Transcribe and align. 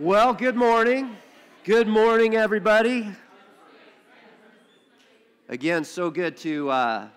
Well, 0.00 0.32
good 0.32 0.56
morning. 0.56 1.14
Good 1.62 1.86
morning, 1.86 2.34
everybody. 2.34 3.06
Again, 5.50 5.84
so 5.84 6.08
good 6.08 6.38
to, 6.38 6.70
uh, 6.70 7.08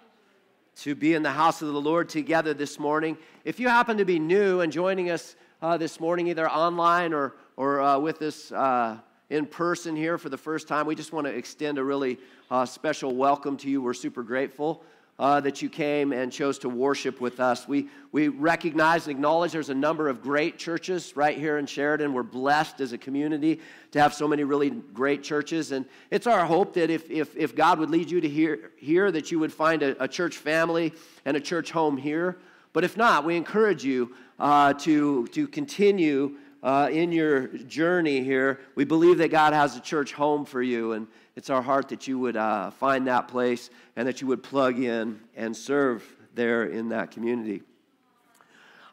to 0.79 0.93
be 0.93 1.13
in 1.13 1.23
the 1.23 1.31
house 1.31 1.61
of 1.61 1.69
the 1.69 1.79
Lord 1.79 2.09
together 2.09 2.54
this 2.54 2.77
morning. 2.77 3.17
If 3.46 3.57
you 3.57 3.69
happen 3.69 3.96
to 3.99 4.04
be 4.04 4.19
new 4.19 4.59
and 4.59 4.69
joining 4.69 5.11
us 5.11 5.38
uh, 5.61 5.77
this 5.77 6.01
morning, 6.01 6.27
either 6.27 6.49
online 6.49 7.13
or, 7.13 7.35
or 7.55 7.79
uh, 7.79 7.99
with 7.99 8.21
us 8.21 8.51
uh, 8.51 8.97
in 9.29 9.45
person 9.45 9.95
here 9.95 10.18
for 10.18 10.27
the 10.27 10.38
first 10.38 10.68
time, 10.68 10.86
we 10.86 10.93
just 10.93 11.13
want 11.13 11.25
to 11.25 11.34
extend 11.34 11.77
a 11.77 11.84
really 11.86 12.20
uh, 12.52 12.65
special 12.65 13.15
welcome 13.15 13.55
to 13.55 13.70
you. 13.70 13.81
We're 13.81 13.93
super 13.93 14.23
grateful 14.23 14.84
uh, 15.20 15.39
that 15.39 15.61
you 15.61 15.70
came 15.70 16.11
and 16.11 16.32
chose 16.32 16.57
to 16.59 16.70
worship 16.70 17.21
with 17.21 17.39
us. 17.39 17.68
We, 17.68 17.89
we 18.12 18.30
recognize 18.30 19.07
and 19.07 19.16
acknowledge 19.16 19.52
there's 19.52 19.70
a 19.70 19.75
number 19.75 20.09
of 20.09 20.21
great 20.21 20.57
churches 20.57 21.16
right 21.16 21.38
here 21.38 21.57
in 21.57 21.66
Sheridan. 21.66 22.13
We're 22.13 22.23
blessed 22.23 22.82
as 22.82 22.93
a 22.93 22.98
community 22.98 23.62
to 23.91 24.02
have 24.02 24.13
so 24.13 24.27
many 24.27 24.44
really 24.44 24.72
great 24.72 25.23
churches. 25.23 25.72
And 25.72 25.86
it's 26.09 26.26
our 26.26 26.45
hope 26.45 26.73
that 26.73 26.89
if, 26.89 27.09
if, 27.12 27.36
if 27.38 27.55
God 27.55 27.80
would 27.80 27.91
lead 27.91 28.09
you 28.09 28.22
to 28.22 28.30
here, 28.30 28.72
here 28.77 29.12
that 29.12 29.31
you 29.31 29.39
would 29.39 29.53
find 29.53 29.84
a, 29.84 30.03
a 30.03 30.08
church 30.08 30.38
family 30.38 30.94
and 31.25 31.38
a 31.38 31.41
church 31.41 31.72
home 31.72 31.98
here. 31.98 32.38
But 32.73 32.84
if 32.84 32.98
not, 32.98 33.23
we 33.23 33.38
encourage 33.38 33.84
you 33.84 34.16
uh, 34.39 34.73
to, 34.73 35.27
to 35.27 35.48
continue 35.48 36.38
uh, 36.63 36.90
in 36.91 37.12
your 37.12 37.48
journey 37.48 38.23
here. 38.23 38.62
We 38.76 38.85
believe 38.85 39.17
that 39.17 39.30
God 39.30 39.53
has 39.53 39.76
a 39.76 39.81
church 39.81 40.13
home 40.13 40.45
for 40.45 40.62
you. 40.62 40.94
And 40.94 41.08
it's 41.36 41.49
our 41.49 41.62
heart 41.62 41.89
that 41.89 42.08
you 42.08 42.17
would 42.20 42.38
uh, 42.38 42.72
find 42.72 43.05
that 43.08 43.27
place 43.27 43.70
and 43.95 44.08
that 44.08 44.22
you 44.22 44.27
would 44.27 44.41
plug 44.41 44.80
in 44.80 45.20
and 45.36 45.55
serve 45.55 46.03
there 46.34 46.63
in 46.63 46.89
that 46.89 47.12
community. 47.12 47.62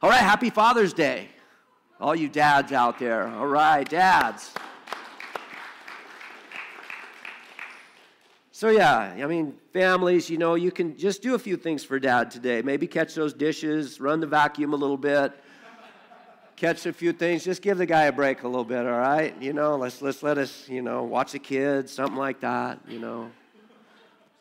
All 0.03 0.11
right, 0.11 0.21
happy 0.21 0.51
Father's 0.51 0.93
Day. 0.93 1.29
All 2.01 2.17
you 2.17 2.29
dads 2.29 2.73
out 2.73 2.99
there. 2.99 3.29
All 3.29 3.47
right, 3.47 3.89
dads. 3.89 4.53
So, 8.51 8.69
yeah, 8.69 9.17
I 9.23 9.27
mean, 9.27 9.55
families, 9.73 10.29
you 10.29 10.37
know, 10.37 10.55
you 10.55 10.71
can 10.71 10.99
just 10.99 11.23
do 11.23 11.35
a 11.35 11.39
few 11.39 11.57
things 11.57 11.83
for 11.83 11.99
dad 11.99 12.31
today. 12.31 12.61
Maybe 12.61 12.87
catch 12.87 13.15
those 13.15 13.33
dishes, 13.33 14.01
run 14.01 14.21
the 14.21 14.27
vacuum 14.27 14.75
a 14.75 14.77
little 14.77 14.99
bit, 14.99 15.33
catch 16.61 16.85
a 16.85 16.93
few 16.93 17.11
things. 17.11 17.43
Just 17.43 17.63
give 17.63 17.79
the 17.79 17.87
guy 17.87 18.03
a 18.03 18.13
break 18.13 18.43
a 18.43 18.47
little 18.47 18.67
bit, 18.67 18.87
all 18.87 18.99
right? 18.99 19.35
You 19.41 19.55
know, 19.55 19.77
let's, 19.77 20.03
let's 20.03 20.23
let 20.23 20.37
us, 20.37 20.69
you 20.69 20.83
know, 20.83 21.05
watch 21.05 21.33
the 21.33 21.39
kids, 21.39 21.91
something 21.91 22.19
like 22.19 22.41
that, 22.41 22.81
you 22.87 22.99
know. 22.99 23.31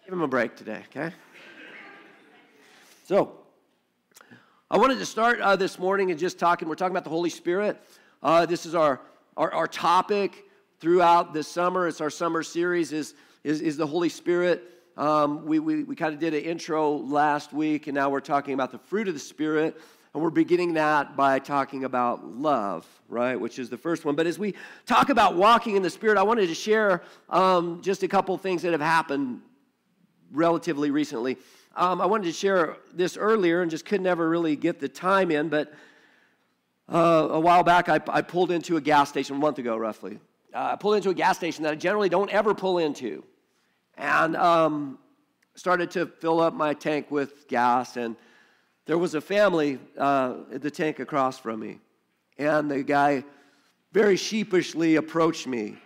Give 0.03 0.13
him 0.13 0.21
a 0.21 0.27
break 0.27 0.57
today, 0.57 0.83
okay? 0.89 1.15
So, 3.05 3.37
I 4.69 4.77
wanted 4.77 4.99
to 4.99 5.05
start 5.05 5.39
uh, 5.39 5.55
this 5.55 5.79
morning 5.79 6.11
and 6.11 6.19
just 6.19 6.37
talking, 6.37 6.67
we're 6.67 6.75
talking 6.75 6.91
about 6.91 7.05
the 7.05 7.09
Holy 7.09 7.29
Spirit. 7.29 7.81
Uh, 8.21 8.45
this 8.45 8.65
is 8.65 8.75
our, 8.75 8.99
our, 9.37 9.53
our 9.53 9.67
topic 9.67 10.43
throughout 10.81 11.33
this 11.33 11.47
summer. 11.47 11.87
It's 11.87 12.01
our 12.01 12.09
summer 12.09 12.43
series 12.43 12.91
is, 12.91 13.13
is, 13.45 13.61
is 13.61 13.77
the 13.77 13.87
Holy 13.87 14.09
Spirit. 14.09 14.65
Um, 14.97 15.45
we 15.45 15.59
we, 15.59 15.83
we 15.83 15.95
kind 15.95 16.13
of 16.13 16.19
did 16.19 16.33
an 16.33 16.41
intro 16.41 16.97
last 16.97 17.53
week, 17.53 17.87
and 17.87 17.95
now 17.95 18.09
we're 18.09 18.19
talking 18.19 18.53
about 18.53 18.73
the 18.73 18.79
fruit 18.79 19.07
of 19.07 19.13
the 19.13 19.19
Spirit. 19.21 19.79
And 20.13 20.23
we're 20.23 20.31
beginning 20.31 20.73
that 20.73 21.15
by 21.15 21.37
talking 21.37 21.83
about 21.83 22.25
love, 22.25 22.87
right, 23.07 23.39
which 23.39 23.59
is 23.59 23.69
the 23.69 23.77
first 23.77 24.05
one. 24.05 24.15
But 24.15 24.25
as 24.25 24.39
we 24.39 24.55
talk 24.87 25.09
about 25.09 25.35
walking 25.35 25.75
in 25.75 25.83
the 25.83 25.89
Spirit, 25.89 26.17
I 26.17 26.23
wanted 26.23 26.47
to 26.47 26.55
share 26.55 27.03
um, 27.29 27.81
just 27.81 28.01
a 28.01 28.07
couple 28.07 28.35
things 28.37 28.63
that 28.63 28.71
have 28.71 28.81
happened 28.81 29.41
relatively 30.31 30.89
recently. 30.89 31.37
Um, 31.75 32.01
I 32.01 32.07
wanted 32.07 32.25
to 32.25 32.31
share 32.31 32.77
this 32.93 33.17
earlier 33.17 33.61
and 33.61 33.69
just 33.69 33.85
could 33.85 34.01
never 34.01 34.27
really 34.27 34.55
get 34.55 34.79
the 34.79 34.89
time 34.89 35.29
in, 35.29 35.49
but 35.49 35.71
uh, 36.91 37.27
a 37.31 37.39
while 37.39 37.63
back 37.63 37.87
I, 37.87 37.99
I, 38.09 38.23
pulled 38.23 38.49
into 38.49 38.77
a 38.77 38.81
gas 38.81 39.09
station, 39.09 39.35
a 39.35 39.39
month 39.39 39.59
ago 39.59 39.77
roughly. 39.77 40.19
Uh, 40.51 40.69
I 40.71 40.75
pulled 40.75 40.95
into 40.95 41.11
a 41.11 41.13
gas 41.13 41.37
station 41.37 41.63
that 41.63 41.73
I 41.73 41.75
generally 41.75 42.09
don't 42.09 42.31
ever 42.31 42.55
pull 42.55 42.79
into. 42.79 43.23
And 43.95 44.35
um, 44.35 44.97
started 45.53 45.91
to 45.91 46.07
fill 46.07 46.39
up 46.39 46.55
my 46.55 46.73
tank 46.73 47.11
with 47.11 47.47
gas 47.47 47.95
and 47.95 48.15
there 48.89 48.97
was 48.97 49.13
a 49.13 49.21
family 49.21 49.77
uh, 49.99 50.33
at 50.51 50.63
the 50.63 50.71
tank 50.71 50.97
across 50.97 51.37
from 51.37 51.59
me, 51.59 51.77
and 52.39 52.71
the 52.71 52.81
guy 52.81 53.23
very 53.91 54.15
sheepishly 54.15 54.95
approached 54.95 55.45
me 55.45 55.77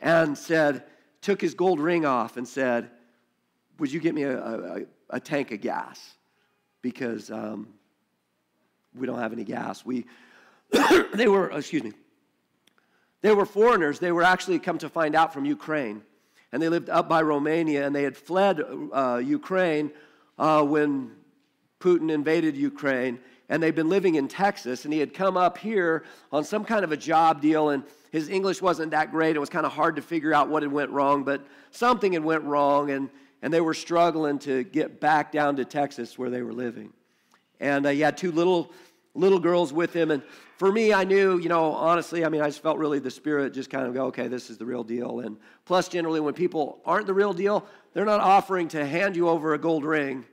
and 0.00 0.38
said, 0.38 0.84
took 1.20 1.40
his 1.40 1.54
gold 1.54 1.80
ring 1.80 2.06
off 2.06 2.36
and 2.36 2.46
said, 2.46 2.90
Would 3.80 3.90
you 3.90 3.98
get 3.98 4.14
me 4.14 4.22
a, 4.22 4.38
a, 4.38 4.80
a 5.10 5.18
tank 5.18 5.50
of 5.50 5.60
gas? 5.60 6.14
Because 6.80 7.28
um, 7.32 7.70
we 8.94 9.04
don't 9.04 9.18
have 9.18 9.32
any 9.32 9.42
gas. 9.42 9.84
We, 9.84 10.06
they 11.14 11.26
were, 11.26 11.50
excuse 11.50 11.82
me, 11.82 11.90
they 13.20 13.34
were 13.34 13.46
foreigners. 13.46 13.98
They 13.98 14.12
were 14.12 14.22
actually 14.22 14.60
come 14.60 14.78
to 14.78 14.88
find 14.88 15.16
out 15.16 15.34
from 15.34 15.44
Ukraine. 15.44 16.02
And 16.52 16.62
they 16.62 16.68
lived 16.68 16.88
up 16.88 17.08
by 17.08 17.20
Romania, 17.20 17.84
and 17.84 17.92
they 17.92 18.04
had 18.04 18.16
fled 18.16 18.62
uh, 18.92 19.20
Ukraine 19.24 19.90
uh, 20.38 20.62
when 20.62 21.17
Putin 21.80 22.10
invaded 22.10 22.56
Ukraine, 22.56 23.18
and 23.48 23.62
they'd 23.62 23.74
been 23.74 23.88
living 23.88 24.16
in 24.16 24.28
Texas, 24.28 24.84
and 24.84 24.92
he 24.92 25.00
had 25.00 25.14
come 25.14 25.36
up 25.36 25.58
here 25.58 26.04
on 26.32 26.44
some 26.44 26.64
kind 26.64 26.84
of 26.84 26.92
a 26.92 26.96
job 26.96 27.40
deal, 27.40 27.70
and 27.70 27.84
his 28.10 28.28
English 28.28 28.60
wasn't 28.60 28.90
that 28.90 29.10
great. 29.10 29.36
It 29.36 29.38
was 29.38 29.48
kind 29.48 29.64
of 29.64 29.72
hard 29.72 29.96
to 29.96 30.02
figure 30.02 30.34
out 30.34 30.48
what 30.48 30.62
had 30.62 30.72
went 30.72 30.90
wrong, 30.90 31.22
but 31.24 31.46
something 31.70 32.12
had 32.12 32.24
went 32.24 32.44
wrong, 32.44 32.90
and, 32.90 33.08
and 33.42 33.52
they 33.52 33.60
were 33.60 33.74
struggling 33.74 34.38
to 34.40 34.64
get 34.64 35.00
back 35.00 35.30
down 35.30 35.56
to 35.56 35.64
Texas 35.64 36.18
where 36.18 36.30
they 36.30 36.42
were 36.42 36.52
living. 36.52 36.92
And 37.60 37.86
uh, 37.86 37.90
he 37.90 38.00
had 38.00 38.16
two 38.16 38.32
little 38.32 38.72
little 39.14 39.40
girls 39.40 39.72
with 39.72 39.92
him, 39.92 40.12
and 40.12 40.22
for 40.58 40.70
me, 40.70 40.92
I 40.92 41.02
knew, 41.02 41.38
you 41.38 41.48
know, 41.48 41.72
honestly, 41.72 42.24
I 42.24 42.28
mean, 42.28 42.40
I 42.40 42.46
just 42.46 42.62
felt 42.62 42.78
really 42.78 43.00
the 43.00 43.10
spirit 43.10 43.52
just 43.52 43.68
kind 43.68 43.84
of 43.84 43.94
go, 43.94 44.06
okay, 44.06 44.28
this 44.28 44.48
is 44.48 44.58
the 44.58 44.66
real 44.66 44.84
deal. 44.84 45.20
And 45.20 45.36
plus, 45.64 45.88
generally, 45.88 46.20
when 46.20 46.34
people 46.34 46.78
aren't 46.84 47.06
the 47.06 47.14
real 47.14 47.32
deal, 47.32 47.66
they're 47.94 48.04
not 48.04 48.20
offering 48.20 48.68
to 48.68 48.86
hand 48.86 49.16
you 49.16 49.28
over 49.28 49.54
a 49.54 49.58
gold 49.58 49.84
ring 49.84 50.24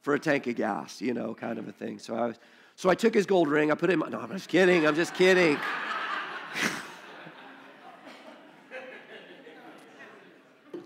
for 0.00 0.14
a 0.14 0.18
tank 0.18 0.46
of 0.46 0.56
gas, 0.56 1.00
you 1.00 1.14
know, 1.14 1.34
kind 1.34 1.58
of 1.58 1.68
a 1.68 1.72
thing. 1.72 1.98
So 1.98 2.14
I 2.16 2.26
was, 2.26 2.36
so 2.76 2.88
I 2.88 2.94
took 2.94 3.14
his 3.14 3.26
gold 3.26 3.48
ring, 3.48 3.70
I 3.70 3.74
put 3.74 3.90
it 3.90 3.94
in 3.94 3.98
my, 3.98 4.08
no, 4.08 4.20
I'm 4.20 4.30
just 4.30 4.48
kidding, 4.48 4.86
I'm 4.86 4.94
just 4.94 5.14
kidding. 5.14 5.58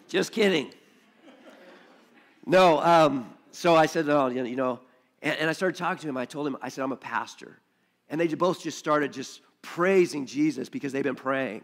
just 0.08 0.32
kidding. 0.32 0.72
No, 2.46 2.80
um, 2.80 3.32
so 3.52 3.74
I 3.74 3.86
said, 3.86 4.06
no, 4.06 4.26
you 4.28 4.56
know, 4.56 4.80
and, 5.22 5.38
and 5.38 5.48
I 5.50 5.52
started 5.52 5.76
talking 5.78 6.02
to 6.02 6.08
him. 6.08 6.16
I 6.16 6.26
told 6.26 6.46
him, 6.46 6.56
I 6.60 6.68
said, 6.68 6.82
I'm 6.82 6.92
a 6.92 6.96
pastor. 6.96 7.58
And 8.10 8.20
they 8.20 8.26
both 8.28 8.62
just 8.62 8.78
started 8.78 9.12
just 9.12 9.40
praising 9.62 10.26
Jesus 10.26 10.68
because 10.68 10.92
they've 10.92 11.02
been 11.02 11.14
praying. 11.14 11.62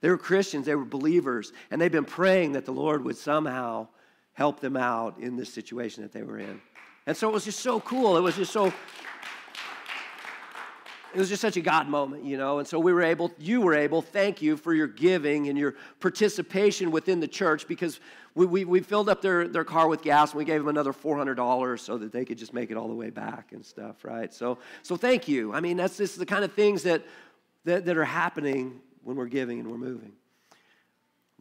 They 0.00 0.10
were 0.10 0.18
Christians, 0.18 0.66
they 0.66 0.76
were 0.76 0.84
believers, 0.84 1.52
and 1.70 1.80
they've 1.80 1.90
been 1.90 2.04
praying 2.04 2.52
that 2.52 2.64
the 2.64 2.72
Lord 2.72 3.04
would 3.04 3.16
somehow 3.16 3.88
help 4.34 4.60
them 4.60 4.76
out 4.76 5.18
in 5.18 5.36
this 5.36 5.52
situation 5.52 6.04
that 6.04 6.12
they 6.12 6.22
were 6.22 6.38
in. 6.38 6.60
And 7.08 7.16
so 7.16 7.26
it 7.26 7.32
was 7.32 7.46
just 7.46 7.60
so 7.60 7.80
cool. 7.80 8.18
It 8.18 8.20
was 8.20 8.36
just 8.36 8.52
so, 8.52 8.66
it 8.66 8.74
was 11.18 11.30
just 11.30 11.40
such 11.40 11.56
a 11.56 11.62
God 11.62 11.88
moment, 11.88 12.22
you 12.22 12.36
know. 12.36 12.58
And 12.58 12.68
so 12.68 12.78
we 12.78 12.92
were 12.92 13.02
able, 13.02 13.32
you 13.38 13.62
were 13.62 13.72
able, 13.72 14.02
thank 14.02 14.42
you 14.42 14.58
for 14.58 14.74
your 14.74 14.88
giving 14.88 15.48
and 15.48 15.56
your 15.56 15.74
participation 16.00 16.90
within 16.90 17.18
the 17.18 17.26
church 17.26 17.66
because 17.66 18.00
we, 18.34 18.44
we, 18.44 18.66
we 18.66 18.80
filled 18.80 19.08
up 19.08 19.22
their, 19.22 19.48
their 19.48 19.64
car 19.64 19.88
with 19.88 20.02
gas 20.02 20.32
and 20.32 20.38
we 20.38 20.44
gave 20.44 20.60
them 20.60 20.68
another 20.68 20.92
$400 20.92 21.80
so 21.80 21.96
that 21.96 22.12
they 22.12 22.26
could 22.26 22.36
just 22.36 22.52
make 22.52 22.70
it 22.70 22.76
all 22.76 22.88
the 22.88 22.94
way 22.94 23.08
back 23.08 23.52
and 23.52 23.64
stuff, 23.64 24.04
right? 24.04 24.34
So, 24.34 24.58
so 24.82 24.98
thank 24.98 25.26
you. 25.26 25.54
I 25.54 25.60
mean, 25.60 25.78
that's 25.78 25.96
just 25.96 26.18
the 26.18 26.26
kind 26.26 26.44
of 26.44 26.52
things 26.52 26.82
that, 26.82 27.06
that, 27.64 27.86
that 27.86 27.96
are 27.96 28.04
happening 28.04 28.82
when 29.02 29.16
we're 29.16 29.28
giving 29.28 29.60
and 29.60 29.70
we're 29.70 29.78
moving. 29.78 30.12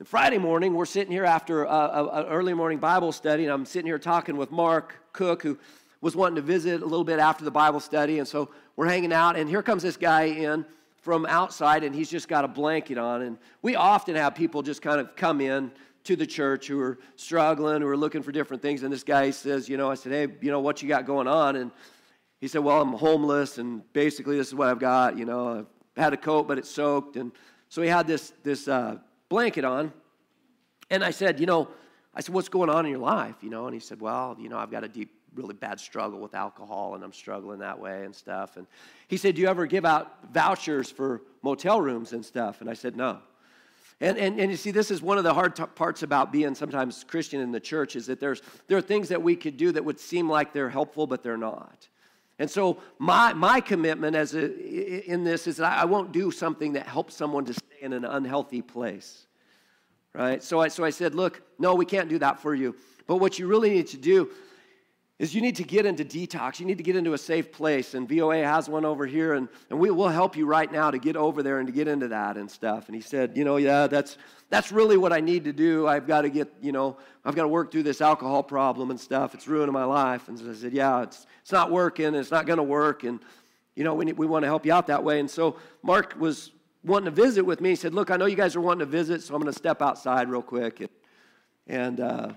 Friday 0.06 0.38
morning, 0.38 0.76
we're 0.76 0.86
sitting 0.86 1.12
here 1.12 1.26
after 1.26 1.64
an 1.64 2.26
early 2.28 2.54
morning 2.54 2.78
Bible 2.78 3.12
study, 3.12 3.46
and 3.46 3.52
I'm 3.52 3.66
sitting 3.66 3.88
here 3.88 3.98
talking 3.98 4.38
with 4.38 4.52
Mark 4.52 4.94
Cook, 5.12 5.42
who 5.42 5.58
was 6.02 6.16
wanting 6.16 6.36
to 6.36 6.44
visit 6.44 6.84
a 6.84 6.86
little 6.86 7.04
bit 7.04 7.18
after 7.18 7.44
the 7.44 7.50
Bible 7.50 7.80
study. 7.80 8.20
And 8.20 8.28
so 8.28 8.52
we're 8.76 8.86
hanging 8.86 9.12
out, 9.12 9.36
and 9.36 9.50
here 9.50 9.64
comes 9.64 9.82
this 9.82 9.98
guy 9.98 10.26
in 10.26 10.68
from 11.02 11.26
outside, 11.26 11.84
and 11.84 11.96
he's 11.96 12.12
just 12.12 12.28
got 12.28 12.46
a 12.46 12.48
blanket 12.48 13.00
on. 13.00 13.24
And 13.24 13.40
we 13.64 13.76
often 13.76 14.16
have 14.16 14.36
people 14.36 14.62
just 14.62 14.84
kind 14.84 15.02
of 15.02 15.16
come 15.16 15.42
in 15.42 15.72
to 16.04 16.16
the 16.16 16.28
church 16.28 16.68
who 16.68 16.80
are 16.80 17.00
struggling, 17.16 17.82
who 17.82 17.88
are 17.88 17.98
looking 17.98 18.22
for 18.22 18.32
different 18.32 18.62
things. 18.62 18.84
And 18.84 18.94
this 18.94 19.04
guy 19.04 19.32
says, 19.32 19.68
You 19.68 19.78
know, 19.78 19.90
I 19.90 19.96
said, 19.96 20.12
Hey, 20.12 20.28
you 20.42 20.52
know, 20.52 20.60
what 20.60 20.84
you 20.84 20.88
got 20.88 21.08
going 21.08 21.28
on? 21.28 21.56
And 21.56 21.72
he 22.40 22.48
said, 22.48 22.60
Well, 22.60 22.80
I'm 22.80 22.94
homeless, 22.94 23.58
and 23.58 23.82
basically, 23.94 24.38
this 24.38 24.50
is 24.50 24.54
what 24.54 24.68
I've 24.68 24.80
got. 24.80 25.18
You 25.18 25.26
know, 25.26 25.58
I've 25.58 26.02
had 26.04 26.14
a 26.14 26.18
coat, 26.18 26.48
but 26.48 26.60
it's 26.60 26.70
soaked. 26.70 27.16
And 27.16 27.32
so 27.68 27.82
he 27.82 27.88
had 27.88 28.06
this, 28.06 28.32
this, 28.44 28.68
uh, 28.68 28.98
blanket 29.30 29.66
on. 29.66 29.92
And 30.90 31.04
I 31.04 31.12
said, 31.12 31.40
You 31.40 31.46
know, 31.46 31.68
I 32.14 32.22
said, 32.22 32.34
What's 32.34 32.50
going 32.50 32.70
on 32.70 32.86
in 32.86 32.92
your 32.92 33.02
life? 33.02 33.36
You 33.42 33.50
know, 33.50 33.66
and 33.66 33.74
he 33.74 33.80
said, 33.80 34.00
Well, 34.02 34.36
you 34.40 34.50
know, 34.50 34.58
I've 34.58 34.72
got 34.72 34.84
a 34.84 34.88
deep, 34.88 35.12
really 35.36 35.54
bad 35.54 35.80
struggle 35.80 36.20
with 36.20 36.34
alcohol 36.34 36.96
and 36.96 37.04
I'm 37.04 37.14
struggling 37.14 37.60
that 37.60 37.80
way 37.80 38.06
and 38.06 38.16
stuff. 38.16 38.58
And 38.58 38.66
he 39.08 39.18
said, 39.18 39.36
Do 39.36 39.42
you 39.42 39.48
ever 39.48 39.66
give 39.66 39.86
out 39.86 40.32
vouchers 40.34 40.90
for 40.90 41.22
motel 41.42 41.82
rooms 41.82 42.14
and 42.14 42.26
stuff? 42.26 42.62
And 42.62 42.70
I 42.70 42.74
said, 42.74 42.96
No. 42.96 43.20
And, 44.00 44.18
and, 44.20 44.40
and 44.40 44.52
you 44.52 44.58
see, 44.58 44.70
this 44.70 44.92
is 44.92 45.02
one 45.02 45.18
of 45.18 45.24
the 45.24 45.34
hard 45.34 45.56
t- 45.56 45.64
parts 45.74 46.04
about 46.04 46.32
being 46.32 46.54
sometimes 46.54 47.04
Christian 47.04 47.42
in 47.42 47.52
the 47.52 47.60
church 47.60 47.96
is 47.96 48.06
that 48.06 48.20
there's, 48.20 48.44
there 48.68 48.78
are 48.78 48.82
things 48.82 49.10
that 49.10 49.24
we 49.24 49.36
could 49.36 49.58
do 49.58 49.72
that 49.72 49.84
would 49.84 50.00
seem 50.00 50.30
like 50.30 50.54
they're 50.54 50.70
helpful, 50.70 51.08
but 51.08 51.24
they're 51.24 51.36
not. 51.36 51.88
And 52.40 52.50
so 52.50 52.78
my, 53.00 53.34
my 53.34 53.60
commitment 53.60 54.16
as 54.16 54.36
a, 54.36 55.12
in 55.12 55.24
this 55.24 55.48
is 55.48 55.58
that 55.58 55.80
I 55.80 55.86
won't 55.86 56.12
do 56.12 56.30
something 56.30 56.74
that 56.74 56.86
helps 56.86 57.16
someone 57.16 57.46
to 57.46 57.54
in 57.94 58.04
an 58.04 58.06
unhealthy 58.06 58.62
place. 58.62 59.26
Right? 60.14 60.42
So 60.42 60.60
I, 60.62 60.68
so 60.70 60.84
I 60.84 60.90
said, 60.90 61.14
look, 61.14 61.42
no, 61.60 61.76
we 61.76 61.86
can't 61.86 62.10
do 62.10 62.20
that 62.20 62.40
for 62.40 62.56
you. 62.56 62.76
But 63.06 63.18
what 63.18 63.38
you 63.40 63.48
really 63.48 63.70
need 63.70 63.88
to 63.88 63.98
do 63.98 64.30
is 65.20 65.34
you 65.34 65.42
need 65.42 65.56
to 65.56 65.64
get 65.64 65.86
into 65.86 66.06
detox. 66.06 66.60
You 66.60 66.68
need 66.68 66.78
to 66.78 66.84
get 66.84 66.96
into 66.96 67.14
a 67.14 67.18
safe 67.18 67.52
place. 67.52 67.96
And 67.96 68.08
VOA 68.08 68.44
has 68.44 68.70
one 68.70 68.86
over 68.86 69.08
here, 69.08 69.34
and, 69.34 69.48
and 69.70 69.80
we 69.80 69.90
will 69.90 70.10
help 70.10 70.36
you 70.36 70.46
right 70.46 70.72
now 70.72 70.92
to 70.92 71.00
get 71.00 71.16
over 71.16 71.42
there 71.42 71.58
and 71.58 71.68
to 71.68 71.74
get 71.74 71.88
into 71.88 72.08
that 72.10 72.38
and 72.38 72.50
stuff. 72.50 72.88
And 72.88 72.96
he 72.96 73.02
said, 73.02 73.36
you 73.36 73.44
know, 73.44 73.58
yeah, 73.58 73.88
that's 73.88 74.18
that's 74.50 74.72
really 74.72 74.96
what 74.96 75.12
I 75.12 75.20
need 75.20 75.46
to 75.46 75.54
do. 75.54 75.88
I've 75.88 76.08
got 76.08 76.22
to 76.22 76.30
get, 76.30 76.54
you 76.62 76.72
know, 76.72 76.98
I've 77.26 77.36
got 77.36 77.42
to 77.42 77.48
work 77.48 77.72
through 77.72 77.84
this 77.84 78.00
alcohol 78.00 78.44
problem 78.44 78.92
and 78.92 79.00
stuff. 79.00 79.34
It's 79.34 79.48
ruining 79.48 79.74
my 79.74 79.86
life. 79.86 80.28
And 80.30 80.38
so 80.38 80.52
I 80.52 80.54
said, 80.54 80.74
yeah, 80.74 81.02
it's 81.02 81.26
it's 81.42 81.52
not 81.52 81.72
working, 81.72 82.14
it's 82.14 82.32
not 82.32 82.46
going 82.46 82.58
to 82.58 82.64
work. 82.64 83.04
And 83.04 83.20
you 83.76 83.84
know, 83.84 83.94
we, 83.96 84.12
we 84.14 84.26
want 84.26 84.44
to 84.44 84.48
help 84.48 84.66
you 84.66 84.74
out 84.74 84.88
that 84.88 85.04
way. 85.04 85.20
And 85.20 85.30
so 85.30 85.58
Mark 85.84 86.16
was 86.20 86.52
wanting 86.84 87.06
to 87.06 87.12
visit 87.12 87.44
with 87.44 87.62
me. 87.62 87.70
He 87.70 87.76
said, 87.76 87.94
look, 87.94 88.12
I 88.12 88.18
know 88.18 88.26
you 88.26 88.36
guys 88.36 88.56
are 88.56 88.62
wanting 88.62 88.80
to 88.80 88.86
visit, 88.86 89.22
so 89.22 89.36
I'm 89.36 89.42
going 89.42 89.52
to 89.52 89.58
step 89.58 89.82
outside 89.82 90.30
real 90.30 90.42
quick. 90.42 90.80
And, 90.80 90.90
and 91.68 92.00
uh, 92.00 92.34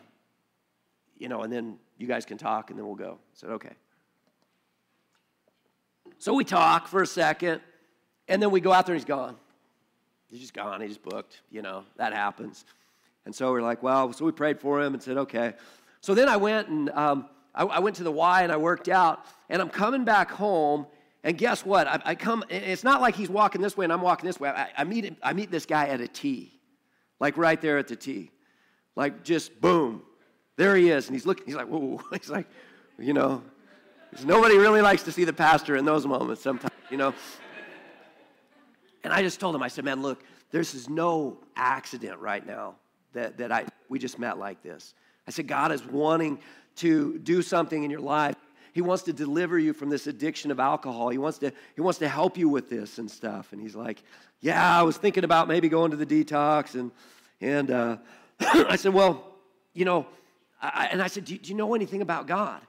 you 1.18 1.28
know, 1.28 1.42
and 1.42 1.52
then 1.52 1.78
you 1.98 2.06
guys 2.06 2.24
can 2.24 2.38
talk 2.38 2.70
and 2.70 2.78
then 2.78 2.86
we'll 2.86 2.96
go. 2.96 3.18
I 3.20 3.34
said, 3.34 3.50
okay. 3.50 3.72
So 6.18 6.34
we 6.34 6.44
talk 6.44 6.88
for 6.88 7.02
a 7.02 7.06
second, 7.06 7.62
and 8.28 8.42
then 8.42 8.50
we 8.50 8.60
go 8.60 8.72
out 8.72 8.86
there 8.86 8.94
and 8.94 9.00
he's 9.00 9.08
gone. 9.08 9.36
He's 10.28 10.40
just 10.40 10.54
gone. 10.54 10.80
He's 10.80 10.98
booked. 10.98 11.40
You 11.50 11.62
know, 11.62 11.84
that 11.96 12.12
happens. 12.12 12.64
And 13.24 13.34
so 13.34 13.50
we're 13.50 13.62
like, 13.62 13.82
well, 13.82 14.12
so 14.12 14.24
we 14.24 14.32
prayed 14.32 14.60
for 14.60 14.80
him 14.82 14.94
and 14.94 15.02
said, 15.02 15.16
okay. 15.16 15.54
So 16.00 16.14
then 16.14 16.28
I 16.28 16.36
went 16.36 16.68
and 16.68 16.90
um, 16.90 17.28
I, 17.54 17.64
I, 17.64 17.78
went 17.80 17.96
to 17.96 18.02
the 18.02 18.12
Y 18.12 18.42
and 18.42 18.52
I 18.52 18.56
worked 18.56 18.88
out, 18.88 19.24
and 19.48 19.60
I'm 19.60 19.68
coming 19.68 20.04
back 20.04 20.30
home. 20.30 20.86
And 21.22 21.36
guess 21.36 21.64
what? 21.64 21.86
I, 21.86 22.00
I 22.04 22.14
come. 22.14 22.44
It's 22.48 22.84
not 22.84 23.00
like 23.00 23.14
he's 23.14 23.28
walking 23.28 23.60
this 23.60 23.76
way 23.76 23.84
and 23.84 23.92
I'm 23.92 24.00
walking 24.00 24.26
this 24.26 24.40
way. 24.40 24.48
I, 24.48 24.68
I 24.76 24.84
meet 24.84 25.16
I 25.22 25.32
meet 25.32 25.50
this 25.50 25.66
guy 25.66 25.86
at 25.86 26.00
a 26.00 26.08
T, 26.08 26.58
like 27.18 27.36
right 27.36 27.60
there 27.60 27.78
at 27.78 27.88
the 27.88 27.96
T, 27.96 28.30
like 28.96 29.22
just 29.22 29.60
boom. 29.60 30.02
There 30.56 30.76
he 30.76 30.90
is, 30.90 31.06
and 31.06 31.14
he's 31.14 31.24
looking, 31.26 31.46
he's 31.46 31.54
like, 31.54 31.68
whoa, 31.68 32.00
he's 32.12 32.28
like, 32.28 32.46
you 32.98 33.14
know, 33.14 33.42
nobody 34.24 34.56
really 34.58 34.82
likes 34.82 35.02
to 35.04 35.12
see 35.12 35.24
the 35.24 35.32
pastor 35.32 35.76
in 35.76 35.84
those 35.84 36.06
moments 36.06 36.42
sometimes, 36.42 36.74
you 36.90 36.96
know. 36.96 37.14
And 39.02 39.12
I 39.12 39.22
just 39.22 39.40
told 39.40 39.54
him, 39.54 39.62
I 39.62 39.68
said, 39.68 39.84
man, 39.84 40.02
look, 40.02 40.22
this 40.50 40.74
is 40.74 40.88
no 40.88 41.38
accident 41.56 42.18
right 42.18 42.46
now 42.46 42.74
that, 43.12 43.38
that 43.38 43.50
I, 43.50 43.64
we 43.88 43.98
just 43.98 44.18
met 44.18 44.38
like 44.38 44.62
this. 44.62 44.94
I 45.26 45.30
said, 45.30 45.46
God 45.46 45.72
is 45.72 45.84
wanting 45.84 46.38
to 46.76 47.18
do 47.20 47.40
something 47.42 47.82
in 47.82 47.90
your 47.90 48.00
life. 48.00 48.36
He 48.72 48.80
wants 48.80 49.02
to 49.04 49.12
deliver 49.12 49.58
you 49.58 49.72
from 49.72 49.90
this 49.90 50.06
addiction 50.06 50.50
of 50.50 50.60
alcohol. 50.60 51.08
He 51.08 51.18
wants 51.18 51.38
to, 51.38 51.52
he 51.74 51.80
wants 51.80 51.98
to 51.98 52.08
help 52.08 52.38
you 52.38 52.48
with 52.48 52.68
this 52.68 52.98
and 52.98 53.10
stuff. 53.10 53.52
And 53.52 53.60
he's 53.60 53.74
like, 53.74 54.02
yeah, 54.40 54.78
I 54.78 54.82
was 54.82 54.96
thinking 54.96 55.24
about 55.24 55.48
maybe 55.48 55.68
going 55.68 55.90
to 55.90 55.96
the 55.96 56.06
detox. 56.06 56.74
And, 56.74 56.90
and 57.40 57.70
uh, 57.70 57.96
I 58.40 58.76
said, 58.76 58.94
well, 58.94 59.24
you 59.74 59.84
know, 59.84 60.06
I, 60.62 60.88
and 60.92 61.02
I 61.02 61.06
said, 61.06 61.24
do, 61.24 61.36
do, 61.36 61.50
you 61.50 61.56
know 61.56 61.74
anything 61.74 62.02
about 62.02 62.26
God? 62.26 62.60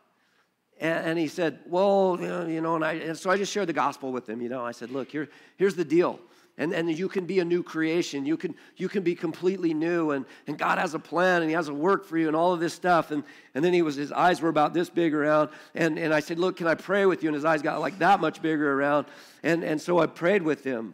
And, 0.81 1.05
and 1.05 1.19
he 1.19 1.27
said, 1.27 1.59
Well, 1.67 2.17
you 2.49 2.59
know, 2.59 2.75
and, 2.75 2.83
I, 2.83 2.93
and 2.93 3.17
so 3.17 3.29
I 3.29 3.37
just 3.37 3.51
shared 3.51 3.67
the 3.67 3.73
gospel 3.73 4.11
with 4.11 4.27
him. 4.27 4.41
You 4.41 4.49
know, 4.49 4.65
I 4.65 4.71
said, 4.71 4.89
Look, 4.89 5.11
here, 5.11 5.29
here's 5.55 5.75
the 5.75 5.85
deal. 5.85 6.19
And, 6.61 6.73
and 6.73 6.95
you 6.95 7.09
can 7.09 7.25
be 7.25 7.39
a 7.39 7.43
new 7.43 7.63
creation. 7.63 8.23
You 8.23 8.37
can, 8.37 8.53
you 8.77 8.87
can 8.87 9.01
be 9.01 9.15
completely 9.15 9.73
new. 9.73 10.11
And, 10.11 10.27
and 10.45 10.59
God 10.59 10.77
has 10.77 10.93
a 10.93 10.99
plan 10.99 11.41
and 11.41 11.49
He 11.49 11.55
has 11.55 11.69
a 11.69 11.73
work 11.73 12.05
for 12.05 12.19
you 12.19 12.27
and 12.27 12.35
all 12.35 12.53
of 12.53 12.59
this 12.59 12.71
stuff. 12.71 13.09
And, 13.09 13.23
and 13.55 13.65
then 13.65 13.73
he 13.73 13.81
was, 13.81 13.95
his 13.95 14.11
eyes 14.11 14.41
were 14.41 14.49
about 14.49 14.71
this 14.71 14.87
big 14.87 15.15
around. 15.15 15.49
And, 15.73 15.97
and 15.97 16.13
I 16.13 16.19
said, 16.19 16.37
Look, 16.37 16.57
can 16.57 16.67
I 16.67 16.75
pray 16.75 17.07
with 17.07 17.23
you? 17.23 17.29
And 17.29 17.35
his 17.35 17.45
eyes 17.45 17.63
got 17.63 17.79
like 17.79 17.97
that 17.97 18.19
much 18.19 18.43
bigger 18.43 18.79
around. 18.79 19.07
And, 19.41 19.63
and 19.63 19.81
so 19.81 19.97
I 19.97 20.05
prayed 20.05 20.43
with 20.43 20.63
him. 20.63 20.93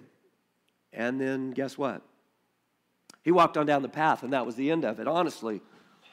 And 0.93 1.19
then 1.19 1.51
guess 1.51 1.77
what? 1.77 2.01
He 3.23 3.31
walked 3.31 3.57
on 3.57 3.65
down 3.65 3.81
the 3.81 3.89
path, 3.89 4.23
and 4.23 4.31
that 4.31 4.45
was 4.45 4.55
the 4.55 4.71
end 4.71 4.85
of 4.85 5.01
it, 5.01 5.07
honestly. 5.09 5.59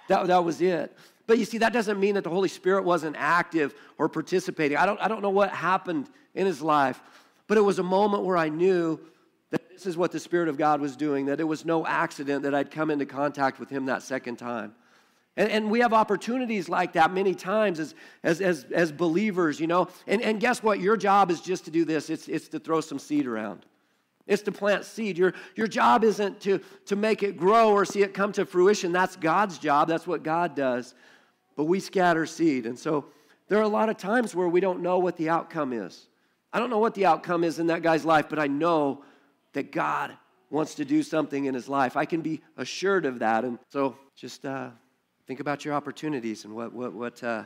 That, 0.09 0.27
that 0.27 0.43
was 0.43 0.61
it. 0.61 0.93
But 1.29 1.39
you 1.39 1.45
see, 1.45 1.59
that 1.59 1.73
doesn't 1.73 2.01
mean 2.01 2.17
that 2.17 2.25
the 2.25 2.31
Holy 2.31 2.49
Spirit 2.49 2.83
wasn't 2.85 3.15
active 3.17 3.73
or 3.99 4.09
participating. 4.09 4.79
I 4.79 4.85
don't, 4.85 5.01
I 5.01 5.07
don't 5.07 5.23
know 5.23 5.31
what 5.31 5.51
happened 5.51 6.11
in 6.35 6.45
his 6.45 6.61
life, 6.61 7.01
but 7.47 7.57
it 7.57 7.61
was 7.61 7.79
a 7.79 7.85
moment 7.85 8.25
where 8.25 8.37
I 8.37 8.49
knew 8.49 8.99
this 9.75 9.87
is 9.87 9.97
what 9.97 10.13
the 10.13 10.21
Spirit 10.21 10.49
of 10.49 10.57
God 10.57 10.81
was 10.81 10.97
doing, 10.97 11.27
that 11.27 11.41
it 11.41 11.45
was 11.45 11.65
no 11.65 11.87
accident 11.87 12.45
that 12.45 12.55
I'd 12.55 12.71
come 12.71 12.91
into 12.91 13.07
contact 13.07 13.59
with 13.61 13.69
him 13.69 13.87
that 13.87 14.03
second 14.03 14.37
time. 14.37 14.75
And, 15.37 15.51
and 15.51 15.71
we 15.71 15.81
have 15.81 15.93
opportunities 15.93 16.69
like 16.69 16.93
that 16.93 17.13
many 17.13 17.35
times 17.35 17.81
as, 17.81 17.95
as, 18.23 18.41
as, 18.41 18.65
as 18.73 18.93
believers, 18.93 19.59
you 19.59 19.67
know. 19.67 19.89
And, 20.07 20.23
and 20.23 20.39
guess 20.41 20.63
what? 20.63 20.81
Your 20.81 20.97
job 20.97 21.31
is 21.31 21.41
just 21.41 21.65
to 21.65 21.71
do 21.71 21.85
this 21.85 22.09
it's, 22.09 22.29
it's 22.29 22.49
to 22.49 22.59
throw 22.59 22.81
some 22.81 22.99
seed 22.99 23.27
around. 23.27 23.67
It's 24.27 24.43
to 24.43 24.53
plant 24.53 24.85
seed. 24.85 25.19
Your, 25.19 25.35
your 25.55 25.67
job 25.67 26.03
isn't 26.03 26.41
to, 26.43 26.61
to 26.87 26.97
make 26.97 27.23
it 27.23 27.37
grow 27.37 27.73
or 27.73 27.85
see 27.85 28.03
it 28.03 28.15
come 28.15 28.33
to 28.33 28.47
fruition. 28.47 28.91
That's 28.91 29.17
God's 29.17 29.59
job. 29.59 29.89
That's 29.89 30.07
what 30.07 30.23
God 30.23 30.55
does. 30.55 30.95
But 31.57 31.65
we 31.65 31.79
scatter 31.79 32.25
seed. 32.25 32.65
And 32.65 32.79
so 32.79 33.07
there 33.49 33.59
are 33.59 33.63
a 33.63 33.69
lot 33.69 33.91
of 33.91 33.99
times 33.99 34.35
where 34.35 34.49
we 34.49 34.61
don't 34.61 34.81
know 34.81 34.99
what 34.99 35.17
the 35.17 35.29
outcome 35.29 35.75
is. 35.75 36.07
I 36.55 36.59
don't 36.59 36.71
know 36.71 36.79
what 36.79 36.95
the 36.95 37.05
outcome 37.05 37.45
is 37.45 37.59
in 37.59 37.67
that 37.67 37.83
guy's 37.83 38.05
life, 38.05 38.29
but 38.31 38.39
I 38.39 38.47
know 38.47 39.05
that 39.55 39.73
God 39.73 40.17
wants 40.51 40.75
to 40.77 40.85
do 40.85 41.03
something 41.03 41.47
in 41.47 41.55
his 41.55 41.69
life. 41.69 41.97
I 41.97 42.05
can 42.05 42.21
be 42.21 42.41
assured 42.57 43.07
of 43.07 43.19
that. 43.21 43.45
And 43.45 43.59
so 43.71 43.97
just 44.15 44.45
uh, 44.45 44.71
think 45.27 45.41
about 45.41 45.65
your 45.65 45.75
opportunities 45.75 46.45
and 46.45 46.55
what, 46.55 46.73
what, 46.73 46.93
what, 46.93 47.23
uh, 47.25 47.45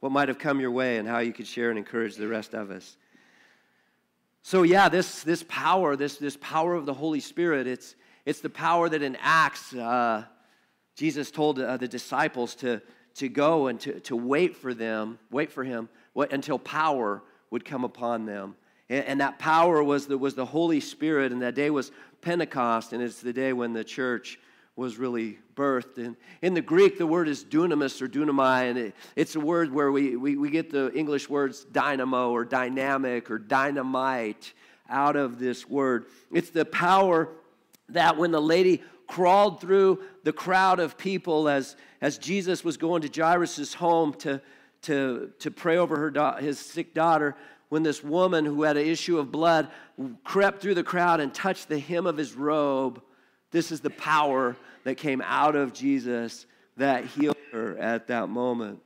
what 0.00 0.10
might 0.10 0.28
have 0.28 0.38
come 0.38 0.60
your 0.60 0.70
way 0.70 0.96
and 0.96 1.06
how 1.06 1.18
you 1.18 1.32
could 1.32 1.46
share 1.46 1.70
and 1.70 1.78
encourage 1.78 2.16
the 2.16 2.26
rest 2.26 2.54
of 2.54 2.70
us. 2.70 2.96
So 4.42 4.62
yeah, 4.62 4.88
this, 4.88 5.22
this 5.22 5.44
power, 5.48 5.94
this, 5.94 6.16
this 6.16 6.36
power 6.40 6.74
of 6.74 6.86
the 6.86 6.94
Holy 6.94 7.20
Spirit, 7.20 7.66
it's, 7.66 7.94
it's 8.24 8.40
the 8.40 8.50
power 8.50 8.88
that 8.88 9.02
in 9.02 9.16
Acts, 9.20 9.74
uh, 9.74 10.24
Jesus 10.96 11.30
told 11.30 11.60
uh, 11.60 11.76
the 11.76 11.88
disciples 11.88 12.54
to, 12.56 12.80
to 13.16 13.28
go 13.28 13.66
and 13.66 13.78
to, 13.80 14.00
to 14.00 14.16
wait 14.16 14.56
for 14.56 14.74
them, 14.74 15.18
wait 15.30 15.52
for 15.52 15.64
him 15.64 15.88
what, 16.12 16.32
until 16.32 16.58
power 16.58 17.22
would 17.50 17.64
come 17.64 17.84
upon 17.84 18.26
them. 18.26 18.56
And, 18.90 19.20
that 19.20 19.38
power 19.38 19.82
was 19.82 20.06
the, 20.06 20.16
was 20.16 20.34
the 20.34 20.46
Holy 20.46 20.80
Spirit, 20.80 21.30
and 21.30 21.42
that 21.42 21.54
day 21.54 21.68
was 21.68 21.92
Pentecost, 22.22 22.92
and 22.92 23.02
it's 23.02 23.20
the 23.20 23.34
day 23.34 23.52
when 23.52 23.74
the 23.74 23.84
church 23.84 24.38
was 24.76 24.96
really 24.96 25.38
birthed. 25.56 25.98
And 25.98 26.16
in 26.40 26.54
the 26.54 26.62
Greek, 26.62 26.96
the 26.96 27.06
word 27.06 27.28
is 27.28 27.44
dunamis 27.44 28.00
or 28.00 28.08
dunamai, 28.08 28.70
and 28.70 28.78
it, 28.78 28.94
it's 29.16 29.34
a 29.34 29.40
word 29.40 29.72
where 29.72 29.92
we, 29.92 30.16
we, 30.16 30.36
we 30.36 30.50
get 30.50 30.70
the 30.70 30.90
English 30.94 31.28
words 31.28 31.64
dynamo 31.64 32.30
or 32.30 32.44
dynamic 32.44 33.30
or 33.30 33.38
dynamite 33.38 34.54
out 34.88 35.16
of 35.16 35.38
this 35.38 35.68
word. 35.68 36.06
It's 36.32 36.50
the 36.50 36.64
power 36.64 37.28
that 37.90 38.16
when 38.16 38.30
the 38.30 38.40
lady 38.40 38.82
crawled 39.06 39.60
through 39.60 40.02
the 40.22 40.32
crowd 40.32 40.78
of 40.78 40.96
people 40.96 41.48
as, 41.48 41.76
as 42.00 42.18
Jesus 42.18 42.62
was 42.62 42.76
going 42.76 43.02
to 43.02 43.20
Jairus' 43.20 43.74
home 43.74 44.14
to, 44.14 44.40
to, 44.82 45.32
to 45.40 45.50
pray 45.50 45.76
over 45.76 45.96
her 45.96 46.40
his 46.40 46.58
sick 46.58 46.94
daughter, 46.94 47.34
when 47.68 47.82
this 47.82 48.02
woman 48.02 48.44
who 48.44 48.62
had 48.62 48.76
an 48.76 48.86
issue 48.86 49.18
of 49.18 49.30
blood 49.30 49.68
crept 50.24 50.62
through 50.62 50.74
the 50.74 50.82
crowd 50.82 51.20
and 51.20 51.32
touched 51.34 51.68
the 51.68 51.78
hem 51.78 52.06
of 52.06 52.16
his 52.16 52.34
robe, 52.34 53.02
this 53.50 53.72
is 53.72 53.80
the 53.80 53.90
power 53.90 54.56
that 54.84 54.96
came 54.96 55.22
out 55.22 55.56
of 55.56 55.72
Jesus 55.72 56.46
that 56.76 57.04
healed 57.04 57.36
her 57.52 57.76
at 57.78 58.06
that 58.06 58.28
moment. 58.28 58.80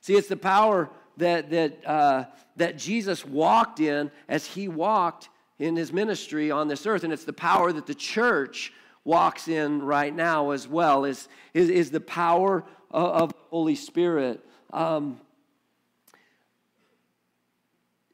See, 0.00 0.14
it's 0.14 0.28
the 0.28 0.36
power 0.36 0.90
that, 1.16 1.50
that, 1.50 1.86
uh, 1.86 2.24
that 2.56 2.78
Jesus 2.78 3.24
walked 3.24 3.80
in 3.80 4.10
as 4.28 4.46
he 4.46 4.68
walked 4.68 5.28
in 5.58 5.76
his 5.76 5.92
ministry 5.92 6.50
on 6.50 6.68
this 6.68 6.86
earth. 6.86 7.04
And 7.04 7.12
it's 7.12 7.24
the 7.24 7.32
power 7.32 7.72
that 7.72 7.86
the 7.86 7.94
church 7.94 8.72
walks 9.04 9.48
in 9.48 9.82
right 9.82 10.14
now 10.14 10.50
as 10.50 10.66
well, 10.66 11.04
is, 11.04 11.28
is, 11.52 11.68
is 11.70 11.90
the 11.90 12.00
power 12.00 12.64
of, 12.90 13.22
of 13.22 13.28
the 13.30 13.38
Holy 13.50 13.74
Spirit. 13.74 14.44
Um, 14.72 15.20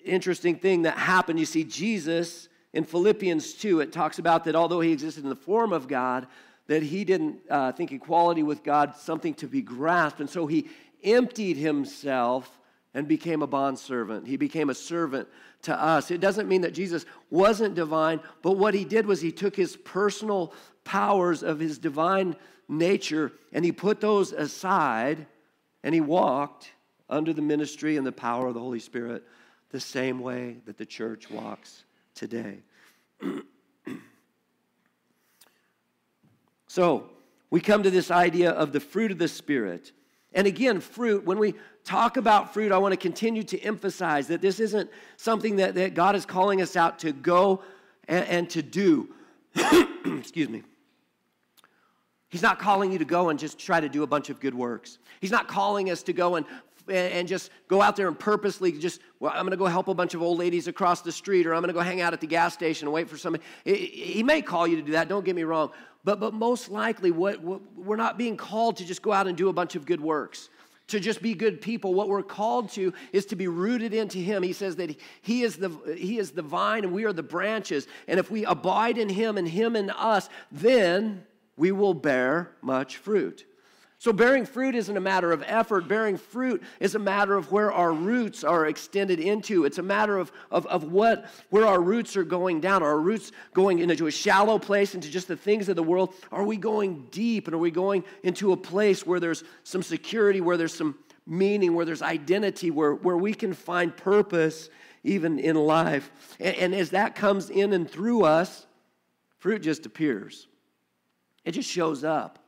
interesting 0.05 0.57
thing 0.57 0.83
that 0.83 0.97
happened, 0.97 1.39
you 1.39 1.47
see, 1.47 1.65
Jesus 1.65 2.49
in 2.73 2.85
Philippians 2.85 3.55
2, 3.55 3.81
it 3.81 3.93
talks 3.93 4.19
about 4.19 4.45
that 4.45 4.55
although 4.55 4.81
he 4.81 4.93
existed 4.93 5.25
in 5.25 5.31
the 5.31 5.37
form 5.37 5.73
of 5.73 5.89
God, 5.89 6.27
that 6.69 6.83
he 6.83 7.05
didn't 7.05 7.41
uh, 7.51 7.73
think 7.73 7.91
equality 7.91 8.45
with 8.45 8.63
God 8.63 8.95
something 8.97 9.35
to 9.35 9.49
be 9.49 9.61
grasped. 9.61 10.21
And 10.21 10.31
so 10.31 10.47
he 10.47 10.69
emptied 11.03 11.57
himself 11.57 12.61
and 12.95 13.09
became 13.09 13.43
a 13.43 13.47
bondservant. 13.47 14.27
He 14.27 14.37
became 14.37 14.71
a 14.71 14.75
servant 14.75 15.29
to 15.63 15.75
us. 15.75 16.11
It 16.11 16.21
doesn't 16.21 16.49
mean 16.49 16.61
that 16.61 16.73
Jesus 16.73 17.07
wasn't 17.29 17.75
divine, 17.75 18.21
but 18.43 18.53
what 18.53 18.75
he 18.75 18.85
did 18.85 19.07
was 19.07 19.21
he 19.21 19.33
took 19.33 19.57
his 19.57 19.77
personal 19.77 20.53
powers 20.85 21.43
of 21.43 21.59
his 21.59 21.79
divine 21.79 22.37
nature 22.69 23.33
and 23.53 23.65
he 23.65 23.73
put 23.73 24.01
those 24.01 24.33
aside 24.33 25.27
and 25.83 25.95
he 25.95 26.01
walked 26.01 26.71
under 27.09 27.33
the 27.33 27.43
ministry 27.43 27.97
and 27.97 28.07
the 28.07 28.13
power 28.13 28.47
of 28.47 28.55
the 28.55 28.61
Holy 28.61 28.79
Spirit 28.79 29.25
the 29.71 29.81
same 29.81 30.21
way 30.21 30.57
that 30.67 30.77
the 30.77 30.87
church 30.87 31.31
walks 31.31 31.85
today. 32.15 32.59
So 36.71 37.11
we 37.51 37.61
come 37.61 37.83
to 37.83 37.91
this 37.91 38.13
idea 38.13 38.53
of 38.53 38.71
the 38.71 38.79
fruit 38.79 39.11
of 39.11 39.19
the 39.19 39.27
Spirit. 39.27 39.91
And 40.33 40.47
again, 40.47 40.79
fruit, 40.79 41.25
when 41.25 41.41
we 41.41 41.55
talk 41.83 42.17
about 42.17 42.55
fruit, 42.55 42.71
I 42.71 42.79
want 42.79 42.93
to 42.93 42.97
continue 42.97 43.43
to 43.43 43.59
emphasize 43.59 44.29
that 44.29 44.41
this 44.41 44.61
isn't 44.61 44.89
something 45.17 45.57
that, 45.57 45.75
that 45.75 45.95
God 45.95 46.15
is 46.15 46.25
calling 46.25 46.63
us 46.63 46.77
out 46.77 47.01
to 47.01 47.11
go 47.11 47.65
and, 48.07 48.25
and 48.27 48.51
to 48.51 48.63
do. 48.63 49.09
Excuse 50.05 50.49
me. 50.49 50.63
He's 52.29 52.43
not 52.43 52.61
calling 52.61 52.93
you 52.93 52.99
to 52.99 53.05
go 53.05 53.31
and 53.31 53.39
just 53.41 53.59
try 53.59 53.81
to 53.81 53.89
do 53.89 54.05
a 54.05 54.07
bunch 54.07 54.31
of 54.31 54.39
good 54.39 54.55
works. 54.55 54.99
He's 55.21 55.33
not 55.33 55.49
calling 55.49 55.91
us 55.91 56.05
to 56.05 56.13
go 56.13 56.37
and 56.37 56.47
and 56.89 57.29
just 57.29 57.51
go 57.69 57.83
out 57.83 57.97
there 57.97 58.09
and 58.09 58.19
purposely 58.19 58.73
just, 58.73 59.01
well, 59.19 59.33
I'm 59.33 59.43
going 59.43 59.51
to 59.51 59.57
go 59.57 59.67
help 59.67 59.89
a 59.89 59.95
bunch 59.95 60.15
of 60.15 60.23
old 60.23 60.39
ladies 60.39 60.69
across 60.69 61.03
the 61.03 61.13
street, 61.13 61.47
or 61.47 61.55
I'm 61.55 61.61
going 61.61 61.69
to 61.69 61.75
go 61.75 61.81
hang 61.81 62.01
out 62.01 62.13
at 62.13 62.21
the 62.21 62.27
gas 62.27 62.55
station 62.55 62.87
and 62.87 62.93
wait 62.93 63.09
for 63.09 63.17
somebody. 63.17 63.45
He 63.65 64.23
may 64.23 64.43
call 64.43 64.67
you 64.67 64.77
to 64.77 64.83
do 64.83 64.93
that, 64.93 65.09
don't 65.09 65.25
get 65.25 65.37
me 65.37 65.45
wrong. 65.45 65.71
But, 66.05 66.19
but 66.19 66.33
most 66.33 66.71
likely, 66.71 67.11
what, 67.11 67.41
what, 67.43 67.61
we're 67.77 67.97
not 67.97 68.17
being 68.17 68.37
called 68.37 68.79
to 68.79 68.85
just 68.85 69.03
go 69.03 69.13
out 69.13 69.27
and 69.27 69.37
do 69.37 69.49
a 69.49 69.53
bunch 69.53 69.77
of 69.77 69.85
good 69.85 70.01
works, 70.01 70.49
to 70.89 70.99
just 70.99 71.21
be 71.21 71.35
good 71.35 71.61
people. 71.61 71.95
What 71.95 72.09
we're 72.09 72.23
called 72.23 72.71
to 72.71 72.93
is 73.13 73.27
to 73.27 73.37
be 73.37 73.49
rooted 73.49 73.93
into 73.93 74.19
Him. 74.19 74.43
He 74.43 74.53
says 74.53 74.77
that 74.77 74.97
He 75.21 75.43
is 75.43 75.57
the, 75.57 75.71
he 75.97 76.19
is 76.19 76.31
the 76.31 76.43
vine 76.43 76.85
and 76.85 76.93
we 76.93 77.05
are 77.05 77.13
the 77.13 77.23
branches. 77.23 77.87
And 78.09 78.19
if 78.19 78.31
we 78.31 78.45
abide 78.45 78.99
in 78.99 79.09
Him 79.09 79.37
and 79.37 79.47
Him 79.47 79.77
in 79.77 79.91
us, 79.91 80.29
then 80.51 81.25
we 81.57 81.71
will 81.71 81.95
bear 81.95 82.53
much 82.63 82.97
fruit. 82.97 83.45
So, 84.01 84.15
bearing 84.15 84.47
fruit 84.47 84.75
isn't 84.75 84.97
a 84.97 85.01
matter 85.01 85.31
of 85.31 85.45
effort. 85.47 85.87
Bearing 85.87 86.17
fruit 86.17 86.63
is 86.81 86.95
a 86.95 86.99
matter 86.99 87.37
of 87.37 87.53
where 87.53 87.71
our 87.71 87.93
roots 87.93 88.45
are 88.45 88.65
extended 88.65 89.21
into. 89.21 89.67
It's 89.67 89.77
a 89.77 89.83
matter 89.83 90.17
of, 90.17 90.33
of, 90.51 90.65
of 90.69 90.85
what, 90.85 91.27
where 91.51 91.67
our 91.67 91.83
roots 91.83 92.17
are 92.17 92.25
going 92.25 92.63
down. 92.63 92.83
Are 92.83 92.93
our 92.93 92.99
roots 92.99 93.31
going 93.53 93.79
into 93.79 94.07
a 94.07 94.11
shallow 94.11 94.59
place, 94.59 94.95
into 94.95 95.11
just 95.11 95.29
the 95.29 95.37
things 95.37 95.69
of 95.69 95.77
the 95.77 95.83
world? 95.83 96.15
Are 96.33 96.45
we 96.45 96.57
going 96.57 97.09
deep 97.11 97.47
and 97.47 97.55
are 97.55 97.59
we 97.59 97.71
going 97.71 98.03
into 98.23 98.53
a 98.53 98.57
place 98.57 99.05
where 99.05 99.21
there's 99.21 99.45
some 99.65 99.83
security, 99.83 100.41
where 100.41 100.57
there's 100.57 100.75
some 100.75 100.99
meaning, 101.27 101.75
where 101.75 101.85
there's 101.85 102.01
identity, 102.01 102.71
where, 102.71 102.95
where 102.95 103.19
we 103.19 103.35
can 103.35 103.53
find 103.53 103.95
purpose 103.95 104.71
even 105.05 105.39
in 105.39 105.57
life? 105.57 106.11
And, 106.41 106.57
and 106.57 106.75
as 106.75 106.89
that 106.91 107.15
comes 107.17 107.51
in 107.51 107.75
and 107.75 107.89
through 107.89 108.25
us, 108.25 108.67
fruit 109.37 109.61
just 109.61 109.85
appears, 109.85 110.49
it 111.45 111.53
just 111.53 111.69
shows 111.69 112.03
up. 112.03 112.40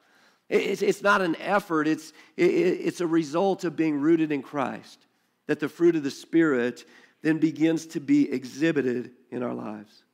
It's, 0.52 0.82
it's 0.82 1.00
not 1.00 1.22
an 1.22 1.34
effort, 1.36 1.88
it's, 1.88 2.12
it's 2.36 3.00
a 3.00 3.06
result 3.06 3.64
of 3.64 3.74
being 3.74 3.98
rooted 3.98 4.30
in 4.30 4.42
Christ. 4.42 5.06
That 5.46 5.60
the 5.60 5.68
fruit 5.68 5.96
of 5.96 6.02
the 6.02 6.10
Spirit 6.10 6.84
then 7.22 7.38
begins 7.38 7.86
to 7.86 8.00
be 8.00 8.30
exhibited 8.30 9.12
in 9.30 9.42
our 9.42 9.54
lives. 9.54 10.04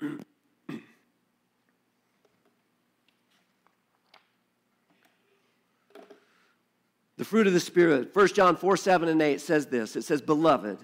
the 0.00 0.16
fruit 7.24 7.46
of 7.46 7.52
the 7.52 7.60
Spirit, 7.60 8.16
1 8.16 8.28
John 8.28 8.56
4 8.56 8.78
7 8.78 9.10
and 9.10 9.20
8 9.20 9.42
says 9.42 9.66
this 9.66 9.94
it 9.94 10.04
says, 10.04 10.22
Beloved, 10.22 10.78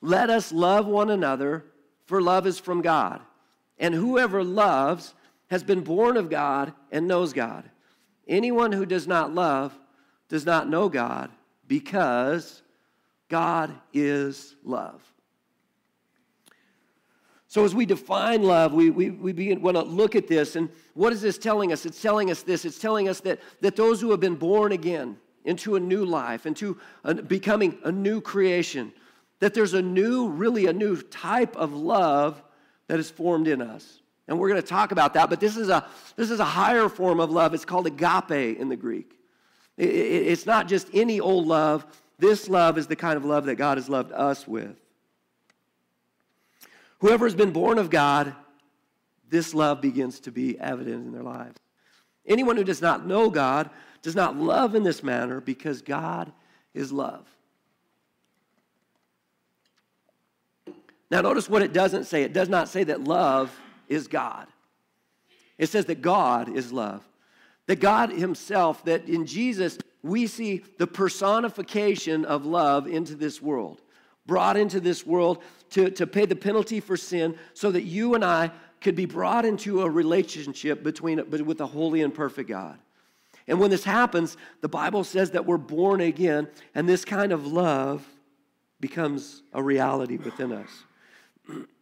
let 0.00 0.30
us 0.30 0.52
love 0.52 0.86
one 0.86 1.10
another, 1.10 1.64
for 2.06 2.22
love 2.22 2.46
is 2.46 2.60
from 2.60 2.80
God. 2.80 3.20
And 3.76 3.92
whoever 3.92 4.44
loves 4.44 5.14
has 5.48 5.64
been 5.64 5.80
born 5.80 6.16
of 6.16 6.30
God 6.30 6.72
and 6.92 7.08
knows 7.08 7.32
God. 7.32 7.68
Anyone 8.26 8.72
who 8.72 8.86
does 8.86 9.06
not 9.06 9.34
love 9.34 9.78
does 10.28 10.46
not 10.46 10.68
know 10.68 10.88
God 10.88 11.30
because 11.68 12.62
God 13.28 13.72
is 13.92 14.54
love. 14.64 15.02
So, 17.48 17.64
as 17.64 17.74
we 17.74 17.86
define 17.86 18.42
love, 18.42 18.72
we, 18.72 18.90
we, 18.90 19.10
we 19.10 19.32
begin, 19.32 19.62
want 19.62 19.76
to 19.76 19.82
look 19.84 20.16
at 20.16 20.26
this. 20.26 20.56
And 20.56 20.68
what 20.94 21.12
is 21.12 21.22
this 21.22 21.38
telling 21.38 21.72
us? 21.72 21.86
It's 21.86 22.02
telling 22.02 22.30
us 22.30 22.42
this 22.42 22.64
it's 22.64 22.80
telling 22.80 23.08
us 23.08 23.20
that, 23.20 23.40
that 23.60 23.76
those 23.76 24.00
who 24.00 24.10
have 24.10 24.18
been 24.20 24.34
born 24.34 24.72
again 24.72 25.16
into 25.44 25.76
a 25.76 25.80
new 25.80 26.04
life, 26.04 26.46
into 26.46 26.78
a, 27.04 27.14
becoming 27.14 27.78
a 27.84 27.92
new 27.92 28.20
creation, 28.20 28.92
that 29.38 29.54
there's 29.54 29.74
a 29.74 29.82
new, 29.82 30.28
really 30.28 30.66
a 30.66 30.72
new 30.72 31.00
type 31.00 31.54
of 31.56 31.72
love 31.74 32.42
that 32.88 32.98
is 32.98 33.10
formed 33.10 33.46
in 33.46 33.62
us. 33.62 34.00
And 34.26 34.38
we're 34.38 34.48
going 34.48 34.60
to 34.60 34.66
talk 34.66 34.90
about 34.90 35.14
that, 35.14 35.28
but 35.28 35.38
this 35.38 35.56
is 35.56 35.68
a, 35.68 35.86
this 36.16 36.30
is 36.30 36.40
a 36.40 36.44
higher 36.44 36.88
form 36.88 37.20
of 37.20 37.30
love. 37.30 37.52
It's 37.52 37.64
called 37.64 37.86
agape 37.86 38.58
in 38.58 38.68
the 38.68 38.76
Greek. 38.76 39.18
It, 39.76 39.90
it, 39.90 40.26
it's 40.28 40.46
not 40.46 40.66
just 40.66 40.88
any 40.94 41.20
old 41.20 41.46
love. 41.46 41.86
This 42.18 42.48
love 42.48 42.78
is 42.78 42.86
the 42.86 42.96
kind 42.96 43.16
of 43.16 43.24
love 43.24 43.44
that 43.46 43.56
God 43.56 43.76
has 43.76 43.88
loved 43.88 44.12
us 44.12 44.48
with. 44.48 44.76
Whoever 47.00 47.26
has 47.26 47.34
been 47.34 47.50
born 47.50 47.78
of 47.78 47.90
God, 47.90 48.34
this 49.28 49.52
love 49.52 49.82
begins 49.82 50.20
to 50.20 50.32
be 50.32 50.58
evident 50.58 51.06
in 51.06 51.12
their 51.12 51.22
lives. 51.22 51.58
Anyone 52.24 52.56
who 52.56 52.64
does 52.64 52.80
not 52.80 53.06
know 53.06 53.28
God 53.28 53.68
does 54.00 54.14
not 54.14 54.36
love 54.36 54.74
in 54.74 54.84
this 54.84 55.02
manner 55.02 55.40
because 55.40 55.82
God 55.82 56.32
is 56.72 56.92
love. 56.92 57.26
Now, 61.10 61.20
notice 61.20 61.48
what 61.48 61.62
it 61.62 61.74
doesn't 61.74 62.04
say. 62.04 62.22
It 62.22 62.32
does 62.32 62.48
not 62.48 62.68
say 62.68 62.84
that 62.84 63.04
love 63.04 63.54
is 63.88 64.08
God. 64.08 64.46
It 65.58 65.68
says 65.68 65.86
that 65.86 66.02
God 66.02 66.54
is 66.54 66.72
love. 66.72 67.02
That 67.66 67.80
God 67.80 68.10
Himself, 68.10 68.84
that 68.84 69.08
in 69.08 69.26
Jesus, 69.26 69.78
we 70.02 70.26
see 70.26 70.62
the 70.78 70.86
personification 70.86 72.24
of 72.24 72.44
love 72.44 72.86
into 72.86 73.14
this 73.14 73.40
world, 73.40 73.80
brought 74.26 74.56
into 74.56 74.80
this 74.80 75.06
world 75.06 75.42
to, 75.70 75.90
to 75.90 76.06
pay 76.06 76.26
the 76.26 76.36
penalty 76.36 76.80
for 76.80 76.96
sin 76.96 77.36
so 77.54 77.70
that 77.70 77.82
you 77.82 78.14
and 78.14 78.24
I 78.24 78.50
could 78.80 78.94
be 78.94 79.06
brought 79.06 79.46
into 79.46 79.82
a 79.82 79.88
relationship 79.88 80.82
between 80.82 81.30
with 81.30 81.60
a 81.60 81.66
holy 81.66 82.02
and 82.02 82.12
perfect 82.12 82.50
God. 82.50 82.78
And 83.46 83.58
when 83.58 83.70
this 83.70 83.84
happens, 83.84 84.36
the 84.60 84.68
Bible 84.68 85.04
says 85.04 85.30
that 85.32 85.46
we're 85.46 85.56
born 85.56 86.00
again, 86.00 86.48
and 86.74 86.88
this 86.88 87.04
kind 87.04 87.32
of 87.32 87.46
love 87.46 88.06
becomes 88.80 89.42
a 89.52 89.62
reality 89.62 90.16
within 90.18 90.52
us. 90.52 90.68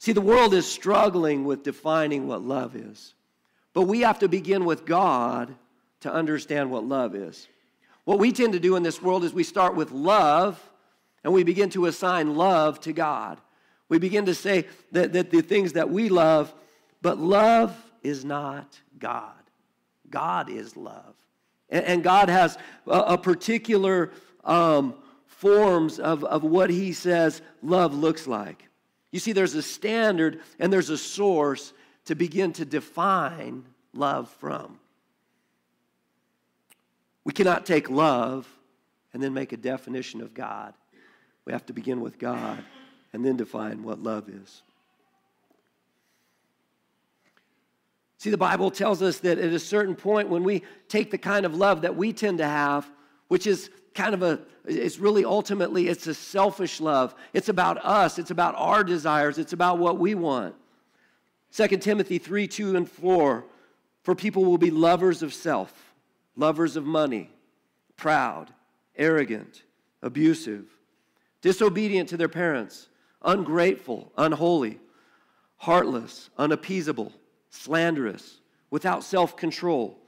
See, 0.00 0.12
the 0.12 0.20
world 0.22 0.54
is 0.54 0.66
struggling 0.66 1.44
with 1.44 1.62
defining 1.62 2.26
what 2.26 2.42
love 2.42 2.74
is. 2.74 3.12
But 3.74 3.82
we 3.82 4.00
have 4.00 4.18
to 4.20 4.28
begin 4.28 4.64
with 4.64 4.86
God 4.86 5.54
to 6.00 6.10
understand 6.10 6.70
what 6.70 6.86
love 6.86 7.14
is. 7.14 7.46
What 8.04 8.18
we 8.18 8.32
tend 8.32 8.54
to 8.54 8.58
do 8.58 8.76
in 8.76 8.82
this 8.82 9.02
world 9.02 9.24
is 9.24 9.34
we 9.34 9.44
start 9.44 9.76
with 9.76 9.92
love 9.92 10.58
and 11.22 11.34
we 11.34 11.44
begin 11.44 11.68
to 11.70 11.84
assign 11.84 12.34
love 12.34 12.80
to 12.80 12.94
God. 12.94 13.42
We 13.90 13.98
begin 13.98 14.24
to 14.24 14.34
say 14.34 14.66
that, 14.92 15.12
that 15.12 15.30
the 15.30 15.42
things 15.42 15.74
that 15.74 15.90
we 15.90 16.08
love, 16.08 16.54
but 17.02 17.18
love 17.18 17.76
is 18.02 18.24
not 18.24 18.80
God. 18.98 19.34
God 20.08 20.48
is 20.48 20.78
love. 20.78 21.14
And, 21.68 21.84
and 21.84 22.02
God 22.02 22.30
has 22.30 22.56
a, 22.86 23.00
a 23.00 23.18
particular 23.18 24.12
um, 24.44 24.94
forms 25.26 25.98
of, 25.98 26.24
of 26.24 26.42
what 26.42 26.70
He 26.70 26.94
says 26.94 27.42
love 27.62 27.92
looks 27.92 28.26
like. 28.26 28.69
You 29.10 29.18
see, 29.18 29.32
there's 29.32 29.54
a 29.54 29.62
standard 29.62 30.40
and 30.58 30.72
there's 30.72 30.90
a 30.90 30.98
source 30.98 31.72
to 32.06 32.14
begin 32.14 32.52
to 32.54 32.64
define 32.64 33.64
love 33.92 34.28
from. 34.38 34.78
We 37.24 37.32
cannot 37.32 37.66
take 37.66 37.90
love 37.90 38.48
and 39.12 39.22
then 39.22 39.34
make 39.34 39.52
a 39.52 39.56
definition 39.56 40.20
of 40.20 40.34
God. 40.34 40.74
We 41.44 41.52
have 41.52 41.66
to 41.66 41.72
begin 41.72 42.00
with 42.00 42.18
God 42.18 42.64
and 43.12 43.24
then 43.24 43.36
define 43.36 43.82
what 43.82 44.02
love 44.02 44.28
is. 44.28 44.62
See, 48.18 48.30
the 48.30 48.38
Bible 48.38 48.70
tells 48.70 49.02
us 49.02 49.18
that 49.20 49.38
at 49.38 49.52
a 49.52 49.58
certain 49.58 49.96
point, 49.96 50.28
when 50.28 50.44
we 50.44 50.62
take 50.88 51.10
the 51.10 51.18
kind 51.18 51.46
of 51.46 51.54
love 51.54 51.82
that 51.82 51.96
we 51.96 52.12
tend 52.12 52.38
to 52.38 52.46
have, 52.46 52.88
which 53.30 53.46
is 53.46 53.70
kind 53.94 54.12
of 54.12 54.24
a 54.24 54.40
it's 54.64 54.98
really 54.98 55.24
ultimately 55.24 55.86
it's 55.86 56.08
a 56.08 56.14
selfish 56.14 56.80
love. 56.80 57.14
It's 57.32 57.48
about 57.48 57.78
us. 57.78 58.18
It's 58.18 58.32
about 58.32 58.56
our 58.56 58.82
desires. 58.82 59.38
It's 59.38 59.52
about 59.52 59.78
what 59.78 59.98
we 59.98 60.16
want. 60.16 60.56
2 61.52 61.68
timothy 61.78 62.18
3 62.18 62.48
2 62.48 62.76
and 62.76 62.90
4 62.90 63.44
for 64.02 64.14
people 64.16 64.44
will 64.44 64.58
be 64.58 64.72
lovers 64.72 65.22
of 65.22 65.32
self 65.32 65.94
lovers 66.34 66.74
of 66.74 66.84
money 66.84 67.30
proud 67.96 68.52
arrogant 68.96 69.62
abusive 70.02 70.64
disobedient 71.40 72.08
to 72.08 72.16
their 72.16 72.28
parents 72.28 72.88
ungrateful 73.22 74.12
unholy 74.16 74.78
heartless 75.56 76.30
unappeasable 76.38 77.12
slanderous 77.50 78.40
without 78.70 79.02
self-control 79.02 79.98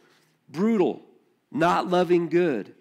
brutal 0.48 1.02
not 1.50 1.88
loving 1.88 2.28
good 2.28 2.72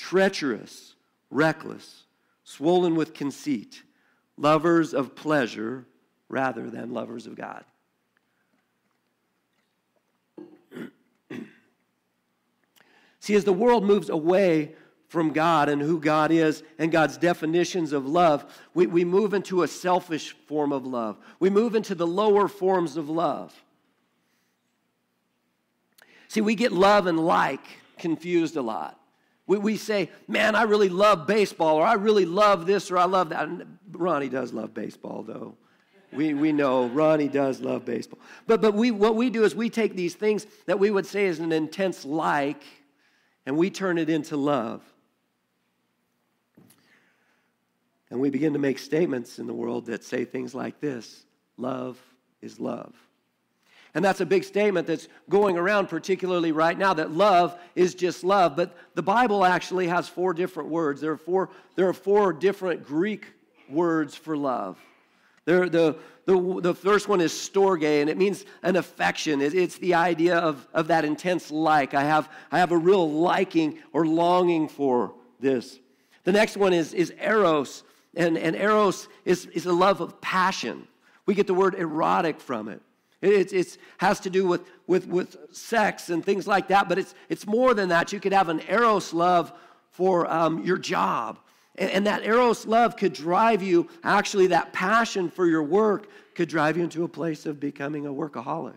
treacherous, 0.00 0.94
reckless, 1.30 2.04
swollen 2.42 2.96
with 2.96 3.12
conceit, 3.12 3.82
lovers 4.38 4.94
of 4.94 5.14
pleasure 5.14 5.84
rather 6.30 6.70
than 6.70 6.94
lovers 6.94 7.26
of 7.26 7.36
God. 7.36 7.62
See, 13.20 13.34
as 13.34 13.44
the 13.44 13.52
world 13.52 13.84
moves 13.84 14.08
away 14.08 14.74
from 15.08 15.34
God 15.34 15.68
and 15.68 15.82
who 15.82 16.00
God 16.00 16.30
is 16.30 16.62
and 16.78 16.90
God's 16.90 17.18
definitions 17.18 17.92
of 17.92 18.06
love, 18.06 18.46
we, 18.72 18.86
we 18.86 19.04
move 19.04 19.34
into 19.34 19.64
a 19.64 19.68
selfish 19.68 20.34
form 20.46 20.72
of 20.72 20.86
love. 20.86 21.18
We 21.40 21.50
move 21.50 21.74
into 21.74 21.94
the 21.94 22.06
lower 22.06 22.48
forms 22.48 22.96
of 22.96 23.10
love. 23.10 23.54
See, 26.28 26.40
we 26.40 26.54
get 26.54 26.72
love 26.72 27.06
and 27.06 27.20
like 27.20 27.66
confused 27.98 28.56
a 28.56 28.62
lot. 28.62 28.99
We, 29.50 29.58
we 29.58 29.76
say, 29.78 30.10
man, 30.28 30.54
I 30.54 30.62
really 30.62 30.88
love 30.88 31.26
baseball, 31.26 31.74
or 31.74 31.84
I 31.84 31.94
really 31.94 32.24
love 32.24 32.66
this, 32.66 32.88
or 32.88 32.96
I 32.96 33.06
love 33.06 33.30
that. 33.30 33.48
Ronnie 33.90 34.28
does 34.28 34.52
love 34.52 34.72
baseball, 34.72 35.24
though. 35.24 35.56
We, 36.12 36.34
we 36.34 36.52
know 36.52 36.86
Ronnie 36.86 37.26
does 37.26 37.60
love 37.60 37.84
baseball. 37.84 38.20
But, 38.46 38.62
but 38.62 38.74
we, 38.74 38.92
what 38.92 39.16
we 39.16 39.28
do 39.28 39.42
is 39.42 39.56
we 39.56 39.68
take 39.68 39.96
these 39.96 40.14
things 40.14 40.46
that 40.66 40.78
we 40.78 40.92
would 40.92 41.04
say 41.04 41.24
is 41.26 41.40
an 41.40 41.50
intense 41.50 42.04
like, 42.04 42.62
and 43.44 43.56
we 43.56 43.70
turn 43.70 43.98
it 43.98 44.08
into 44.08 44.36
love. 44.36 44.82
And 48.08 48.20
we 48.20 48.30
begin 48.30 48.52
to 48.52 48.60
make 48.60 48.78
statements 48.78 49.40
in 49.40 49.48
the 49.48 49.54
world 49.54 49.86
that 49.86 50.04
say 50.04 50.24
things 50.24 50.54
like 50.54 50.78
this 50.78 51.24
love 51.56 51.98
is 52.40 52.60
love. 52.60 52.94
And 53.94 54.04
that's 54.04 54.20
a 54.20 54.26
big 54.26 54.44
statement 54.44 54.86
that's 54.86 55.08
going 55.28 55.58
around, 55.58 55.88
particularly 55.88 56.52
right 56.52 56.78
now, 56.78 56.94
that 56.94 57.10
love 57.10 57.58
is 57.74 57.94
just 57.94 58.22
love. 58.22 58.54
But 58.54 58.76
the 58.94 59.02
Bible 59.02 59.44
actually 59.44 59.88
has 59.88 60.08
four 60.08 60.32
different 60.32 60.68
words. 60.68 61.00
There 61.00 61.12
are 61.12 61.16
four, 61.16 61.50
there 61.74 61.88
are 61.88 61.92
four 61.92 62.32
different 62.32 62.86
Greek 62.86 63.26
words 63.68 64.14
for 64.14 64.36
love. 64.36 64.78
There, 65.44 65.68
the, 65.68 65.96
the, 66.26 66.60
the 66.60 66.74
first 66.74 67.08
one 67.08 67.20
is 67.20 67.32
storge, 67.32 67.82
and 67.82 68.08
it 68.08 68.16
means 68.16 68.44
an 68.62 68.76
affection. 68.76 69.40
It, 69.40 69.54
it's 69.54 69.78
the 69.78 69.94
idea 69.94 70.36
of, 70.36 70.68
of 70.72 70.88
that 70.88 71.04
intense 71.04 71.50
like. 71.50 71.94
I 71.94 72.04
have, 72.04 72.30
I 72.52 72.58
have 72.60 72.70
a 72.70 72.78
real 72.78 73.10
liking 73.10 73.78
or 73.92 74.06
longing 74.06 74.68
for 74.68 75.14
this. 75.40 75.80
The 76.22 76.32
next 76.32 76.56
one 76.56 76.72
is, 76.72 76.94
is 76.94 77.12
eros, 77.20 77.82
and, 78.14 78.38
and 78.38 78.54
eros 78.54 79.08
is, 79.24 79.46
is 79.46 79.66
a 79.66 79.72
love 79.72 80.00
of 80.00 80.20
passion. 80.20 80.86
We 81.26 81.34
get 81.34 81.48
the 81.48 81.54
word 81.54 81.74
erotic 81.74 82.38
from 82.38 82.68
it. 82.68 82.82
It 83.22 83.52
it's, 83.52 83.78
has 83.98 84.20
to 84.20 84.30
do 84.30 84.46
with, 84.46 84.62
with, 84.86 85.06
with 85.06 85.36
sex 85.52 86.10
and 86.10 86.24
things 86.24 86.46
like 86.46 86.68
that, 86.68 86.88
but 86.88 86.98
it's, 86.98 87.14
it's 87.28 87.46
more 87.46 87.74
than 87.74 87.90
that. 87.90 88.12
You 88.12 88.20
could 88.20 88.32
have 88.32 88.48
an 88.48 88.62
eros 88.68 89.12
love 89.12 89.52
for 89.90 90.30
um, 90.30 90.64
your 90.64 90.78
job. 90.78 91.38
And, 91.76 91.90
and 91.90 92.06
that 92.06 92.24
eros 92.24 92.66
love 92.66 92.96
could 92.96 93.12
drive 93.12 93.62
you, 93.62 93.88
actually, 94.02 94.48
that 94.48 94.72
passion 94.72 95.30
for 95.30 95.46
your 95.46 95.62
work 95.62 96.08
could 96.34 96.48
drive 96.48 96.76
you 96.76 96.84
into 96.84 97.04
a 97.04 97.08
place 97.08 97.44
of 97.44 97.60
becoming 97.60 98.06
a 98.06 98.10
workaholic. 98.10 98.76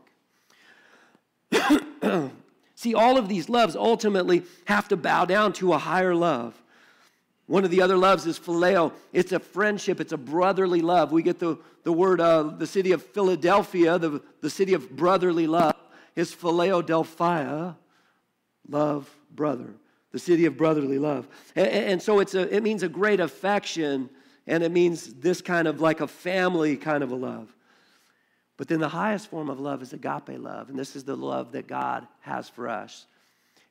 See, 2.75 2.93
all 2.93 3.17
of 3.17 3.29
these 3.29 3.47
loves 3.47 3.75
ultimately 3.75 4.43
have 4.65 4.89
to 4.89 4.97
bow 4.97 5.25
down 5.25 5.53
to 5.53 5.73
a 5.73 5.77
higher 5.77 6.13
love. 6.13 6.61
One 7.47 7.65
of 7.65 7.71
the 7.71 7.81
other 7.81 7.97
loves 7.97 8.25
is 8.25 8.39
phileo. 8.39 8.93
It's 9.11 9.31
a 9.31 9.39
friendship, 9.39 9.99
it's 9.99 10.13
a 10.13 10.17
brotherly 10.17 10.81
love. 10.81 11.11
We 11.11 11.23
get 11.23 11.39
the, 11.39 11.57
the 11.83 11.91
word, 11.91 12.21
uh, 12.21 12.43
the 12.43 12.67
city 12.67 12.91
of 12.93 13.03
Philadelphia, 13.03 13.99
the, 13.99 14.21
the 14.41 14.49
city 14.49 14.73
of 14.73 14.89
brotherly 14.95 15.47
love, 15.47 15.75
is 16.15 16.33
phileo 16.33 16.85
Philadelphia, 16.85 17.75
love 18.69 19.09
brother, 19.35 19.73
the 20.11 20.19
city 20.19 20.45
of 20.45 20.57
brotherly 20.57 20.99
love. 20.99 21.27
And, 21.55 21.67
and 21.67 22.01
so 22.01 22.19
it's 22.19 22.33
a, 22.33 22.53
it 22.55 22.63
means 22.63 22.83
a 22.83 22.89
great 22.89 23.19
affection, 23.19 24.09
and 24.47 24.63
it 24.63 24.71
means 24.71 25.13
this 25.15 25.41
kind 25.41 25.67
of 25.67 25.81
like 25.81 25.99
a 25.99 26.07
family 26.07 26.77
kind 26.77 27.03
of 27.03 27.11
a 27.11 27.15
love. 27.15 27.53
But 28.55 28.67
then 28.67 28.79
the 28.79 28.89
highest 28.89 29.29
form 29.29 29.49
of 29.49 29.59
love 29.59 29.81
is 29.81 29.91
agape 29.91 30.39
love, 30.39 30.69
and 30.69 30.79
this 30.79 30.95
is 30.95 31.03
the 31.03 31.17
love 31.17 31.51
that 31.53 31.67
God 31.67 32.07
has 32.21 32.47
for 32.47 32.69
us. 32.69 33.05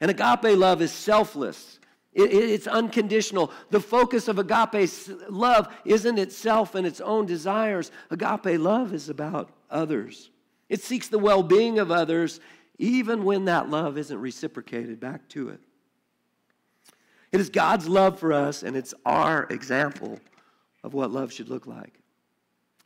And 0.01 0.11
agape 0.11 0.59
love 0.59 0.83
is 0.83 0.93
selfless. 0.93 1.79
It, 2.13 2.33
it's 2.33 2.67
unconditional. 2.67 3.51
The 3.71 3.81
focus 3.81 4.29
of 4.29 4.39
agape 4.39 4.91
love 5.29 5.75
isn't 5.85 6.19
itself 6.19 6.75
and 6.75 6.87
its 6.87 7.01
own 7.01 7.27
desires. 7.27 7.91
Agape 8.11 8.61
love 8.61 8.93
is 8.93 9.09
about 9.09 9.51
others. 9.71 10.31
It 10.69 10.83
seeks 10.83 11.09
the 11.09 11.19
well 11.19 11.43
being 11.43 11.79
of 11.79 11.91
others, 11.91 12.41
even 12.79 13.25
when 13.25 13.47
that 13.47 13.71
love 13.71 13.97
isn't 13.99 14.21
reciprocated 14.21 15.01
back 15.01 15.29
to 15.31 15.51
it. 15.51 15.61
It 17.31 17.41
is 17.41 17.49
God's 17.49 17.89
love 17.89 18.19
for 18.19 18.33
us, 18.33 18.63
and 18.63 18.77
it's 18.77 18.93
our 19.07 19.45
example 19.45 20.21
of 20.85 20.93
what 20.93 21.11
love 21.11 21.33
should 21.33 21.49
look 21.49 21.67
like 21.67 21.99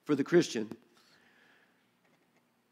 for 0.05 0.15
the 0.15 0.23
Christian. 0.25 0.71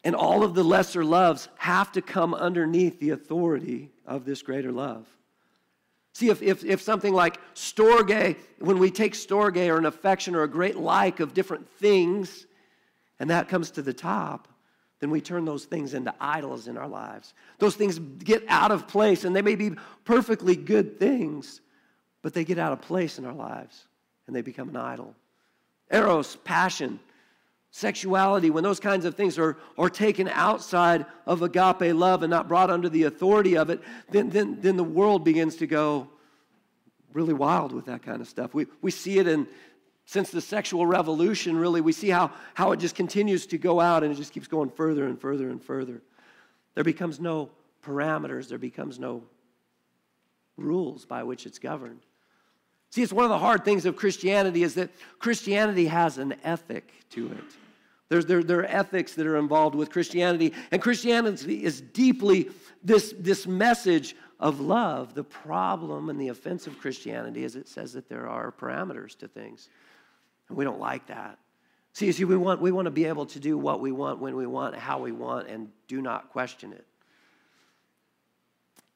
And 0.04 0.14
all 0.14 0.44
of 0.44 0.54
the 0.54 0.62
lesser 0.62 1.04
loves 1.04 1.48
have 1.56 1.90
to 1.92 2.02
come 2.02 2.34
underneath 2.34 3.00
the 3.00 3.10
authority 3.10 3.90
of 4.06 4.24
this 4.24 4.42
greater 4.42 4.70
love. 4.70 5.06
See, 6.14 6.28
if, 6.28 6.42
if, 6.42 6.64
if 6.64 6.80
something 6.80 7.12
like 7.12 7.40
storge, 7.54 8.36
when 8.60 8.78
we 8.78 8.92
take 8.92 9.14
storge 9.14 9.68
or 9.68 9.76
an 9.76 9.84
affection 9.84 10.36
or 10.36 10.44
a 10.44 10.48
great 10.48 10.76
like 10.76 11.18
of 11.18 11.34
different 11.34 11.68
things, 11.68 12.46
and 13.18 13.28
that 13.30 13.48
comes 13.48 13.72
to 13.72 13.82
the 13.82 13.92
top, 13.92 14.46
then 15.00 15.10
we 15.10 15.20
turn 15.20 15.44
those 15.44 15.64
things 15.64 15.92
into 15.92 16.14
idols 16.20 16.68
in 16.68 16.76
our 16.76 16.86
lives. 16.86 17.34
Those 17.58 17.74
things 17.74 17.98
get 17.98 18.44
out 18.48 18.70
of 18.70 18.86
place, 18.86 19.24
and 19.24 19.34
they 19.34 19.42
may 19.42 19.56
be 19.56 19.72
perfectly 20.04 20.54
good 20.54 21.00
things, 21.00 21.60
but 22.22 22.32
they 22.32 22.44
get 22.44 22.60
out 22.60 22.72
of 22.72 22.80
place 22.80 23.18
in 23.18 23.24
our 23.24 23.34
lives, 23.34 23.88
and 24.28 24.36
they 24.36 24.40
become 24.40 24.68
an 24.68 24.76
idol. 24.76 25.16
Eros, 25.90 26.36
passion, 26.36 27.00
sexuality, 27.74 28.50
when 28.50 28.62
those 28.62 28.78
kinds 28.78 29.04
of 29.04 29.16
things 29.16 29.36
are, 29.36 29.56
are 29.76 29.90
taken 29.90 30.28
outside 30.28 31.04
of 31.26 31.42
agape 31.42 31.92
love 31.92 32.22
and 32.22 32.30
not 32.30 32.46
brought 32.46 32.70
under 32.70 32.88
the 32.88 33.02
authority 33.02 33.56
of 33.56 33.68
it, 33.68 33.80
then, 34.10 34.30
then, 34.30 34.60
then 34.60 34.76
the 34.76 34.84
world 34.84 35.24
begins 35.24 35.56
to 35.56 35.66
go 35.66 36.06
really 37.12 37.34
wild 37.34 37.72
with 37.72 37.86
that 37.86 38.00
kind 38.00 38.20
of 38.20 38.28
stuff. 38.28 38.54
We, 38.54 38.66
we 38.80 38.92
see 38.92 39.18
it 39.18 39.26
in, 39.26 39.48
since 40.04 40.30
the 40.30 40.40
sexual 40.40 40.86
revolution, 40.86 41.56
really, 41.56 41.80
we 41.80 41.90
see 41.90 42.10
how, 42.10 42.30
how 42.54 42.70
it 42.70 42.76
just 42.76 42.94
continues 42.94 43.44
to 43.46 43.58
go 43.58 43.80
out 43.80 44.04
and 44.04 44.12
it 44.12 44.14
just 44.14 44.32
keeps 44.32 44.46
going 44.46 44.70
further 44.70 45.06
and 45.06 45.20
further 45.20 45.50
and 45.50 45.60
further. 45.60 46.00
There 46.76 46.84
becomes 46.84 47.18
no 47.18 47.50
parameters, 47.84 48.48
there 48.48 48.56
becomes 48.56 49.00
no 49.00 49.24
rules 50.56 51.06
by 51.06 51.24
which 51.24 51.44
it's 51.44 51.58
governed. 51.58 52.02
See, 52.90 53.02
it's 53.02 53.12
one 53.12 53.24
of 53.24 53.30
the 53.30 53.38
hard 53.38 53.64
things 53.64 53.84
of 53.84 53.96
Christianity 53.96 54.62
is 54.62 54.74
that 54.74 54.90
Christianity 55.18 55.86
has 55.86 56.18
an 56.18 56.36
ethic 56.44 56.92
to 57.10 57.32
it. 57.32 57.63
There's, 58.08 58.26
there, 58.26 58.42
there 58.42 58.60
are 58.60 58.66
ethics 58.66 59.14
that 59.14 59.26
are 59.26 59.36
involved 59.36 59.74
with 59.74 59.90
Christianity, 59.90 60.52
and 60.70 60.80
Christianity 60.80 61.64
is 61.64 61.80
deeply 61.80 62.50
this, 62.82 63.14
this 63.18 63.46
message 63.46 64.14
of 64.38 64.60
love. 64.60 65.14
The 65.14 65.24
problem 65.24 66.10
and 66.10 66.20
the 66.20 66.28
offense 66.28 66.66
of 66.66 66.78
Christianity 66.78 67.44
is 67.44 67.56
it 67.56 67.68
says 67.68 67.94
that 67.94 68.08
there 68.08 68.28
are 68.28 68.52
parameters 68.52 69.16
to 69.18 69.28
things, 69.28 69.70
and 70.48 70.58
we 70.58 70.64
don't 70.64 70.80
like 70.80 71.06
that. 71.06 71.38
See, 71.94 72.10
see 72.12 72.24
we, 72.24 72.36
want, 72.36 72.60
we 72.60 72.72
want 72.72 72.86
to 72.86 72.90
be 72.90 73.06
able 73.06 73.24
to 73.26 73.40
do 73.40 73.56
what 73.56 73.80
we 73.80 73.92
want, 73.92 74.18
when 74.18 74.36
we 74.36 74.46
want, 74.46 74.74
how 74.76 74.98
we 74.98 75.12
want, 75.12 75.48
and 75.48 75.70
do 75.88 76.02
not 76.02 76.30
question 76.30 76.72
it. 76.72 76.84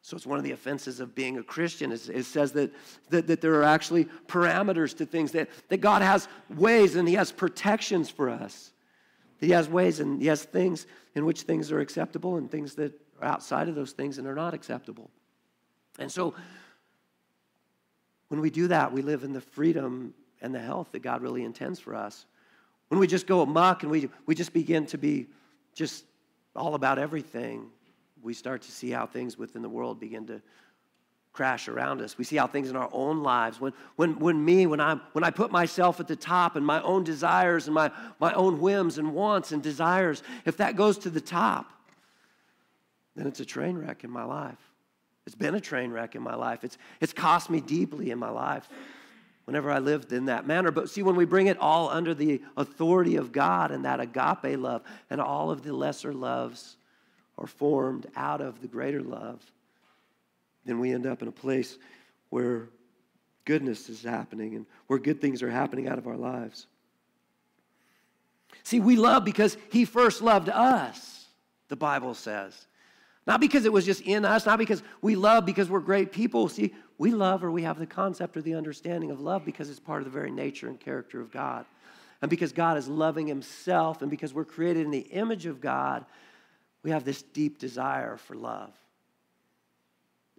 So 0.03 0.17
it's 0.17 0.27
one 0.27 0.39
of 0.39 0.45
the 0.45 0.53
offenses 0.53 1.01
of 1.01 1.15
being 1.15 1.39
a 1.39 1.43
Christian. 1.43 1.93
It 1.93 2.25
says 2.25 2.53
that, 2.53 2.73
that, 3.11 3.27
that 3.27 3.41
there 3.41 3.55
are 3.55 3.65
actually 3.65 4.07
parameters 4.27 4.97
to 4.97 5.07
things, 5.07 5.33
that, 5.33 5.49
that 5.69 5.79
God 5.79 6.03
has 6.03 6.29
ways 6.57 6.97
and 6.97 7.07
He 7.07 7.15
has 7.15 7.31
protections 7.31 8.09
for 8.09 8.31
us. 8.31 8.73
He 9.41 9.51
has 9.51 9.69
ways 9.69 10.01
and 10.01 10.21
He 10.21 10.29
has 10.29 10.43
things 10.43 10.87
in 11.15 11.25
which 11.25 11.43
things 11.43 11.71
are 11.73 11.81
acceptable 11.81 12.37
and 12.37 12.51
things 12.51 12.75
that 12.75 12.93
are 13.21 13.29
outside 13.29 13.69
of 13.69 13.75
those 13.75 13.93
things 13.93 14.19
and 14.19 14.27
are 14.27 14.35
not 14.35 14.55
acceptable. 14.55 15.11
And 15.99 16.11
so 16.11 16.35
when 18.29 18.41
we 18.41 18.51
do 18.51 18.69
that, 18.69 18.93
we 18.93 19.03
live 19.03 19.25
in 19.25 19.33
the 19.33 19.41
freedom 19.41 20.15
and 20.41 20.55
the 20.55 20.61
health 20.61 20.93
that 20.93 21.01
God 21.01 21.23
really 21.23 21.45
intends 21.45 21.81
for 21.81 21.95
us. 21.95 22.27
When 22.89 23.01
we 23.01 23.07
just 23.07 23.27
go 23.27 23.41
amok 23.43 23.83
and 23.83 23.91
we, 23.91 24.09
we 24.27 24.35
just 24.35 24.53
begin 24.53 24.87
to 24.87 24.99
be 24.99 25.27
just 25.75 26.05
all 26.55 26.75
about 26.75 26.99
everything, 26.99 27.67
we 28.23 28.35
start 28.35 28.63
to 28.63 28.73
see 28.73 28.91
how 28.91 29.07
things 29.07 29.39
within 29.39 29.63
the 29.63 29.69
world 29.69 30.01
begin 30.01 30.27
to 30.27 30.43
crash 31.33 31.69
around 31.69 32.01
us. 32.01 32.19
We 32.19 32.25
see 32.25 32.37
how 32.37 32.47
things 32.47 32.69
in 32.69 32.77
our 32.77 32.89
own 32.93 33.23
lives, 33.23 33.61
when, 33.61 33.73
when, 33.97 34.19
when 34.19 34.45
me, 34.45 34.67
when, 34.67 34.81
I'm, 34.81 35.01
when 35.13 35.25
I 35.25 35.31
put 35.31 35.53
myself 35.53 36.01
at 36.01 36.09
the 36.09 36.17
top 36.17 36.57
and 36.57 36.67
my 36.67 36.83
own 36.83 37.05
desires 37.05 37.67
and 37.67 37.75
my, 37.75 37.91
my 38.19 38.33
own 38.33 38.61
whims 38.61 38.99
and 38.99 39.15
wants 39.15 39.53
and 39.53 39.63
desires, 39.63 40.23
if 40.45 40.57
that 40.57 40.75
goes 40.75 40.99
to 40.99 41.11
the 41.11 41.21
top, 41.21 41.71
then 43.15 43.27
it's 43.27 43.41
a 43.41 43.45
train 43.45 43.77
wreck 43.77 44.05
in 44.05 44.11
my 44.11 44.25
life. 44.25 44.59
It's 45.27 45.35
been 45.35 45.55
a 45.55 45.61
train 45.61 45.91
wreck 45.91 46.15
in 46.15 46.23
my 46.23 46.35
life. 46.35 46.65
It's, 46.65 46.79
it's 47.01 47.13
cost 47.13 47.51
me 47.51 47.61
deeply 47.61 48.11
in 48.11 48.19
my 48.19 48.31
life 48.31 48.69
whenever 49.45 49.71
I 49.71 49.79
lived 49.79 50.13
in 50.13 50.27
that 50.27 50.47
manner. 50.47 50.71
But 50.71 50.91
see, 50.91 51.03
when 51.03 51.17
we 51.17 51.25
bring 51.25 51.47
it 51.47 51.59
all 51.59 51.89
under 51.89 52.15
the 52.15 52.43
authority 52.57 53.17
of 53.17 53.33
God 53.33 53.71
and 53.71 53.85
that 53.85 54.01
agape 54.01 54.59
love 54.59 54.83
and 55.11 55.21
all 55.21 55.51
of 55.51 55.63
the 55.63 55.73
lesser 55.73 56.13
loves 56.13 56.77
are 57.37 57.47
formed 57.47 58.07
out 58.17 58.41
of 58.41 58.61
the 58.61 58.69
greater 58.69 59.03
love, 59.03 59.41
then 60.69 60.79
we 60.79 60.93
end 60.93 61.07
up 61.07 61.23
in 61.23 61.29
a 61.29 61.33
place 61.33 61.79
where 62.29 62.69
goodness 63.45 63.89
is 63.89 64.03
happening 64.03 64.55
and 64.55 64.67
where 64.87 64.99
good 64.99 65.21
things 65.21 65.43
are 65.43 65.51
happening 65.51 65.89
out 65.89 65.99
of 65.99 66.07
our 66.07 66.17
lives. 66.17 66.67
See, 68.63 68.81
we 68.81 68.97
love 68.97 69.25
because 69.25 69.57
He 69.71 69.85
first 69.85 70.21
loved 70.21 70.49
us, 70.51 71.27
the 71.69 71.77
Bible 71.77 72.15
says. 72.15 72.67
Not 73.27 73.41
because 73.41 73.65
it 73.65 73.73
was 73.73 73.85
just 73.85 74.03
in 74.03 74.25
us, 74.25 74.47
not 74.47 74.59
because 74.59 74.83
we 75.03 75.15
love 75.15 75.45
because 75.45 75.69
we're 75.69 75.81
great 75.81 76.13
people. 76.13 76.49
See, 76.49 76.75
we 76.99 77.11
love 77.11 77.45
or 77.45 77.51
we 77.51 77.63
have 77.63 77.79
the 77.79 77.87
concept 77.87 78.37
or 78.37 78.43
the 78.43 78.55
understanding 78.55 79.11
of 79.11 79.21
love 79.21 79.45
because 79.45 79.71
it's 79.71 79.81
part 79.81 80.01
of 80.01 80.05
the 80.05 80.11
very 80.11 80.31
nature 80.31 80.69
and 80.69 80.79
character 80.79 81.21
of 81.21 81.31
God. 81.31 81.65
And 82.21 82.29
because 82.31 82.53
God 82.53 82.77
is 82.77 82.89
loving 82.89 83.27
Himself 83.27 84.03
and 84.03 84.11
because 84.11 84.35
we're 84.35 84.45
created 84.45 84.85
in 84.85 84.91
the 84.91 85.01
image 85.01 85.47
of 85.47 85.61
God, 85.61 86.05
we 86.83 86.91
have 86.91 87.05
this 87.05 87.23
deep 87.23 87.59
desire 87.59 88.17
for 88.17 88.35
love. 88.35 88.75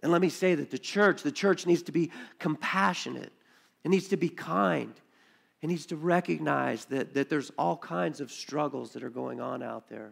And 0.02 0.10
let 0.10 0.20
me 0.20 0.30
say 0.30 0.54
that 0.54 0.70
the 0.70 0.78
church, 0.78 1.22
the 1.22 1.32
church 1.32 1.66
needs 1.66 1.82
to 1.84 1.92
be 1.92 2.10
compassionate. 2.38 3.32
It 3.84 3.88
needs 3.88 4.08
to 4.08 4.16
be 4.16 4.28
kind. 4.28 4.94
It 5.62 5.66
needs 5.66 5.86
to 5.86 5.96
recognize 5.96 6.86
that, 6.86 7.14
that 7.14 7.28
there's 7.28 7.50
all 7.58 7.76
kinds 7.76 8.20
of 8.20 8.30
struggles 8.30 8.92
that 8.92 9.02
are 9.02 9.10
going 9.10 9.40
on 9.40 9.62
out 9.62 9.88
there. 9.88 10.06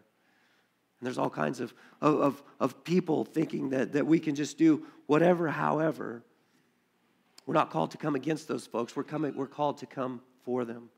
And 1.01 1.07
there's 1.07 1.19
all 1.19 1.31
kinds 1.31 1.61
of, 1.61 1.73
of, 2.01 2.43
of 2.61 2.85
people 2.85 3.25
thinking 3.25 3.71
that, 3.71 3.93
that 3.93 4.07
we 4.07 4.19
can 4.19 4.35
just 4.35 4.59
do 4.59 4.85
whatever, 5.07 5.49
however. 5.49 6.23
We're 7.47 7.55
not 7.55 7.71
called 7.71 7.93
to 7.93 7.99
come 7.99 8.15
against 8.15 8.49
those 8.49 8.67
folks. 8.67 8.95
We're, 8.95 9.05
coming, 9.05 9.35
we're 9.35 9.47
called 9.47 9.79
to 9.79 9.87
come 9.87 10.21
for 10.45 10.65
them. 10.65 10.91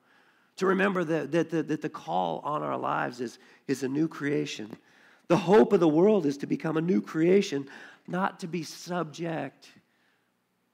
To 0.57 0.67
remember 0.67 1.05
that, 1.05 1.31
that, 1.33 1.51
that, 1.51 1.69
that 1.69 1.83
the 1.83 1.89
call 1.89 2.41
on 2.45 2.63
our 2.63 2.77
lives 2.77 3.21
is, 3.21 3.39
is 3.69 3.83
a 3.83 3.89
new 3.89 4.09
creation. 4.09 4.71
The 5.29 5.37
hope 5.37 5.73
of 5.73 5.81
the 5.81 5.89
world 5.89 6.27
is 6.27 6.37
to 6.39 6.47
become 6.47 6.77
a 6.77 6.81
new 6.81 7.01
creation, 7.01 7.69
not 8.11 8.41
to 8.41 8.47
be 8.47 8.63
subject 8.63 9.69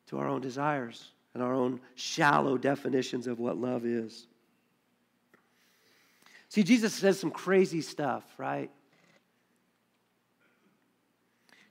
to 0.09 0.19
our 0.19 0.29
own 0.29 0.41
desires 0.41 1.13
and 1.35 1.43
our 1.43 1.53
own 1.53 1.81
shallow 1.95 2.57
definitions 2.57 3.27
of 3.27 3.39
what 3.39 3.59
love 3.59 3.85
is. 3.85 4.27
See, 6.49 6.63
Jesus 6.63 6.95
says 6.95 7.21
some 7.21 7.31
crazy 7.31 7.83
stuff, 7.83 8.25
right? 8.39 8.71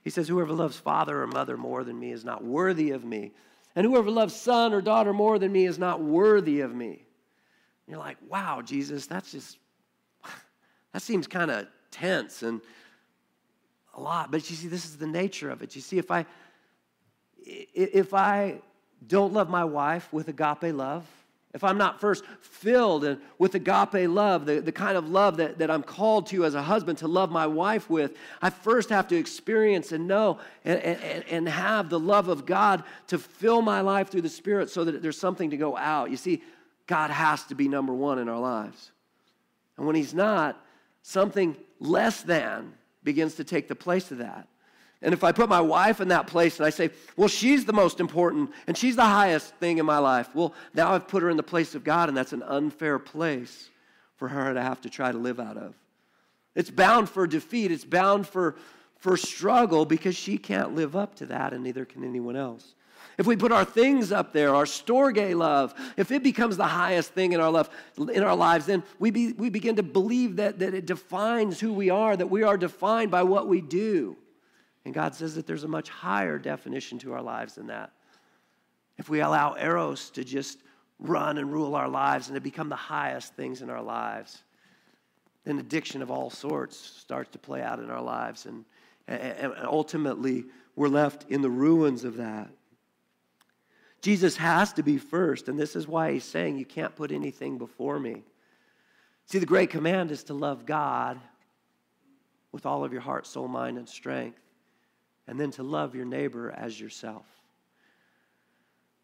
He 0.04 0.10
says, 0.10 0.28
Whoever 0.28 0.52
loves 0.52 0.76
father 0.76 1.22
or 1.22 1.26
mother 1.26 1.56
more 1.56 1.82
than 1.82 1.98
me 1.98 2.12
is 2.12 2.24
not 2.24 2.44
worthy 2.44 2.90
of 2.92 3.04
me. 3.04 3.32
And 3.74 3.84
whoever 3.84 4.10
loves 4.10 4.34
son 4.34 4.72
or 4.72 4.80
daughter 4.80 5.12
more 5.12 5.38
than 5.38 5.52
me 5.52 5.66
is 5.66 5.78
not 5.78 6.02
worthy 6.02 6.60
of 6.60 6.74
me. 6.74 6.86
And 6.86 7.92
you're 7.92 7.98
like, 7.98 8.16
wow, 8.28 8.62
Jesus, 8.62 9.06
that's 9.06 9.30
just, 9.30 9.58
that 10.92 11.02
seems 11.02 11.26
kind 11.26 11.50
of 11.50 11.66
tense 11.90 12.42
and 12.42 12.62
a 13.96 14.00
lot. 14.00 14.30
But 14.30 14.48
you 14.48 14.56
see, 14.56 14.68
this 14.68 14.84
is 14.84 14.96
the 14.96 15.06
nature 15.06 15.50
of 15.50 15.62
it. 15.62 15.74
You 15.74 15.82
see, 15.82 15.98
if 15.98 16.10
I, 16.10 16.26
if 17.44 18.14
I 18.14 18.60
don't 19.06 19.32
love 19.32 19.50
my 19.50 19.64
wife 19.64 20.12
with 20.12 20.28
agape 20.28 20.74
love, 20.74 21.04
if 21.54 21.64
I'm 21.64 21.78
not 21.78 22.00
first 22.00 22.22
filled 22.42 23.16
with 23.38 23.54
agape 23.54 24.10
love, 24.10 24.44
the, 24.44 24.60
the 24.60 24.72
kind 24.72 24.98
of 24.98 25.08
love 25.08 25.38
that, 25.38 25.58
that 25.58 25.70
I'm 25.70 25.82
called 25.82 26.26
to 26.26 26.44
as 26.44 26.54
a 26.54 26.60
husband 26.60 26.98
to 26.98 27.08
love 27.08 27.30
my 27.30 27.46
wife 27.46 27.88
with, 27.88 28.14
I 28.42 28.50
first 28.50 28.90
have 28.90 29.08
to 29.08 29.16
experience 29.16 29.90
and 29.90 30.06
know 30.06 30.38
and, 30.66 30.78
and, 30.80 31.24
and 31.30 31.48
have 31.48 31.88
the 31.88 31.98
love 31.98 32.28
of 32.28 32.44
God 32.44 32.84
to 33.06 33.18
fill 33.18 33.62
my 33.62 33.80
life 33.80 34.10
through 34.10 34.20
the 34.20 34.28
Spirit 34.28 34.68
so 34.68 34.84
that 34.84 35.00
there's 35.00 35.18
something 35.18 35.48
to 35.50 35.56
go 35.56 35.76
out. 35.78 36.10
You 36.10 36.18
see, 36.18 36.42
God 36.86 37.10
has 37.10 37.44
to 37.44 37.54
be 37.54 37.68
number 37.68 37.94
one 37.94 38.18
in 38.18 38.28
our 38.28 38.38
lives. 38.38 38.90
And 39.78 39.86
when 39.86 39.96
He's 39.96 40.12
not, 40.12 40.62
something 41.02 41.56
less 41.80 42.20
than 42.20 42.74
begins 43.06 43.36
to 43.36 43.44
take 43.44 43.68
the 43.68 43.74
place 43.74 44.10
of 44.10 44.18
that. 44.18 44.46
And 45.00 45.14
if 45.14 45.24
I 45.24 45.32
put 45.32 45.48
my 45.48 45.60
wife 45.60 46.00
in 46.00 46.08
that 46.08 46.26
place 46.26 46.58
and 46.58 46.66
I 46.66 46.70
say, 46.70 46.90
well, 47.16 47.28
she's 47.28 47.64
the 47.64 47.72
most 47.72 48.00
important 48.00 48.50
and 48.66 48.76
she's 48.76 48.96
the 48.96 49.04
highest 49.04 49.54
thing 49.54 49.78
in 49.78 49.86
my 49.86 49.98
life, 49.98 50.28
well, 50.34 50.52
now 50.74 50.92
I've 50.92 51.06
put 51.06 51.22
her 51.22 51.30
in 51.30 51.36
the 51.36 51.42
place 51.42 51.74
of 51.74 51.84
God, 51.84 52.08
and 52.08 52.16
that's 52.18 52.32
an 52.32 52.42
unfair 52.42 52.98
place 52.98 53.70
for 54.16 54.28
her 54.28 54.52
to 54.52 54.60
have 54.60 54.80
to 54.82 54.90
try 54.90 55.12
to 55.12 55.18
live 55.18 55.38
out 55.38 55.56
of. 55.56 55.74
It's 56.54 56.70
bound 56.70 57.08
for 57.08 57.26
defeat, 57.26 57.70
it's 57.70 57.84
bound 57.84 58.26
for, 58.26 58.56
for 58.98 59.16
struggle 59.16 59.84
because 59.84 60.16
she 60.16 60.38
can't 60.38 60.74
live 60.74 60.96
up 60.96 61.14
to 61.16 61.26
that, 61.26 61.52
and 61.52 61.62
neither 61.62 61.84
can 61.84 62.02
anyone 62.02 62.36
else. 62.36 62.74
If 63.18 63.26
we 63.26 63.36
put 63.36 63.52
our 63.52 63.64
things 63.64 64.12
up 64.12 64.32
there, 64.32 64.54
our 64.54 64.64
storge 64.64 65.34
love, 65.34 65.74
if 65.96 66.10
it 66.10 66.22
becomes 66.22 66.56
the 66.56 66.66
highest 66.66 67.12
thing 67.12 67.32
in 67.32 67.40
our, 67.40 67.50
love, 67.50 67.70
in 67.96 68.22
our 68.22 68.36
lives, 68.36 68.66
then 68.66 68.82
we, 68.98 69.10
be, 69.10 69.32
we 69.32 69.50
begin 69.50 69.76
to 69.76 69.82
believe 69.82 70.36
that, 70.36 70.58
that 70.58 70.74
it 70.74 70.86
defines 70.86 71.60
who 71.60 71.72
we 71.72 71.90
are, 71.90 72.16
that 72.16 72.28
we 72.28 72.42
are 72.42 72.56
defined 72.56 73.10
by 73.10 73.22
what 73.22 73.48
we 73.48 73.60
do. 73.60 74.16
And 74.84 74.94
God 74.94 75.14
says 75.14 75.34
that 75.34 75.46
there's 75.46 75.64
a 75.64 75.68
much 75.68 75.88
higher 75.88 76.38
definition 76.38 76.98
to 77.00 77.12
our 77.12 77.22
lives 77.22 77.56
than 77.56 77.66
that. 77.66 77.92
If 78.98 79.08
we 79.08 79.20
allow 79.20 79.56
Eros 79.56 80.10
to 80.10 80.24
just 80.24 80.58
run 80.98 81.38
and 81.38 81.52
rule 81.52 81.74
our 81.74 81.88
lives 81.88 82.28
and 82.28 82.34
to 82.36 82.40
become 82.40 82.68
the 82.68 82.76
highest 82.76 83.34
things 83.34 83.62
in 83.62 83.70
our 83.70 83.82
lives, 83.82 84.42
then 85.44 85.58
addiction 85.58 86.02
of 86.02 86.10
all 86.10 86.30
sorts 86.30 86.76
starts 86.76 87.30
to 87.30 87.38
play 87.38 87.62
out 87.62 87.78
in 87.78 87.90
our 87.90 88.02
lives. 88.02 88.46
And, 88.46 88.64
and 89.06 89.54
ultimately, 89.64 90.44
we're 90.74 90.88
left 90.88 91.30
in 91.30 91.42
the 91.42 91.50
ruins 91.50 92.04
of 92.04 92.16
that. 92.16 92.48
Jesus 94.02 94.36
has 94.36 94.72
to 94.74 94.82
be 94.82 94.98
first, 94.98 95.48
and 95.48 95.58
this 95.58 95.74
is 95.74 95.88
why 95.88 96.12
he's 96.12 96.24
saying, 96.24 96.58
You 96.58 96.64
can't 96.64 96.94
put 96.94 97.10
anything 97.10 97.58
before 97.58 97.98
me. 97.98 98.22
See, 99.24 99.38
the 99.38 99.46
great 99.46 99.70
command 99.70 100.10
is 100.10 100.24
to 100.24 100.34
love 100.34 100.66
God 100.66 101.18
with 102.52 102.66
all 102.66 102.84
of 102.84 102.92
your 102.92 103.02
heart, 103.02 103.26
soul, 103.26 103.48
mind, 103.48 103.78
and 103.78 103.88
strength 103.88 104.40
and 105.26 105.38
then 105.38 105.50
to 105.52 105.62
love 105.62 105.94
your 105.94 106.04
neighbor 106.04 106.52
as 106.56 106.80
yourself. 106.80 107.26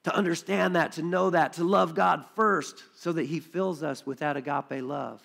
To 0.04 0.14
understand 0.14 0.76
that, 0.76 0.92
to 0.92 1.02
know 1.02 1.30
that, 1.30 1.54
to 1.54 1.64
love 1.64 1.94
God 1.94 2.24
first 2.34 2.82
so 2.96 3.12
that 3.12 3.26
He 3.26 3.40
fills 3.40 3.82
us 3.82 4.04
with 4.04 4.18
that 4.18 4.36
agape 4.36 4.82
love. 4.82 5.20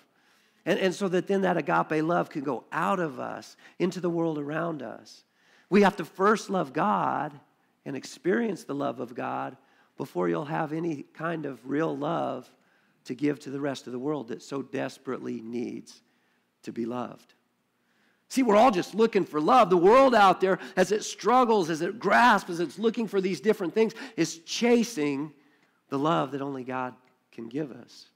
And, 0.64 0.78
and 0.78 0.94
so 0.94 1.08
that 1.08 1.26
then 1.26 1.42
that 1.42 1.56
agape 1.56 2.04
love 2.04 2.30
can 2.30 2.42
go 2.42 2.64
out 2.70 3.00
of 3.00 3.18
us 3.18 3.56
into 3.78 4.00
the 4.00 4.10
world 4.10 4.38
around 4.38 4.82
us. 4.82 5.24
We 5.70 5.82
have 5.82 5.96
to 5.96 6.04
first 6.04 6.50
love 6.50 6.72
God 6.72 7.32
and 7.84 7.96
experience 7.96 8.64
the 8.64 8.74
love 8.74 9.00
of 9.00 9.14
God 9.14 9.56
before 9.96 10.28
you'll 10.28 10.44
have 10.44 10.72
any 10.72 11.04
kind 11.14 11.46
of 11.46 11.68
real 11.68 11.96
love 11.96 12.50
to 13.04 13.14
give 13.14 13.38
to 13.40 13.50
the 13.50 13.60
rest 13.60 13.86
of 13.86 13.92
the 13.92 13.98
world 13.98 14.28
that 14.28 14.42
so 14.42 14.62
desperately 14.62 15.40
needs 15.40 16.02
to 16.62 16.72
be 16.72 16.84
loved. 16.84 17.34
See, 18.28 18.42
we're 18.42 18.56
all 18.56 18.70
just 18.70 18.94
looking 18.94 19.24
for 19.24 19.40
love. 19.40 19.70
The 19.70 19.76
world 19.76 20.14
out 20.14 20.40
there, 20.40 20.58
as 20.76 20.92
it 20.92 21.02
struggles, 21.02 21.70
as 21.70 21.80
it 21.80 21.98
grasps, 21.98 22.50
as 22.50 22.60
it's 22.60 22.78
looking 22.78 23.08
for 23.08 23.20
these 23.20 23.40
different 23.40 23.74
things, 23.74 23.94
is 24.16 24.38
chasing 24.40 25.32
the 25.88 25.98
love 25.98 26.32
that 26.32 26.42
only 26.42 26.64
God 26.64 26.94
can 27.32 27.48
give 27.48 27.72
us. 27.72 28.06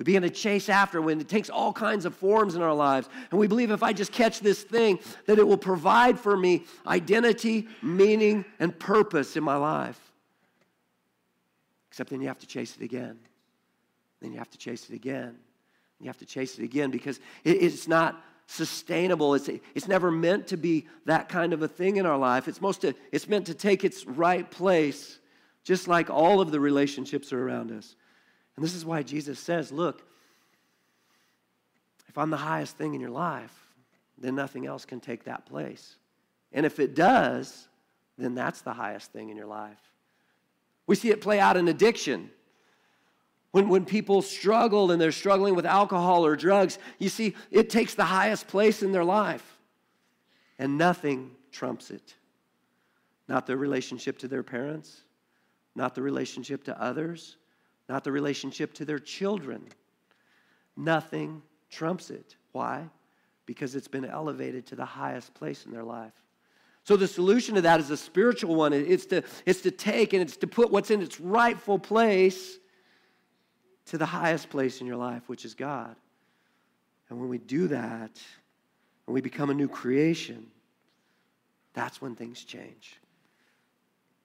We 0.00 0.04
begin 0.04 0.22
to 0.22 0.30
chase 0.30 0.70
after 0.70 1.02
when 1.02 1.20
it 1.20 1.28
takes 1.28 1.50
all 1.50 1.74
kinds 1.74 2.06
of 2.06 2.14
forms 2.14 2.54
in 2.54 2.62
our 2.62 2.72
lives. 2.72 3.06
And 3.30 3.38
we 3.38 3.46
believe 3.46 3.70
if 3.70 3.82
I 3.82 3.92
just 3.92 4.12
catch 4.12 4.40
this 4.40 4.62
thing, 4.62 4.98
that 5.26 5.38
it 5.38 5.46
will 5.46 5.58
provide 5.58 6.18
for 6.18 6.38
me 6.38 6.64
identity, 6.86 7.68
meaning, 7.82 8.46
and 8.58 8.78
purpose 8.78 9.36
in 9.36 9.44
my 9.44 9.56
life. 9.56 10.00
Except 11.90 12.08
then 12.08 12.22
you 12.22 12.28
have 12.28 12.38
to 12.38 12.46
chase 12.46 12.76
it 12.76 12.82
again. 12.82 13.18
Then 14.22 14.32
you 14.32 14.38
have 14.38 14.48
to 14.48 14.56
chase 14.56 14.88
it 14.88 14.94
again. 14.94 15.36
You 16.00 16.06
have 16.06 16.16
to 16.16 16.24
chase 16.24 16.58
it 16.58 16.64
again 16.64 16.90
because 16.90 17.20
it's 17.44 17.86
not 17.86 18.24
sustainable. 18.46 19.34
It's, 19.34 19.50
it's 19.74 19.86
never 19.86 20.10
meant 20.10 20.46
to 20.46 20.56
be 20.56 20.86
that 21.04 21.28
kind 21.28 21.52
of 21.52 21.60
a 21.60 21.68
thing 21.68 21.96
in 21.96 22.06
our 22.06 22.16
life. 22.16 22.48
It's, 22.48 22.62
most 22.62 22.80
to, 22.80 22.94
it's 23.12 23.28
meant 23.28 23.44
to 23.48 23.54
take 23.54 23.84
its 23.84 24.06
right 24.06 24.50
place, 24.50 25.18
just 25.62 25.88
like 25.88 26.08
all 26.08 26.40
of 26.40 26.52
the 26.52 26.58
relationships 26.58 27.34
are 27.34 27.46
around 27.46 27.70
us. 27.70 27.96
And 28.60 28.64
this 28.66 28.74
is 28.74 28.84
why 28.84 29.02
Jesus 29.02 29.38
says, 29.38 29.72
Look, 29.72 30.02
if 32.10 32.18
I'm 32.18 32.28
the 32.28 32.36
highest 32.36 32.76
thing 32.76 32.92
in 32.92 33.00
your 33.00 33.08
life, 33.08 33.54
then 34.18 34.34
nothing 34.34 34.66
else 34.66 34.84
can 34.84 35.00
take 35.00 35.24
that 35.24 35.46
place. 35.46 35.96
And 36.52 36.66
if 36.66 36.78
it 36.78 36.94
does, 36.94 37.68
then 38.18 38.34
that's 38.34 38.60
the 38.60 38.74
highest 38.74 39.14
thing 39.14 39.30
in 39.30 39.36
your 39.38 39.46
life. 39.46 39.80
We 40.86 40.94
see 40.94 41.08
it 41.08 41.22
play 41.22 41.40
out 41.40 41.56
in 41.56 41.68
addiction. 41.68 42.28
When, 43.52 43.70
when 43.70 43.86
people 43.86 44.20
struggle 44.20 44.90
and 44.90 45.00
they're 45.00 45.10
struggling 45.10 45.54
with 45.54 45.64
alcohol 45.64 46.26
or 46.26 46.36
drugs, 46.36 46.78
you 46.98 47.08
see, 47.08 47.34
it 47.50 47.70
takes 47.70 47.94
the 47.94 48.04
highest 48.04 48.46
place 48.46 48.82
in 48.82 48.92
their 48.92 49.04
life. 49.04 49.56
And 50.58 50.76
nothing 50.76 51.30
trumps 51.50 51.90
it. 51.90 52.14
Not 53.26 53.46
their 53.46 53.56
relationship 53.56 54.18
to 54.18 54.28
their 54.28 54.42
parents, 54.42 55.00
not 55.74 55.94
the 55.94 56.02
relationship 56.02 56.64
to 56.64 56.78
others, 56.78 57.38
not 57.90 58.04
the 58.04 58.12
relationship 58.12 58.72
to 58.74 58.84
their 58.84 59.00
children. 59.00 59.66
Nothing 60.76 61.42
trumps 61.70 62.10
it. 62.10 62.36
Why? 62.52 62.88
Because 63.46 63.74
it's 63.74 63.88
been 63.88 64.04
elevated 64.04 64.64
to 64.66 64.76
the 64.76 64.84
highest 64.84 65.34
place 65.34 65.66
in 65.66 65.72
their 65.72 65.82
life. 65.82 66.12
So 66.84 66.96
the 66.96 67.08
solution 67.08 67.56
to 67.56 67.62
that 67.62 67.80
is 67.80 67.90
a 67.90 67.96
spiritual 67.96 68.54
one. 68.54 68.72
It's 68.72 69.06
to, 69.06 69.22
it's 69.44 69.60
to 69.62 69.72
take 69.72 70.12
and 70.12 70.22
it's 70.22 70.36
to 70.38 70.46
put 70.46 70.70
what's 70.70 70.92
in 70.92 71.02
its 71.02 71.20
rightful 71.20 71.80
place 71.80 72.58
to 73.86 73.98
the 73.98 74.06
highest 74.06 74.50
place 74.50 74.80
in 74.80 74.86
your 74.86 74.96
life, 74.96 75.28
which 75.28 75.44
is 75.44 75.54
God. 75.54 75.96
And 77.08 77.18
when 77.18 77.28
we 77.28 77.38
do 77.38 77.66
that, 77.68 78.20
and 79.06 79.14
we 79.14 79.20
become 79.20 79.50
a 79.50 79.54
new 79.54 79.66
creation, 79.66 80.46
that's 81.74 82.00
when 82.00 82.14
things 82.14 82.44
change. 82.44 82.99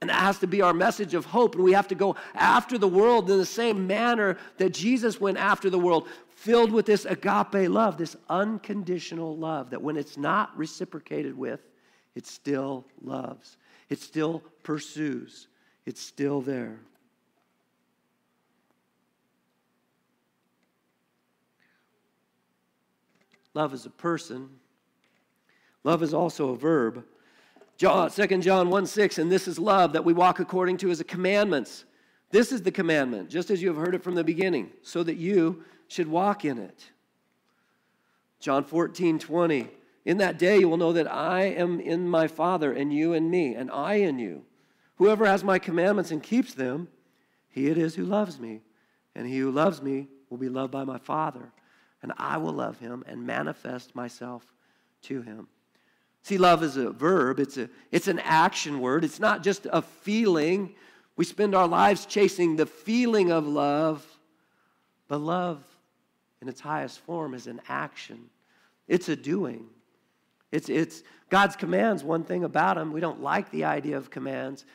And 0.05 0.11
that 0.11 0.21
has 0.21 0.37
to 0.37 0.47
be 0.47 0.61
our 0.61 0.71
message 0.71 1.15
of 1.15 1.25
hope. 1.25 1.55
And 1.55 1.63
we 1.63 1.73
have 1.73 1.87
to 1.87 1.95
go 1.95 2.15
after 2.35 2.77
the 2.77 2.87
world 2.87 3.27
in 3.27 3.39
the 3.39 3.45
same 3.45 3.87
manner 3.87 4.37
that 4.57 4.71
Jesus 4.71 5.19
went 5.19 5.39
after 5.39 5.67
the 5.67 5.79
world, 5.79 6.07
filled 6.35 6.71
with 6.71 6.85
this 6.85 7.05
agape 7.05 7.67
love, 7.71 7.97
this 7.97 8.15
unconditional 8.29 9.35
love 9.35 9.71
that 9.71 9.81
when 9.81 9.97
it's 9.97 10.15
not 10.15 10.55
reciprocated 10.55 11.35
with, 11.35 11.59
it 12.13 12.27
still 12.27 12.85
loves, 13.01 13.57
it 13.89 13.99
still 13.99 14.43
pursues, 14.61 15.47
it's 15.87 16.01
still 16.01 16.39
there. 16.39 16.77
Love 23.55 23.73
is 23.73 23.87
a 23.87 23.89
person. 23.89 24.51
Love 25.83 26.03
is 26.03 26.13
also 26.13 26.49
a 26.49 26.55
verb. 26.55 27.03
John, 27.77 28.09
2 28.09 28.27
John 28.39 28.69
1 28.69 28.85
6, 28.85 29.17
and 29.17 29.31
this 29.31 29.47
is 29.47 29.59
love 29.59 29.93
that 29.93 30.05
we 30.05 30.13
walk 30.13 30.39
according 30.39 30.77
to 30.77 30.87
his 30.87 31.03
commandments. 31.03 31.85
This 32.31 32.51
is 32.51 32.61
the 32.61 32.71
commandment, 32.71 33.29
just 33.29 33.49
as 33.49 33.61
you 33.61 33.67
have 33.67 33.77
heard 33.77 33.95
it 33.95 34.03
from 34.03 34.15
the 34.15 34.23
beginning, 34.23 34.71
so 34.81 35.03
that 35.03 35.15
you 35.15 35.63
should 35.87 36.07
walk 36.07 36.45
in 36.45 36.57
it. 36.57 36.91
John 38.39 38.63
14 38.63 39.19
20, 39.19 39.69
in 40.05 40.17
that 40.17 40.39
day 40.39 40.59
you 40.59 40.69
will 40.69 40.77
know 40.77 40.93
that 40.93 41.11
I 41.11 41.43
am 41.43 41.79
in 41.79 42.07
my 42.07 42.27
Father, 42.27 42.71
and 42.71 42.93
you 42.93 43.13
in 43.13 43.29
me, 43.29 43.55
and 43.55 43.69
I 43.69 43.95
in 43.95 44.19
you. 44.19 44.43
Whoever 44.97 45.25
has 45.25 45.43
my 45.43 45.59
commandments 45.59 46.11
and 46.11 46.23
keeps 46.23 46.53
them, 46.53 46.87
he 47.49 47.67
it 47.67 47.77
is 47.77 47.95
who 47.95 48.05
loves 48.05 48.39
me. 48.39 48.61
And 49.15 49.27
he 49.27 49.37
who 49.37 49.51
loves 49.51 49.81
me 49.81 50.09
will 50.29 50.37
be 50.37 50.49
loved 50.49 50.71
by 50.71 50.83
my 50.83 50.97
Father, 50.97 51.51
and 52.01 52.11
I 52.17 52.37
will 52.37 52.53
love 52.53 52.79
him 52.79 53.03
and 53.07 53.25
manifest 53.25 53.95
myself 53.95 54.53
to 55.03 55.21
him. 55.21 55.47
See, 56.25 56.39
love 56.39 56.63
is 56.63 56.75
a 56.75 56.89
verb, 56.89 57.39
it's, 57.39 57.55
a, 57.57 57.69
it's 57.91 58.07
an 58.07 58.17
action 58.17 58.79
word. 58.79 59.03
It's 59.03 59.19
not 59.19 59.43
just 59.43 59.67
a 59.71 59.83
feeling. 59.83 60.73
We 61.17 61.23
spend 61.23 61.53
our 61.53 61.67
lives 61.67 62.07
chasing 62.07 62.55
the 62.55 62.65
feeling 62.65 63.31
of 63.31 63.45
love, 63.45 64.03
but 65.07 65.19
love 65.19 65.63
in 66.41 66.49
its 66.49 66.59
highest 66.59 66.97
form 67.01 67.35
is 67.35 67.45
an 67.45 67.61
action. 67.69 68.31
It's 68.87 69.07
a 69.07 69.15
doing. 69.15 69.67
It's, 70.51 70.67
it's 70.67 71.03
God's 71.29 71.55
commands, 71.55 72.03
one 72.03 72.23
thing 72.23 72.43
about 72.43 72.77
them, 72.77 72.91
we 72.91 73.01
don't 73.01 73.21
like 73.21 73.51
the 73.51 73.65
idea 73.65 73.95
of 73.95 74.09
commands, 74.09 74.65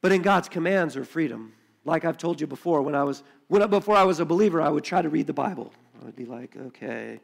but 0.00 0.10
in 0.10 0.20
God's 0.20 0.48
commands 0.48 0.96
are 0.96 1.04
freedom. 1.04 1.52
Like 1.84 2.04
I've 2.04 2.18
told 2.18 2.40
you 2.40 2.48
before, 2.48 2.82
when 2.82 2.96
I 2.96 3.04
was 3.04 3.22
when, 3.46 3.70
before 3.70 3.94
I 3.94 4.02
was 4.02 4.18
a 4.18 4.24
believer, 4.24 4.60
I 4.60 4.68
would 4.68 4.82
try 4.82 5.00
to 5.00 5.10
read 5.10 5.28
the 5.28 5.32
Bible. 5.32 5.72
I 6.02 6.06
would 6.06 6.16
be 6.16 6.26
like, 6.26 6.56
okay, 6.56 7.20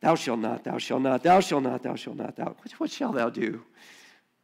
Thou 0.00 0.14
shalt 0.14 0.40
not, 0.40 0.64
thou 0.64 0.78
shalt 0.78 1.02
not, 1.02 1.22
thou 1.22 1.40
shalt 1.40 1.62
not, 1.62 1.82
thou 1.82 1.94
shalt 1.94 2.16
not, 2.16 2.36
thou. 2.36 2.44
What, 2.44 2.72
what 2.78 2.90
shall 2.90 3.12
thou 3.12 3.30
do? 3.30 3.62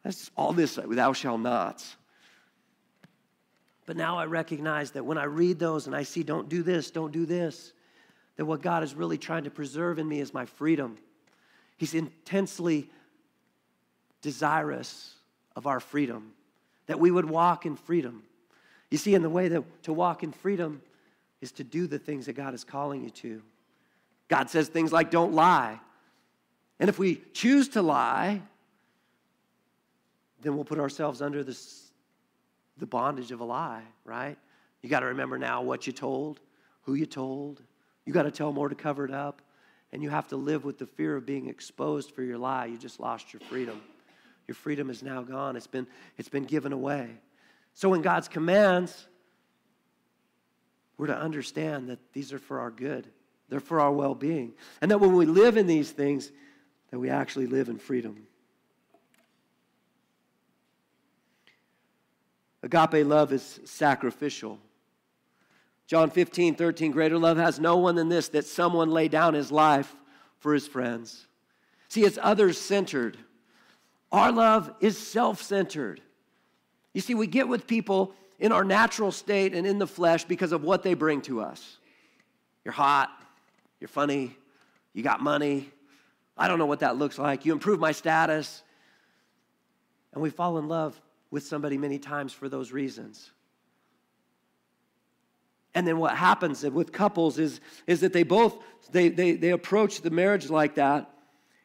That's 0.02 0.30
all 0.36 0.52
this, 0.52 0.78
thou 0.82 1.12
shalt 1.12 1.40
not. 1.40 1.84
But 3.86 3.96
now 3.96 4.18
I 4.18 4.26
recognize 4.26 4.92
that 4.92 5.04
when 5.04 5.18
I 5.18 5.24
read 5.24 5.58
those 5.58 5.86
and 5.86 5.94
I 5.94 6.04
see, 6.04 6.22
don't 6.22 6.48
do 6.48 6.62
this, 6.62 6.90
don't 6.90 7.12
do 7.12 7.26
this, 7.26 7.72
that 8.36 8.44
what 8.44 8.62
God 8.62 8.82
is 8.82 8.94
really 8.94 9.18
trying 9.18 9.44
to 9.44 9.50
preserve 9.50 9.98
in 9.98 10.08
me 10.08 10.20
is 10.20 10.32
my 10.32 10.46
freedom. 10.46 10.96
He's 11.76 11.94
intensely 11.94 12.88
desirous 14.22 15.14
of 15.56 15.66
our 15.66 15.80
freedom, 15.80 16.32
that 16.86 16.98
we 16.98 17.10
would 17.10 17.28
walk 17.28 17.66
in 17.66 17.76
freedom. 17.76 18.22
You 18.90 18.98
see, 18.98 19.14
in 19.14 19.22
the 19.22 19.30
way 19.30 19.48
that 19.48 19.82
to 19.84 19.92
walk 19.92 20.22
in 20.22 20.32
freedom 20.32 20.80
is 21.40 21.52
to 21.52 21.64
do 21.64 21.86
the 21.86 21.98
things 21.98 22.26
that 22.26 22.34
God 22.34 22.54
is 22.54 22.64
calling 22.64 23.02
you 23.02 23.10
to. 23.10 23.42
God 24.28 24.50
says 24.50 24.68
things 24.68 24.92
like, 24.92 25.10
don't 25.10 25.32
lie. 25.32 25.78
And 26.80 26.88
if 26.88 26.98
we 26.98 27.22
choose 27.32 27.68
to 27.70 27.82
lie, 27.82 28.42
then 30.40 30.54
we'll 30.54 30.64
put 30.64 30.78
ourselves 30.78 31.22
under 31.22 31.44
this, 31.44 31.90
the 32.78 32.86
bondage 32.86 33.30
of 33.30 33.40
a 33.40 33.44
lie, 33.44 33.82
right? 34.04 34.36
You 34.82 34.88
got 34.88 35.00
to 35.00 35.06
remember 35.06 35.38
now 35.38 35.62
what 35.62 35.86
you 35.86 35.92
told, 35.92 36.40
who 36.82 36.94
you 36.94 37.06
told. 37.06 37.62
You 38.04 38.12
got 38.12 38.24
to 38.24 38.30
tell 38.30 38.52
more 38.52 38.68
to 38.68 38.74
cover 38.74 39.04
it 39.04 39.12
up. 39.12 39.42
And 39.92 40.02
you 40.02 40.10
have 40.10 40.28
to 40.28 40.36
live 40.36 40.64
with 40.64 40.78
the 40.78 40.86
fear 40.86 41.16
of 41.16 41.26
being 41.26 41.48
exposed 41.48 42.12
for 42.12 42.22
your 42.22 42.38
lie. 42.38 42.66
You 42.66 42.78
just 42.78 42.98
lost 42.98 43.32
your 43.32 43.40
freedom. 43.40 43.80
Your 44.48 44.54
freedom 44.54 44.90
is 44.90 45.02
now 45.02 45.22
gone, 45.22 45.56
it's 45.56 45.66
been, 45.66 45.86
it's 46.18 46.28
been 46.28 46.44
given 46.44 46.72
away. 46.72 47.08
So, 47.74 47.88
when 47.88 48.02
God's 48.02 48.28
commands, 48.28 49.06
we're 50.98 51.06
to 51.06 51.16
understand 51.16 51.88
that 51.88 51.98
these 52.12 52.32
are 52.32 52.38
for 52.38 52.60
our 52.60 52.70
good. 52.70 53.06
They're 53.52 53.60
for 53.60 53.80
our 53.80 53.92
well 53.92 54.14
being. 54.14 54.54
And 54.80 54.90
that 54.90 54.98
when 54.98 55.14
we 55.14 55.26
live 55.26 55.58
in 55.58 55.66
these 55.66 55.90
things, 55.90 56.32
that 56.90 56.98
we 56.98 57.10
actually 57.10 57.46
live 57.46 57.68
in 57.68 57.76
freedom. 57.76 58.26
Agape 62.62 63.04
love 63.04 63.30
is 63.30 63.60
sacrificial. 63.66 64.58
John 65.86 66.08
15, 66.08 66.54
13, 66.54 66.92
greater 66.92 67.18
love 67.18 67.36
has 67.36 67.60
no 67.60 67.76
one 67.76 67.94
than 67.94 68.08
this, 68.08 68.30
that 68.30 68.46
someone 68.46 68.90
lay 68.90 69.08
down 69.08 69.34
his 69.34 69.52
life 69.52 69.94
for 70.38 70.54
his 70.54 70.66
friends. 70.66 71.26
See, 71.88 72.04
it's 72.04 72.18
others 72.22 72.56
centered. 72.56 73.18
Our 74.10 74.32
love 74.32 74.74
is 74.80 74.96
self 74.96 75.42
centered. 75.42 76.00
You 76.94 77.02
see, 77.02 77.14
we 77.14 77.26
get 77.26 77.48
with 77.48 77.66
people 77.66 78.14
in 78.38 78.50
our 78.50 78.64
natural 78.64 79.12
state 79.12 79.52
and 79.52 79.66
in 79.66 79.78
the 79.78 79.86
flesh 79.86 80.24
because 80.24 80.52
of 80.52 80.64
what 80.64 80.82
they 80.82 80.94
bring 80.94 81.20
to 81.22 81.42
us. 81.42 81.76
You're 82.64 82.72
hot, 82.72 83.10
you're 83.82 83.88
funny. 83.88 84.36
You 84.92 85.02
got 85.02 85.20
money. 85.20 85.68
I 86.38 86.46
don't 86.46 86.60
know 86.60 86.66
what 86.66 86.78
that 86.80 86.96
looks 86.96 87.18
like. 87.18 87.44
You 87.44 87.52
improve 87.52 87.80
my 87.80 87.90
status. 87.90 88.62
And 90.12 90.22
we 90.22 90.30
fall 90.30 90.56
in 90.58 90.68
love 90.68 91.00
with 91.32 91.44
somebody 91.44 91.76
many 91.78 91.98
times 91.98 92.32
for 92.32 92.48
those 92.48 92.70
reasons. 92.70 93.32
And 95.74 95.84
then 95.84 95.98
what 95.98 96.16
happens 96.16 96.62
with 96.62 96.92
couples 96.92 97.40
is, 97.40 97.60
is 97.88 98.02
that 98.02 98.12
they 98.12 98.22
both 98.22 98.62
they, 98.92 99.08
they, 99.08 99.32
they 99.32 99.50
approach 99.50 100.02
the 100.02 100.10
marriage 100.10 100.48
like 100.48 100.76
that. 100.76 101.10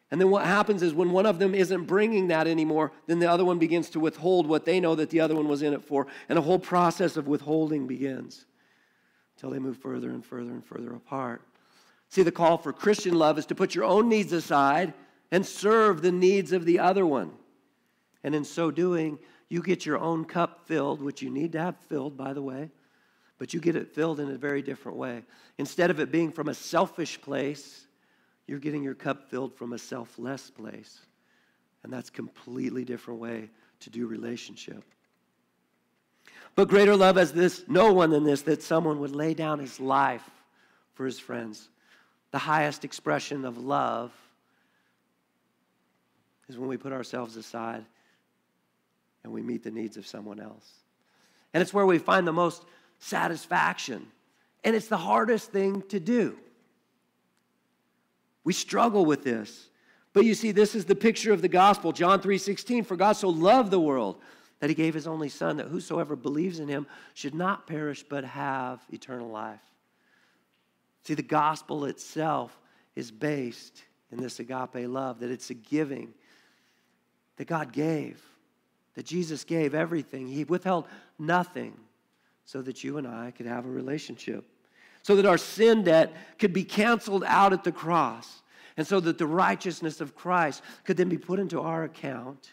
And 0.10 0.19
then 0.19 0.32
what 0.32 0.43
happens 0.43 0.82
is 0.82 0.95
when 0.95 1.12
one 1.12 1.27
of 1.27 1.38
them 1.38 1.53
isn't 1.53 1.84
bringing 1.84 2.30
that 2.30 2.47
anymore, 2.47 2.93
then 3.06 3.19
the 3.19 3.30
other 3.30 3.45
one 3.45 3.60
begins 3.60 3.91
to 3.91 3.99
withhold 3.99 4.47
what 4.47 4.65
they 4.65 4.80
know 4.80 4.95
that 4.95 5.12
the 5.12 5.19
other 5.19 5.36
one 5.36 5.47
was 5.47 5.62
in 5.62 5.73
it 5.73 5.84
for. 5.84 6.08
And 6.30 6.39
a 6.39 6.41
whole 6.41 6.58
process 6.58 7.15
of 7.15 7.27
withholding 7.27 7.86
begins 7.86 8.47
until 9.36 9.51
they 9.51 9.60
move 9.60 9.77
further 9.77 10.10
and 10.10 10.25
further 10.25 10.49
and 10.49 10.65
further 10.65 10.95
apart. 10.95 11.43
See, 12.10 12.24
the 12.24 12.32
call 12.32 12.58
for 12.58 12.74
Christian 12.74 13.17
love 13.17 13.38
is 13.38 13.46
to 13.48 13.56
put 13.56 13.76
your 13.76 13.84
own 13.84 14.10
needs 14.10 14.32
aside 14.32 14.93
and 15.32 15.46
serve 15.46 16.02
the 16.02 16.12
needs 16.12 16.54
of 16.54 16.65
the 16.65 16.80
other 16.80 17.06
one. 17.06 17.32
And 18.24 18.34
in 18.34 18.46
so 18.46 18.72
doing, 18.72 19.20
you 19.50 19.62
get 19.62 19.86
your 19.86 20.00
own 20.00 20.26
cup 20.26 20.67
filled, 20.67 21.02
which 21.02 21.22
you 21.22 21.30
need 21.30 21.52
to 21.54 21.60
have 21.60 21.78
filled, 21.89 22.17
by 22.17 22.34
the 22.34 22.41
way, 22.41 22.72
but 23.38 23.54
you 23.54 23.60
get 23.60 23.76
it 23.76 23.93
filled 23.93 24.20
in 24.20 24.30
a 24.30 24.38
very 24.38 24.62
different 24.62 24.98
way. 24.98 25.24
Instead 25.58 25.89
of 25.89 26.00
it 26.00 26.12
being 26.12 26.32
from 26.32 26.48
a 26.48 26.54
selfish 26.54 27.22
place, 27.22 27.88
you're 28.48 28.60
getting 28.60 28.84
your 28.84 28.96
cup 28.96 29.30
filled 29.30 29.54
from 29.56 29.74
a 29.74 29.78
selfless 29.78 30.50
place. 30.50 31.00
And 31.84 31.91
that's 31.91 32.10
a 32.10 32.13
completely 32.13 32.86
different 32.86 33.20
way 33.20 33.50
to 33.82 33.89
do 33.89 34.08
relationship. 34.08 34.84
But 36.56 36.70
greater 36.70 36.96
love 36.96 37.17
as 37.17 37.34
this, 37.34 37.63
no 37.67 37.93
one 37.93 38.10
than 38.10 38.24
this, 38.24 38.41
that 38.43 38.63
someone 38.63 39.00
would 39.00 39.15
lay 39.15 39.34
down 39.34 39.60
his 39.60 39.80
life 39.80 40.28
for 40.96 41.06
his 41.06 41.20
friends 41.20 41.70
the 42.32 42.38
highest 42.38 42.84
expression 42.84 43.46
of 43.46 43.58
love 43.58 44.12
is 46.50 46.58
when 46.58 46.70
we 46.70 46.78
put 46.78 46.94
ourselves 46.94 47.36
aside 47.36 47.86
and 49.24 49.34
we 49.34 49.42
meet 49.42 49.63
the 49.63 49.72
needs 49.72 49.98
of 49.98 50.08
someone 50.08 50.40
else. 50.40 50.70
And 51.54 51.62
it's 51.62 51.74
where 51.74 51.86
we 51.86 51.98
find 51.98 52.28
the 52.28 52.34
most 52.34 52.63
satisfaction. 53.00 54.08
And 54.63 54.76
it's 54.76 54.88
the 54.88 54.98
hardest 54.98 55.52
thing 55.52 55.82
to 55.90 56.00
do. 56.00 56.38
We 58.44 58.54
struggle 58.54 59.06
with 59.06 59.24
this. 59.24 59.70
But 60.13 60.26
you 60.26 60.34
see, 60.34 60.52
this 60.52 60.74
is 60.74 60.86
the 60.86 60.96
picture 60.96 61.34
of 61.34 61.42
the 61.42 61.48
gospel. 61.48 61.92
John 61.92 62.22
3:16, 62.22 62.86
for 62.86 62.96
God 62.96 63.13
so 63.13 63.30
loved 63.30 63.72
the 63.72 63.80
world 63.80 64.22
that 64.60 64.70
he 64.70 64.74
gave 64.74 64.94
his 64.94 65.06
only 65.06 65.30
son, 65.30 65.58
that 65.58 65.68
whosoever 65.68 66.16
believes 66.16 66.60
in 66.60 66.68
him 66.68 66.88
should 67.13 67.36
not 67.36 67.68
perish 67.68 68.04
but 68.04 68.24
have 68.24 68.84
eternal 68.92 69.30
life. 69.30 69.62
See, 71.08 71.13
the 71.13 71.24
gospel 71.24 71.86
itself 71.86 72.60
is 72.93 73.12
based 73.12 73.82
in 74.12 74.20
this 74.20 74.41
agape 74.41 74.89
love, 74.89 75.22
that 75.22 75.32
it's 75.32 75.50
a 75.50 75.54
giving 75.54 76.13
that 77.38 77.48
God 77.48 77.72
gave, 77.72 78.22
that 78.96 79.06
Jesus 79.06 79.46
gave 79.46 79.74
everything. 79.74 80.28
He 80.28 80.43
withheld 80.43 80.86
nothing 81.17 81.78
so 82.43 82.62
that 82.62 82.84
you 82.84 82.98
and 82.98 83.08
I 83.08 83.32
could 83.32 83.46
have 83.46 83.65
a 83.65 83.70
relationship, 83.70 84.43
so 85.02 85.15
that 85.15 85.26
our 85.26 85.38
sin 85.38 85.86
debt 85.86 86.13
could 86.39 86.52
be 86.52 86.65
canceled 86.65 87.24
out 87.26 87.54
at 87.54 87.63
the 87.63 87.72
cross, 87.72 88.41
and 88.76 88.86
so 88.86 89.00
that 89.00 89.17
the 89.17 89.28
righteousness 89.28 90.02
of 90.02 90.13
Christ 90.13 90.62
could 90.84 90.98
then 90.98 91.08
be 91.08 91.17
put 91.17 91.39
into 91.39 91.62
our 91.62 91.86
account. 91.86 92.50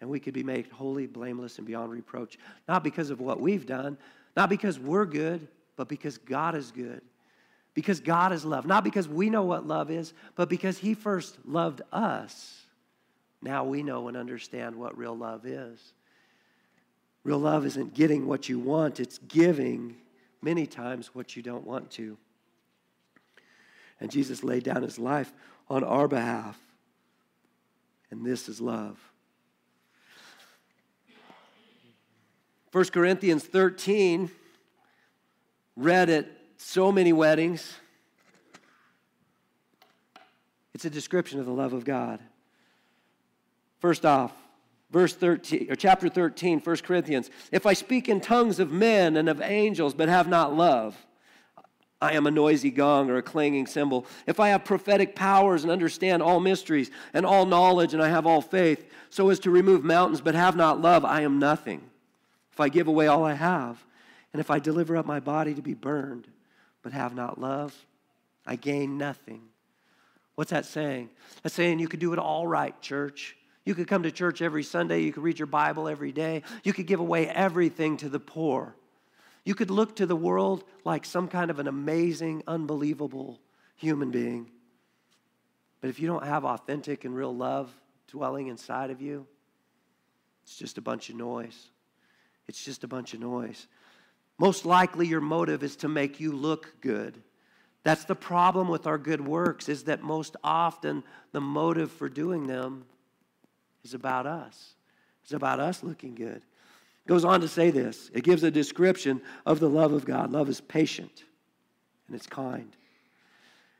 And 0.00 0.08
we 0.08 0.18
could 0.18 0.32
be 0.32 0.42
made 0.42 0.68
holy, 0.68 1.06
blameless, 1.06 1.58
and 1.58 1.66
beyond 1.66 1.92
reproach, 1.92 2.38
not 2.66 2.82
because 2.82 3.10
of 3.10 3.20
what 3.20 3.38
we've 3.38 3.66
done, 3.66 3.98
not 4.34 4.48
because 4.48 4.78
we're 4.78 5.04
good, 5.04 5.46
but 5.78 5.88
because 5.88 6.18
God 6.18 6.56
is 6.56 6.72
good. 6.72 7.00
Because 7.72 8.00
God 8.00 8.32
is 8.32 8.44
love. 8.44 8.66
Not 8.66 8.82
because 8.82 9.08
we 9.08 9.30
know 9.30 9.44
what 9.44 9.64
love 9.64 9.92
is, 9.92 10.12
but 10.34 10.48
because 10.48 10.76
He 10.76 10.92
first 10.92 11.38
loved 11.46 11.80
us. 11.92 12.64
Now 13.40 13.64
we 13.64 13.84
know 13.84 14.08
and 14.08 14.16
understand 14.16 14.74
what 14.74 14.98
real 14.98 15.16
love 15.16 15.46
is. 15.46 15.94
Real 17.22 17.38
love 17.38 17.64
isn't 17.64 17.94
getting 17.94 18.26
what 18.26 18.48
you 18.48 18.58
want, 18.58 18.98
it's 18.98 19.18
giving 19.18 19.94
many 20.42 20.66
times 20.66 21.14
what 21.14 21.36
you 21.36 21.42
don't 21.42 21.64
want 21.64 21.92
to. 21.92 22.18
And 24.00 24.10
Jesus 24.10 24.42
laid 24.42 24.64
down 24.64 24.82
his 24.82 24.98
life 24.98 25.32
on 25.70 25.84
our 25.84 26.08
behalf. 26.08 26.58
And 28.10 28.26
this 28.26 28.48
is 28.48 28.60
love. 28.60 28.98
1 32.72 32.84
Corinthians 32.86 33.44
13 33.44 34.30
read 35.78 36.10
at 36.10 36.26
so 36.56 36.90
many 36.90 37.12
weddings. 37.12 37.74
It's 40.74 40.84
a 40.84 40.90
description 40.90 41.40
of 41.40 41.46
the 41.46 41.52
love 41.52 41.72
of 41.72 41.84
God. 41.84 42.20
First 43.78 44.04
off, 44.04 44.32
verse 44.90 45.14
13 45.14 45.70
or 45.70 45.76
chapter 45.76 46.08
13 46.08 46.60
1 46.60 46.76
corinthians 46.78 47.28
if 47.52 47.66
i 47.66 47.74
speak 47.74 48.08
in 48.08 48.22
tongues 48.22 48.58
of 48.58 48.72
men 48.72 49.18
and 49.18 49.28
of 49.28 49.42
angels 49.42 49.92
but 49.92 50.08
have 50.08 50.26
not 50.26 50.56
love 50.56 51.06
i 52.00 52.14
am 52.14 52.26
a 52.26 52.30
noisy 52.30 52.70
gong 52.70 53.10
or 53.10 53.18
a 53.18 53.22
clanging 53.22 53.66
cymbal 53.66 54.06
if 54.26 54.40
i 54.40 54.48
have 54.48 54.64
prophetic 54.64 55.14
powers 55.14 55.62
and 55.62 55.70
understand 55.70 56.22
all 56.22 56.40
mysteries 56.40 56.90
and 57.12 57.26
all 57.26 57.44
knowledge 57.44 57.92
and 57.92 58.02
i 58.02 58.08
have 58.08 58.26
all 58.26 58.40
faith 58.40 58.90
so 59.10 59.28
as 59.28 59.38
to 59.38 59.50
remove 59.50 59.84
mountains 59.84 60.22
but 60.22 60.34
have 60.34 60.56
not 60.56 60.80
love 60.80 61.04
i 61.04 61.20
am 61.20 61.38
nothing 61.38 61.82
if 62.50 62.58
i 62.58 62.70
give 62.70 62.88
away 62.88 63.06
all 63.06 63.24
i 63.24 63.34
have 63.34 63.84
and 64.32 64.40
if 64.40 64.50
i 64.50 64.58
deliver 64.58 64.96
up 64.96 65.06
my 65.06 65.20
body 65.20 65.54
to 65.54 65.62
be 65.62 65.74
burned 65.74 66.26
but 66.82 66.92
have 66.92 67.14
not 67.14 67.40
love 67.40 67.74
i 68.46 68.56
gain 68.56 68.98
nothing 68.98 69.42
what's 70.34 70.50
that 70.50 70.66
saying 70.66 71.08
that's 71.42 71.54
saying 71.54 71.78
you 71.78 71.88
could 71.88 72.00
do 72.00 72.12
it 72.12 72.18
all 72.18 72.46
right 72.46 72.80
church 72.80 73.36
you 73.68 73.74
could 73.74 73.86
come 73.86 74.04
to 74.04 74.10
church 74.10 74.40
every 74.40 74.62
Sunday. 74.62 75.00
You 75.02 75.12
could 75.12 75.22
read 75.22 75.38
your 75.38 75.44
Bible 75.44 75.88
every 75.88 76.10
day. 76.10 76.42
You 76.64 76.72
could 76.72 76.86
give 76.86 77.00
away 77.00 77.28
everything 77.28 77.98
to 77.98 78.08
the 78.08 78.18
poor. 78.18 78.74
You 79.44 79.54
could 79.54 79.70
look 79.70 79.96
to 79.96 80.06
the 80.06 80.16
world 80.16 80.64
like 80.86 81.04
some 81.04 81.28
kind 81.28 81.50
of 81.50 81.58
an 81.58 81.68
amazing, 81.68 82.44
unbelievable 82.46 83.38
human 83.76 84.10
being. 84.10 84.50
But 85.82 85.90
if 85.90 86.00
you 86.00 86.06
don't 86.06 86.24
have 86.24 86.46
authentic 86.46 87.04
and 87.04 87.14
real 87.14 87.36
love 87.36 87.70
dwelling 88.10 88.46
inside 88.46 88.88
of 88.90 89.02
you, 89.02 89.26
it's 90.44 90.56
just 90.56 90.78
a 90.78 90.80
bunch 90.80 91.10
of 91.10 91.16
noise. 91.16 91.68
It's 92.46 92.64
just 92.64 92.84
a 92.84 92.88
bunch 92.88 93.12
of 93.12 93.20
noise. 93.20 93.66
Most 94.38 94.64
likely 94.64 95.06
your 95.06 95.20
motive 95.20 95.62
is 95.62 95.76
to 95.76 95.88
make 95.88 96.20
you 96.20 96.32
look 96.32 96.80
good. 96.80 97.20
That's 97.82 98.04
the 98.04 98.14
problem 98.14 98.68
with 98.68 98.86
our 98.86 98.98
good 98.98 99.20
works 99.20 99.68
is 99.68 99.84
that 99.84 100.02
most 100.02 100.36
often 100.44 101.02
the 101.32 101.40
motive 101.40 101.90
for 101.90 102.08
doing 102.08 102.46
them 102.46 102.84
is 103.84 103.94
about 103.94 104.26
us. 104.26 104.74
It's 105.22 105.32
about 105.32 105.60
us 105.60 105.82
looking 105.82 106.14
good. 106.14 106.36
It 106.36 107.08
goes 107.08 107.24
on 107.24 107.40
to 107.40 107.48
say 107.48 107.70
this. 107.70 108.10
It 108.14 108.24
gives 108.24 108.42
a 108.42 108.50
description 108.50 109.20
of 109.44 109.60
the 109.60 109.68
love 109.68 109.92
of 109.92 110.04
God. 110.04 110.30
Love 110.30 110.48
is 110.48 110.60
patient 110.60 111.24
and 112.06 112.16
it's 112.16 112.26
kind. 112.26 112.74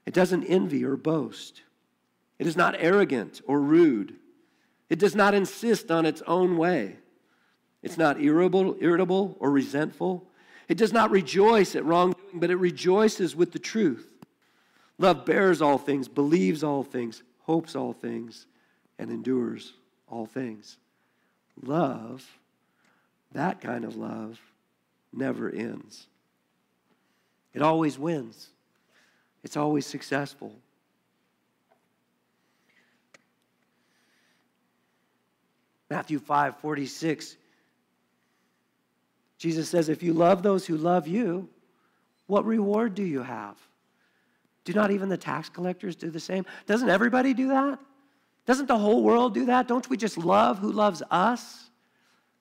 It 0.07 0.15
doesn't 0.15 0.45
envy 0.45 0.85
or 0.85 0.97
boast. 0.97 1.63
It 2.39 2.47
is 2.47 2.57
not 2.57 2.77
arrogant 2.79 3.41
or 3.47 3.61
rude. 3.61 4.15
It 4.89 4.99
does 4.99 5.15
not 5.15 5.35
insist 5.35 5.91
on 5.91 6.07
its 6.07 6.23
own 6.27 6.57
way. 6.57 6.97
It's 7.83 7.99
not 7.99 8.21
irritable, 8.21 8.77
irritable 8.81 9.37
or 9.41 9.51
resentful. 9.51 10.28
It 10.69 10.77
does 10.77 10.93
not 10.93 11.11
rejoice 11.11 11.75
at 11.75 11.85
wrongdoing, 11.85 12.41
but 12.41 12.51
it 12.51 12.57
rejoices 12.57 13.35
with 13.35 13.53
the 13.53 13.59
truth. 13.59 14.07
Love 14.99 15.25
bears 15.25 15.63
all 15.63 15.79
things, 15.79 16.09
believes 16.09 16.63
all 16.63 16.83
things, 16.83 17.23
hopes 17.41 17.75
all 17.75 17.93
things, 17.93 18.47
and 18.99 19.11
endures 19.11 19.73
all 20.09 20.27
things. 20.27 20.77
Love, 21.63 22.27
that 23.33 23.61
kind 23.61 23.85
of 23.85 23.97
love, 23.97 24.39
never 25.13 25.49
ends. 25.49 26.07
It 27.55 27.63
always 27.63 27.99
wins, 27.99 28.49
it's 29.43 29.57
always 29.57 29.87
successful. 29.87 30.55
Matthew 35.91 36.19
5 36.19 36.59
46. 36.59 37.37
Jesus 39.39 39.69
says, 39.69 39.89
If 39.89 40.03
you 40.03 40.13
love 40.13 40.43
those 40.43 40.67
who 40.67 40.77
love 40.77 41.07
you, 41.07 41.49
what 42.27 42.45
reward 42.45 42.95
do 42.95 43.03
you 43.03 43.23
have? 43.23 43.57
Do 44.65 44.75
not 44.75 44.91
even 44.91 45.09
the 45.09 45.17
tax 45.17 45.49
collectors 45.49 45.97
do 45.97 46.11
the 46.11 46.21
same? 46.21 46.45
Doesn't 46.67 46.91
everybody 46.91 47.33
do 47.33 47.49
that? 47.49 47.79
Doesn't 48.45 48.67
the 48.67 48.79
whole 48.79 49.03
world 49.03 49.33
do 49.33 49.47
that? 49.47 49.69
Don't 49.69 49.89
we 49.89 49.97
just 49.97 50.19
love 50.19 50.59
who 50.59 50.73
loves 50.73 51.03
us? 51.11 51.71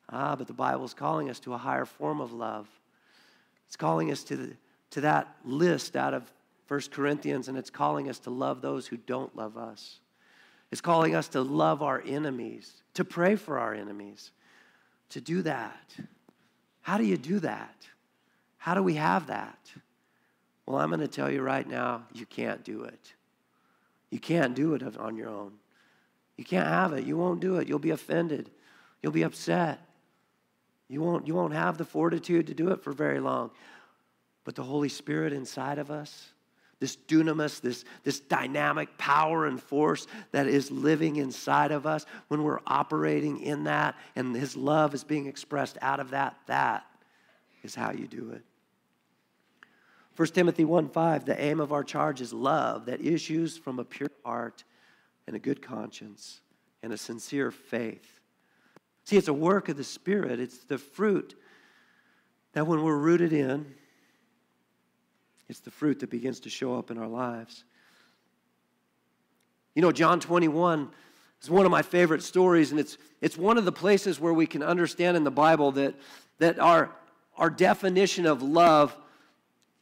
Ah, 0.10 0.36
but 0.36 0.48
the 0.48 0.54
Bible 0.54 0.86
is 0.86 0.94
calling 0.94 1.30
us 1.30 1.40
to 1.42 1.54
a 1.54 1.58
higher 1.58 1.86
form 1.86 2.20
of 2.20 2.34
love. 2.34 2.68
It's 3.68 3.76
calling 3.76 4.12
us 4.12 4.24
to, 4.26 4.38
the, 4.38 4.54
to 4.92 5.02
that 5.02 5.36
list 5.44 5.96
out 5.96 6.14
of 6.14 6.32
1 6.68 6.82
Corinthians, 6.92 7.48
and 7.48 7.58
it's 7.58 7.70
calling 7.70 8.10
us 8.10 8.20
to 8.20 8.30
love 8.30 8.62
those 8.62 8.88
who 8.88 8.98
don't 8.98 9.36
love 9.36 9.58
us. 9.58 10.00
It's 10.72 10.82
calling 10.82 11.16
us 11.16 11.30
to 11.30 11.42
love 11.42 11.82
our 11.82 12.02
enemies, 12.06 12.72
to 12.94 13.06
pray 13.06 13.36
for 13.36 13.58
our 13.58 13.74
enemies, 13.74 14.32
to 15.10 15.22
do 15.22 15.42
that. 15.44 15.78
How 16.88 16.98
do 16.98 17.04
you 17.04 17.18
do 17.18 17.42
that? 17.42 17.76
How 18.56 18.74
do 18.74 18.82
we 18.82 18.94
have 18.94 19.28
that? 19.28 19.60
Well, 20.66 20.78
I'm 20.78 20.88
going 20.88 21.02
to 21.02 21.08
tell 21.10 21.30
you 21.30 21.42
right 21.42 21.68
now, 21.68 22.04
you 22.14 22.26
can't 22.26 22.64
do 22.64 22.84
it. 22.84 23.14
You 24.10 24.20
can't 24.20 24.56
do 24.56 24.74
it 24.74 24.96
on 24.96 25.18
your 25.18 25.28
own. 25.28 25.52
You 26.38 26.46
can't 26.46 26.66
have 26.66 26.94
it. 26.94 27.04
You 27.04 27.18
won't 27.18 27.42
do 27.42 27.58
it. 27.58 27.68
You'll 27.68 27.78
be 27.78 27.90
offended. 27.90 28.52
You'll 29.04 29.12
be 29.12 29.24
upset. 29.24 29.82
You 30.88 31.02
won't, 31.02 31.28
you 31.28 31.36
won't 31.36 31.52
have 31.52 31.78
the 31.78 31.84
fortitude 31.84 32.48
to 32.48 32.54
do 32.54 32.70
it 32.70 32.82
for 32.82 32.94
very 32.94 33.20
long. 33.20 33.52
But 34.46 34.56
the 34.56 34.64
Holy 34.64 34.88
Spirit 34.88 35.34
inside 35.34 35.80
of 35.80 35.92
us, 35.92 36.30
this 36.80 36.96
dunamis, 36.96 37.60
this, 37.62 37.86
this 38.04 38.20
dynamic 38.20 38.98
power 38.98 39.48
and 39.48 39.62
force 39.62 40.06
that 40.32 40.48
is 40.48 40.70
living 40.70 41.16
inside 41.16 41.72
of 41.72 41.88
us, 41.88 42.06
when 42.28 42.44
we're 42.44 42.60
operating 42.68 43.42
in 43.42 43.64
that 43.64 43.96
and 44.16 44.36
His 44.36 44.56
love 44.56 44.94
is 44.94 45.04
being 45.04 45.26
expressed 45.26 45.78
out 45.82 46.00
of 46.00 46.12
that, 46.12 46.38
that 46.46 46.86
is 47.64 47.74
how 47.74 47.92
you 47.92 48.08
do 48.08 48.32
it. 48.32 48.44
1 50.16 50.28
Timothy 50.30 50.66
1 50.66 50.90
5, 50.90 51.26
the 51.26 51.40
aim 51.40 51.60
of 51.60 51.72
our 51.72 51.84
charge 51.84 52.22
is 52.22 52.34
love 52.34 52.86
that 52.86 53.02
issues 53.02 53.58
from 53.58 53.80
a 53.80 53.84
pure 53.84 54.10
heart 54.26 54.64
and 55.28 55.36
a 55.36 55.40
good 55.40 55.62
conscience 55.62 56.42
and 56.82 56.92
a 56.92 56.98
sincere 56.98 57.52
faith. 57.52 58.20
See, 59.04 59.18
it's 59.18 59.28
a 59.28 59.34
work 59.34 59.70
of 59.70 59.78
the 59.78 59.84
Spirit, 59.84 60.40
it's 60.40 60.64
the 60.66 60.78
fruit 60.78 61.36
that 62.54 62.66
when 62.66 62.84
we're 62.84 62.98
rooted 62.98 63.32
in, 63.32 63.76
it's 65.50 65.60
the 65.60 65.72
fruit 65.72 66.00
that 66.00 66.10
begins 66.10 66.42
to 66.42 66.50
show 66.50 66.78
up 66.78 66.92
in 66.92 66.98
our 66.98 67.08
lives. 67.08 67.64
You 69.76 69.82
know, 69.82 69.92
John 69.92 70.20
21 70.20 70.90
is 71.42 71.50
one 71.50 71.66
of 71.66 71.72
my 71.72 71.82
favorite 71.82 72.24
stories, 72.24 72.72
and 72.72 72.80
it's, 72.80 72.98
it's 73.22 73.38
one 73.38 73.58
of 73.58 73.66
the 73.66 73.72
places 73.72 74.20
where 74.20 74.34
we 74.34 74.48
can 74.48 74.64
understand 74.64 75.16
in 75.16 75.24
the 75.24 75.32
Bible 75.32 75.72
that, 75.74 75.96
that 76.40 76.60
our, 76.60 76.92
our 77.38 77.50
definition 77.50 78.26
of 78.26 78.42
love 78.42 78.96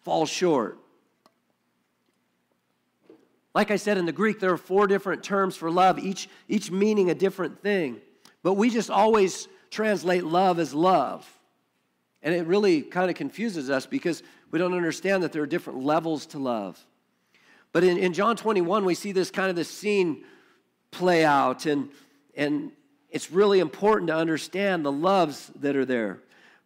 falls 0.01 0.29
short. 0.29 0.77
Like 3.53 3.71
I 3.71 3.77
said 3.77 3.97
in 3.97 4.05
the 4.05 4.11
Greek, 4.11 4.41
there 4.41 4.51
are 4.51 4.57
four 4.57 4.85
different 4.85 5.23
terms 5.23 5.55
for 5.55 5.71
love, 5.71 5.97
each, 5.97 6.29
each 6.49 6.69
meaning 6.69 7.09
a 7.09 7.15
different 7.15 7.61
thing. 7.61 8.01
But 8.43 8.55
we 8.55 8.69
just 8.69 8.89
always 8.89 9.47
translate 9.71 10.25
love 10.25 10.59
as 10.59 10.73
love. 10.73 11.25
And 12.21 12.35
it 12.35 12.45
really 12.47 12.81
kind 12.81 13.09
of 13.09 13.15
confuses 13.15 13.69
us 13.69 13.85
because 13.85 14.23
we 14.55 14.59
don't 14.59 14.73
understand 14.73 15.21
that 15.21 15.33
there 15.33 15.43
are 15.43 15.47
different 15.47 15.83
levels 15.83 16.27
to 16.27 16.39
love. 16.39 16.79
But 17.73 17.83
in, 17.83 17.97
in 17.97 18.13
John 18.13 18.37
21, 18.37 18.85
we 18.85 18.95
see 18.95 19.11
this 19.11 19.29
kind 19.29 19.49
of 19.49 19.57
this 19.57 19.69
scene 19.69 20.23
play 20.91 21.25
out, 21.25 21.65
and, 21.65 21.89
and 22.37 22.71
it's 23.09 23.29
really 23.31 23.59
important 23.59 24.07
to 24.07 24.15
understand 24.15 24.85
the 24.85 24.93
loves 24.93 25.51
that 25.59 25.75
are 25.75 25.83
there. 25.83 26.19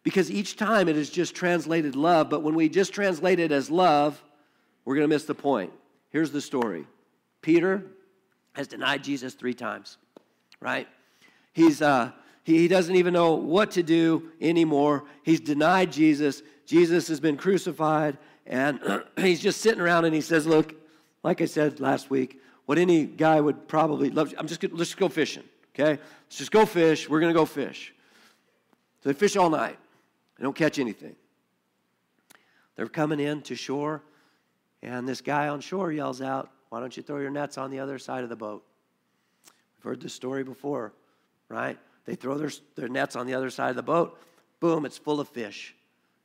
Because 0.04 0.30
each 0.30 0.56
time 0.56 0.88
it 0.88 0.96
is 0.96 1.10
just 1.10 1.34
translated 1.34 1.96
love, 1.96 2.30
but 2.30 2.44
when 2.44 2.54
we 2.54 2.68
just 2.68 2.94
translate 2.94 3.40
it 3.40 3.50
as 3.50 3.72
love, 3.72 4.22
we're 4.84 4.94
going 4.94 5.08
to 5.08 5.12
miss 5.12 5.24
the 5.24 5.34
point. 5.34 5.72
Here's 6.10 6.30
the 6.30 6.40
story 6.40 6.86
Peter 7.42 7.82
has 8.52 8.68
denied 8.68 9.02
Jesus 9.02 9.34
three 9.34 9.54
times, 9.54 9.98
right? 10.60 10.86
He's, 11.54 11.82
uh, 11.82 12.12
he, 12.42 12.58
he 12.58 12.68
doesn't 12.68 12.96
even 12.96 13.12
know 13.12 13.34
what 13.34 13.72
to 13.72 13.82
do 13.82 14.30
anymore. 14.40 15.04
He's 15.22 15.40
denied 15.40 15.92
Jesus. 15.92 16.42
Jesus 16.66 17.08
has 17.08 17.20
been 17.20 17.36
crucified, 17.36 18.18
and 18.46 18.80
he's 19.18 19.40
just 19.40 19.60
sitting 19.60 19.80
around 19.80 20.04
and 20.04 20.14
he 20.14 20.20
says, 20.20 20.46
Look, 20.46 20.74
like 21.22 21.40
I 21.40 21.46
said 21.46 21.80
last 21.80 22.10
week, 22.10 22.40
what 22.66 22.78
any 22.78 23.04
guy 23.04 23.40
would 23.40 23.68
probably 23.68 24.10
love, 24.10 24.32
I'm 24.38 24.46
just, 24.46 24.60
gonna, 24.60 24.74
let's 24.74 24.90
just 24.90 24.98
go 24.98 25.08
fishing, 25.08 25.42
okay? 25.74 26.00
Let's 26.26 26.38
just 26.38 26.52
go 26.52 26.64
fish. 26.64 27.08
We're 27.08 27.20
going 27.20 27.32
to 27.32 27.38
go 27.38 27.44
fish. 27.44 27.92
So 29.02 29.08
they 29.08 29.12
fish 29.12 29.36
all 29.36 29.50
night. 29.50 29.76
They 30.38 30.44
don't 30.44 30.56
catch 30.56 30.78
anything. 30.78 31.16
They're 32.76 32.86
coming 32.86 33.20
in 33.20 33.42
to 33.42 33.56
shore, 33.56 34.02
and 34.82 35.06
this 35.06 35.20
guy 35.20 35.48
on 35.48 35.60
shore 35.60 35.92
yells 35.92 36.22
out, 36.22 36.50
Why 36.68 36.80
don't 36.80 36.96
you 36.96 37.02
throw 37.02 37.18
your 37.18 37.30
nets 37.30 37.58
on 37.58 37.70
the 37.70 37.80
other 37.80 37.98
side 37.98 38.22
of 38.22 38.30
the 38.30 38.36
boat? 38.36 38.64
We've 39.76 39.84
heard 39.84 40.00
this 40.00 40.14
story 40.14 40.44
before, 40.44 40.92
right? 41.48 41.78
They 42.04 42.14
throw 42.14 42.38
their, 42.38 42.50
their 42.76 42.88
nets 42.88 43.16
on 43.16 43.26
the 43.26 43.34
other 43.34 43.50
side 43.50 43.70
of 43.70 43.76
the 43.76 43.82
boat. 43.82 44.18
Boom, 44.58 44.84
it's 44.84 44.98
full 44.98 45.20
of 45.20 45.28
fish. 45.28 45.74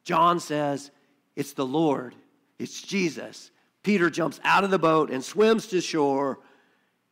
John 0.03 0.39
says, 0.39 0.91
It's 1.35 1.53
the 1.53 1.65
Lord, 1.65 2.15
it's 2.59 2.81
Jesus. 2.81 3.51
Peter 3.83 4.09
jumps 4.09 4.39
out 4.43 4.63
of 4.63 4.71
the 4.71 4.79
boat 4.79 5.11
and 5.11 5.23
swims 5.23 5.67
to 5.67 5.79
shore, 5.79 6.39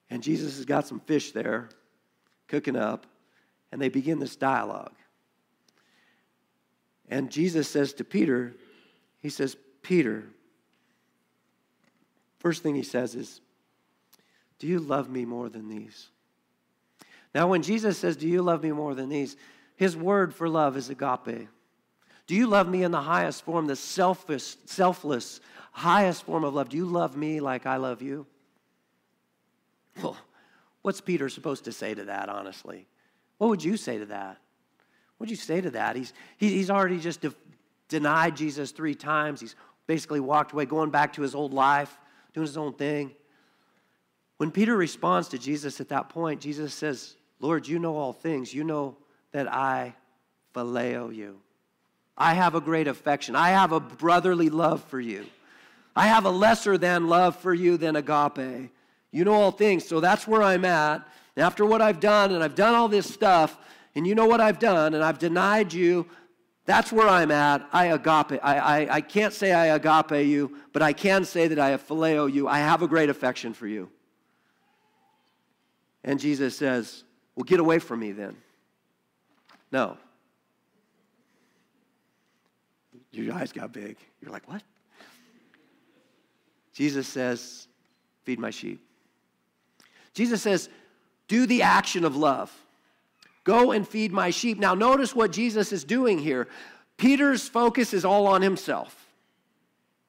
and 0.09 0.23
Jesus 0.23 0.55
has 0.57 0.65
got 0.65 0.87
some 0.87 0.99
fish 1.01 1.31
there 1.31 1.69
cooking 2.47 2.75
up, 2.75 3.05
and 3.71 3.81
they 3.81 3.89
begin 3.89 4.19
this 4.19 4.35
dialogue. 4.35 4.95
And 7.09 7.31
Jesus 7.31 7.69
says 7.69 7.93
to 7.93 8.03
Peter, 8.03 8.53
He 9.21 9.29
says, 9.29 9.55
Peter, 9.81 10.23
First 12.43 12.61
thing 12.61 12.75
he 12.75 12.83
says 12.83 13.15
is, 13.15 13.39
Do 14.59 14.67
you 14.67 14.79
love 14.79 15.09
me 15.09 15.23
more 15.23 15.47
than 15.47 15.69
these? 15.69 16.09
Now, 17.33 17.47
when 17.47 17.63
Jesus 17.63 17.97
says, 17.97 18.15
Do 18.15 18.27
you 18.27 18.41
love 18.41 18.63
me 18.63 18.71
more 18.71 18.93
than 18.93 19.09
these? 19.09 19.35
His 19.75 19.97
word 19.97 20.33
for 20.33 20.47
love 20.47 20.77
is 20.77 20.89
agape. 20.89 21.47
Do 22.27 22.35
you 22.35 22.47
love 22.47 22.69
me 22.69 22.83
in 22.83 22.91
the 22.91 23.01
highest 23.01 23.43
form, 23.43 23.67
the 23.67 23.75
selfish, 23.75 24.55
selfless, 24.65 25.41
highest 25.71 26.23
form 26.23 26.43
of 26.43 26.53
love? 26.53 26.69
Do 26.69 26.77
you 26.77 26.85
love 26.85 27.17
me 27.17 27.39
like 27.39 27.65
I 27.65 27.77
love 27.77 28.01
you? 28.01 28.25
Well, 30.01 30.17
what's 30.83 31.01
Peter 31.01 31.27
supposed 31.27 31.65
to 31.65 31.71
say 31.71 31.93
to 31.93 32.05
that, 32.05 32.29
honestly? 32.29 32.87
What 33.39 33.49
would 33.49 33.63
you 33.63 33.77
say 33.77 33.97
to 33.97 34.05
that? 34.05 34.37
What 35.17 35.25
would 35.25 35.29
you 35.29 35.35
say 35.35 35.59
to 35.61 35.71
that? 35.71 35.95
He's, 35.95 36.13
he's 36.37 36.69
already 36.69 36.99
just 36.99 37.21
de- 37.21 37.33
denied 37.89 38.37
Jesus 38.37 38.71
three 38.71 38.95
times. 38.95 39.41
He's 39.41 39.55
basically 39.85 40.19
walked 40.19 40.53
away, 40.53 40.65
going 40.65 40.91
back 40.91 41.13
to 41.13 41.21
his 41.21 41.35
old 41.35 41.53
life, 41.53 41.97
doing 42.33 42.47
his 42.47 42.57
own 42.57 42.73
thing. 42.73 43.11
When 44.37 44.49
Peter 44.49 44.75
responds 44.75 45.27
to 45.29 45.37
Jesus 45.37 45.79
at 45.81 45.89
that 45.89 46.09
point, 46.09 46.41
Jesus 46.41 46.73
says, 46.73 47.15
Lord, 47.43 47.67
you 47.67 47.77
know 47.77 47.97
all 47.97 48.13
things. 48.13 48.53
You 48.53 48.63
know 48.63 48.95
that 49.33 49.51
I 49.51 49.95
phileo 50.55 51.13
you. 51.13 51.41
I 52.17 52.35
have 52.35 52.55
a 52.55 52.61
great 52.61 52.87
affection. 52.87 53.35
I 53.35 53.49
have 53.49 53.73
a 53.73 53.81
brotherly 53.81 54.49
love 54.49 54.81
for 54.85 54.97
you. 54.97 55.25
I 55.93 56.07
have 56.07 56.23
a 56.23 56.29
lesser 56.29 56.77
than 56.77 57.09
love 57.09 57.35
for 57.35 57.53
you 57.53 57.75
than 57.75 57.97
agape. 57.97 58.71
You 59.11 59.25
know 59.25 59.33
all 59.33 59.51
things. 59.51 59.85
So 59.85 59.99
that's 59.99 60.25
where 60.25 60.41
I'm 60.41 60.63
at. 60.63 61.05
after 61.35 61.65
what 61.65 61.81
I've 61.81 61.99
done, 61.99 62.31
and 62.31 62.41
I've 62.41 62.55
done 62.55 62.75
all 62.75 62.87
this 62.87 63.13
stuff, 63.13 63.57
and 63.93 64.07
you 64.07 64.15
know 64.15 64.25
what 64.25 64.39
I've 64.39 64.59
done, 64.59 64.93
and 64.93 65.03
I've 65.03 65.19
denied 65.19 65.73
you, 65.73 66.07
that's 66.65 66.93
where 66.93 67.09
I'm 67.09 67.29
at. 67.29 67.67
I 67.73 67.87
agape. 67.87 68.39
I, 68.41 68.57
I, 68.57 68.95
I 68.95 69.01
can't 69.01 69.33
say 69.33 69.51
I 69.51 69.75
agape 69.75 70.25
you, 70.25 70.59
but 70.71 70.81
I 70.81 70.93
can 70.93 71.25
say 71.25 71.49
that 71.49 71.59
I 71.59 71.71
have 71.71 71.85
phileo 71.85 72.31
you. 72.31 72.47
I 72.47 72.59
have 72.59 72.83
a 72.83 72.87
great 72.87 73.09
affection 73.09 73.53
for 73.53 73.67
you. 73.67 73.89
And 76.05 76.21
Jesus 76.21 76.57
says, 76.57 77.03
Well, 77.35 77.43
get 77.43 77.59
away 77.59 77.79
from 77.79 77.99
me 77.99 78.11
then. 78.11 78.35
No. 79.71 79.97
Your 83.11 83.33
eyes 83.35 83.51
got 83.51 83.71
big. 83.71 83.97
You're 84.21 84.31
like, 84.31 84.47
What? 84.47 84.63
Jesus 86.73 87.07
says, 87.07 87.67
Feed 88.23 88.39
my 88.39 88.49
sheep. 88.49 88.81
Jesus 90.13 90.41
says, 90.41 90.69
Do 91.27 91.45
the 91.45 91.61
action 91.61 92.05
of 92.05 92.15
love. 92.15 92.51
Go 93.43 93.71
and 93.71 93.87
feed 93.87 94.13
my 94.13 94.29
sheep. 94.29 94.57
Now, 94.57 94.73
notice 94.73 95.13
what 95.15 95.31
Jesus 95.31 95.73
is 95.73 95.83
doing 95.83 96.17
here. 96.17 96.47
Peter's 96.97 97.47
focus 97.47 97.93
is 97.93 98.05
all 98.05 98.27
on 98.27 98.41
himself. 98.41 99.02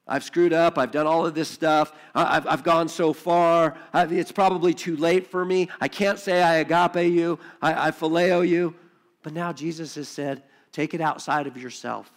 I've 0.07 0.23
screwed 0.23 0.53
up. 0.53 0.77
I've 0.77 0.91
done 0.91 1.07
all 1.07 1.25
of 1.25 1.33
this 1.33 1.49
stuff. 1.49 1.91
I've, 2.13 2.45
I've 2.45 2.63
gone 2.63 2.87
so 2.87 3.11
far. 3.11 3.75
I've, 3.91 4.11
it's 4.11 4.31
probably 4.31 4.73
too 4.73 4.95
late 4.97 5.25
for 5.25 5.43
me. 5.43 5.69
I 5.81 5.87
can't 5.87 6.19
say 6.19 6.43
I 6.43 6.57
agape 6.57 7.11
you. 7.11 7.39
I, 7.61 7.87
I 7.87 7.91
phileo 7.91 8.47
you. 8.47 8.75
But 9.23 9.33
now 9.33 9.51
Jesus 9.51 9.95
has 9.95 10.07
said, 10.07 10.43
take 10.71 10.93
it 10.93 11.01
outside 11.01 11.47
of 11.47 11.57
yourself. 11.57 12.11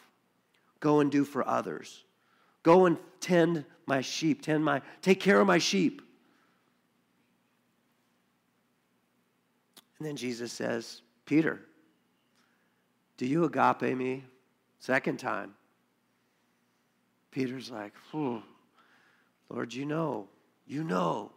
Go 0.80 1.00
and 1.00 1.10
do 1.10 1.24
for 1.24 1.46
others. 1.48 2.04
Go 2.62 2.84
and 2.84 2.98
tend 3.20 3.64
my 3.86 4.02
sheep. 4.02 4.42
Tend 4.42 4.62
my, 4.62 4.82
take 5.00 5.18
care 5.18 5.40
of 5.40 5.46
my 5.46 5.58
sheep. 5.58 6.02
And 9.98 10.06
then 10.06 10.16
Jesus 10.16 10.52
says, 10.52 11.00
Peter, 11.24 11.60
do 13.16 13.26
you 13.26 13.44
agape 13.44 13.96
me? 13.96 14.24
Second 14.78 15.18
time. 15.18 15.54
Peter's 17.30 17.70
like, 17.70 17.92
hmm, 18.10 18.38
Lord, 19.48 19.72
you 19.72 19.84
know, 19.84 20.28
you 20.66 20.84
know, 20.84 21.30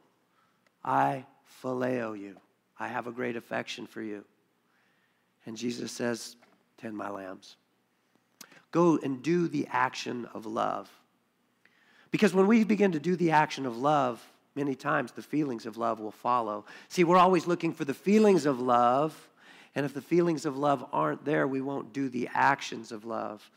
I 0.83 1.25
phileo 1.63 2.19
you. 2.19 2.35
I 2.79 2.87
have 2.87 3.07
a 3.07 3.11
great 3.11 3.35
affection 3.35 3.85
for 3.85 4.01
you. 4.01 4.23
And 5.45 5.55
Jesus 5.55 5.91
says, 5.91 6.35
Tend 6.77 6.97
my 6.97 7.09
lambs. 7.09 7.57
Go 8.71 8.97
and 9.03 9.21
do 9.21 9.47
the 9.47 9.67
action 9.71 10.27
of 10.33 10.47
love. 10.47 10.89
Because 12.09 12.33
when 12.33 12.47
we 12.47 12.63
begin 12.63 12.93
to 12.93 12.99
do 12.99 13.15
the 13.15 13.31
action 13.31 13.67
of 13.67 13.77
love, 13.77 14.25
many 14.55 14.73
times 14.73 15.11
the 15.11 15.21
feelings 15.21 15.67
of 15.67 15.77
love 15.77 15.99
will 15.99 16.11
follow. 16.11 16.65
See, 16.89 17.03
we're 17.03 17.17
always 17.17 17.45
looking 17.45 17.71
for 17.71 17.85
the 17.85 17.93
feelings 17.93 18.47
of 18.47 18.59
love 18.59 19.29
and 19.75 19.85
if 19.85 19.93
the 19.93 20.01
feelings 20.01 20.45
of 20.45 20.57
love 20.57 20.85
aren't 20.91 21.23
there, 21.23 21.47
we 21.47 21.61
won't 21.61 21.93
do 21.93 22.09
the 22.09 22.29
actions 22.33 22.91
of 22.91 23.05
love. 23.05 23.49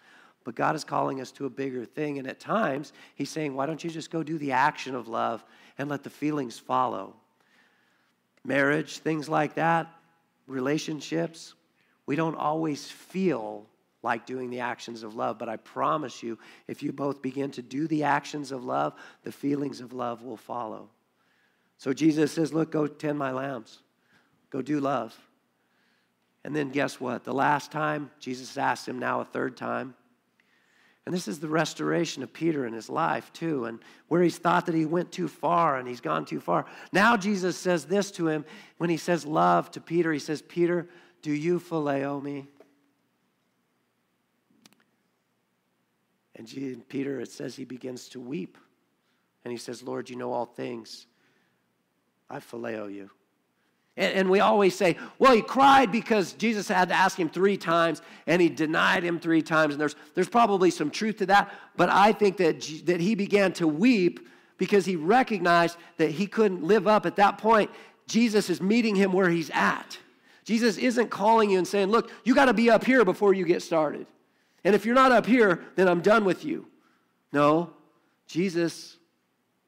But 0.44 0.54
God 0.54 0.76
is 0.76 0.84
calling 0.84 1.20
us 1.20 1.32
to 1.32 1.46
a 1.46 1.50
bigger 1.50 1.84
thing. 1.84 2.18
And 2.18 2.28
at 2.28 2.38
times, 2.38 2.92
He's 3.14 3.30
saying, 3.30 3.54
why 3.54 3.66
don't 3.66 3.82
you 3.82 3.90
just 3.90 4.10
go 4.10 4.22
do 4.22 4.38
the 4.38 4.52
action 4.52 4.94
of 4.94 5.08
love 5.08 5.44
and 5.78 5.88
let 5.88 6.02
the 6.02 6.10
feelings 6.10 6.58
follow? 6.58 7.14
Marriage, 8.44 8.98
things 8.98 9.28
like 9.28 9.54
that, 9.54 9.90
relationships, 10.46 11.54
we 12.06 12.14
don't 12.14 12.36
always 12.36 12.90
feel 12.90 13.66
like 14.02 14.26
doing 14.26 14.50
the 14.50 14.60
actions 14.60 15.02
of 15.02 15.14
love. 15.14 15.38
But 15.38 15.48
I 15.48 15.56
promise 15.56 16.22
you, 16.22 16.38
if 16.68 16.82
you 16.82 16.92
both 16.92 17.22
begin 17.22 17.50
to 17.52 17.62
do 17.62 17.88
the 17.88 18.04
actions 18.04 18.52
of 18.52 18.62
love, 18.62 18.92
the 19.22 19.32
feelings 19.32 19.80
of 19.80 19.94
love 19.94 20.22
will 20.22 20.36
follow. 20.36 20.90
So 21.78 21.94
Jesus 21.94 22.32
says, 22.32 22.52
Look, 22.52 22.70
go 22.70 22.86
tend 22.86 23.18
my 23.18 23.32
lambs, 23.32 23.78
go 24.50 24.60
do 24.60 24.78
love. 24.78 25.18
And 26.44 26.54
then 26.54 26.68
guess 26.68 27.00
what? 27.00 27.24
The 27.24 27.32
last 27.32 27.72
time, 27.72 28.10
Jesus 28.20 28.58
asked 28.58 28.86
him 28.86 28.98
now 28.98 29.20
a 29.20 29.24
third 29.24 29.56
time. 29.56 29.94
And 31.06 31.14
this 31.14 31.28
is 31.28 31.38
the 31.38 31.48
restoration 31.48 32.22
of 32.22 32.32
Peter 32.32 32.64
in 32.66 32.72
his 32.72 32.88
life, 32.88 33.30
too, 33.34 33.66
and 33.66 33.78
where 34.08 34.22
he's 34.22 34.38
thought 34.38 34.66
that 34.66 34.74
he 34.74 34.86
went 34.86 35.12
too 35.12 35.28
far 35.28 35.76
and 35.76 35.86
he's 35.86 36.00
gone 36.00 36.24
too 36.24 36.40
far. 36.40 36.64
Now, 36.92 37.16
Jesus 37.16 37.58
says 37.58 37.84
this 37.84 38.10
to 38.12 38.28
him 38.28 38.46
when 38.78 38.88
he 38.88 38.96
says 38.96 39.26
love 39.26 39.70
to 39.72 39.80
Peter. 39.82 40.12
He 40.12 40.18
says, 40.18 40.40
Peter, 40.40 40.88
do 41.20 41.30
you 41.30 41.60
phileo 41.60 42.22
me? 42.22 42.46
And 46.36 46.88
Peter, 46.88 47.20
it 47.20 47.30
says 47.30 47.54
he 47.54 47.64
begins 47.64 48.08
to 48.10 48.20
weep. 48.20 48.56
And 49.44 49.52
he 49.52 49.58
says, 49.58 49.82
Lord, 49.82 50.08
you 50.08 50.16
know 50.16 50.32
all 50.32 50.46
things. 50.46 51.06
I 52.30 52.38
phileo 52.38 52.92
you. 52.92 53.10
And, 53.96 54.28
we 54.28 54.40
always 54.40 54.74
say, 54.74 54.96
well, 55.20 55.32
he 55.32 55.40
cried 55.40 55.92
because 55.92 56.32
Jesus 56.32 56.66
had 56.66 56.88
to 56.88 56.94
ask 56.94 57.18
him 57.18 57.28
three 57.28 57.56
times 57.56 58.02
and 58.26 58.42
he 58.42 58.48
denied 58.48 59.04
him 59.04 59.20
three 59.20 59.42
times. 59.42 59.74
And 59.74 59.80
there's, 59.80 59.94
there's 60.14 60.28
probably 60.28 60.70
some 60.70 60.90
truth 60.90 61.18
to 61.18 61.26
that. 61.26 61.54
But 61.76 61.90
I 61.90 62.10
think 62.12 62.36
that, 62.38 62.60
that 62.86 63.00
he 63.00 63.14
began 63.14 63.52
to 63.52 63.68
weep 63.68 64.28
because 64.58 64.84
he 64.84 64.96
recognized 64.96 65.76
that 65.98 66.10
he 66.10 66.26
couldn't 66.26 66.64
live 66.64 66.88
up 66.88 67.06
at 67.06 67.16
that 67.16 67.38
point. 67.38 67.70
Jesus 68.08 68.50
is 68.50 68.60
meeting 68.60 68.96
him 68.96 69.12
where 69.12 69.30
he's 69.30 69.50
at. 69.50 69.96
Jesus 70.44 70.76
isn't 70.76 71.10
calling 71.10 71.50
you 71.50 71.58
and 71.58 71.66
saying, 71.66 71.88
look, 71.88 72.10
you 72.24 72.34
got 72.34 72.46
to 72.46 72.54
be 72.54 72.70
up 72.70 72.84
here 72.84 73.04
before 73.04 73.32
you 73.32 73.44
get 73.44 73.62
started. 73.62 74.06
And 74.64 74.74
if 74.74 74.84
you're 74.84 74.94
not 74.94 75.12
up 75.12 75.24
here, 75.24 75.62
then 75.76 75.88
I'm 75.88 76.00
done 76.00 76.24
with 76.24 76.44
you. 76.44 76.66
No, 77.32 77.70
Jesus 78.26 78.96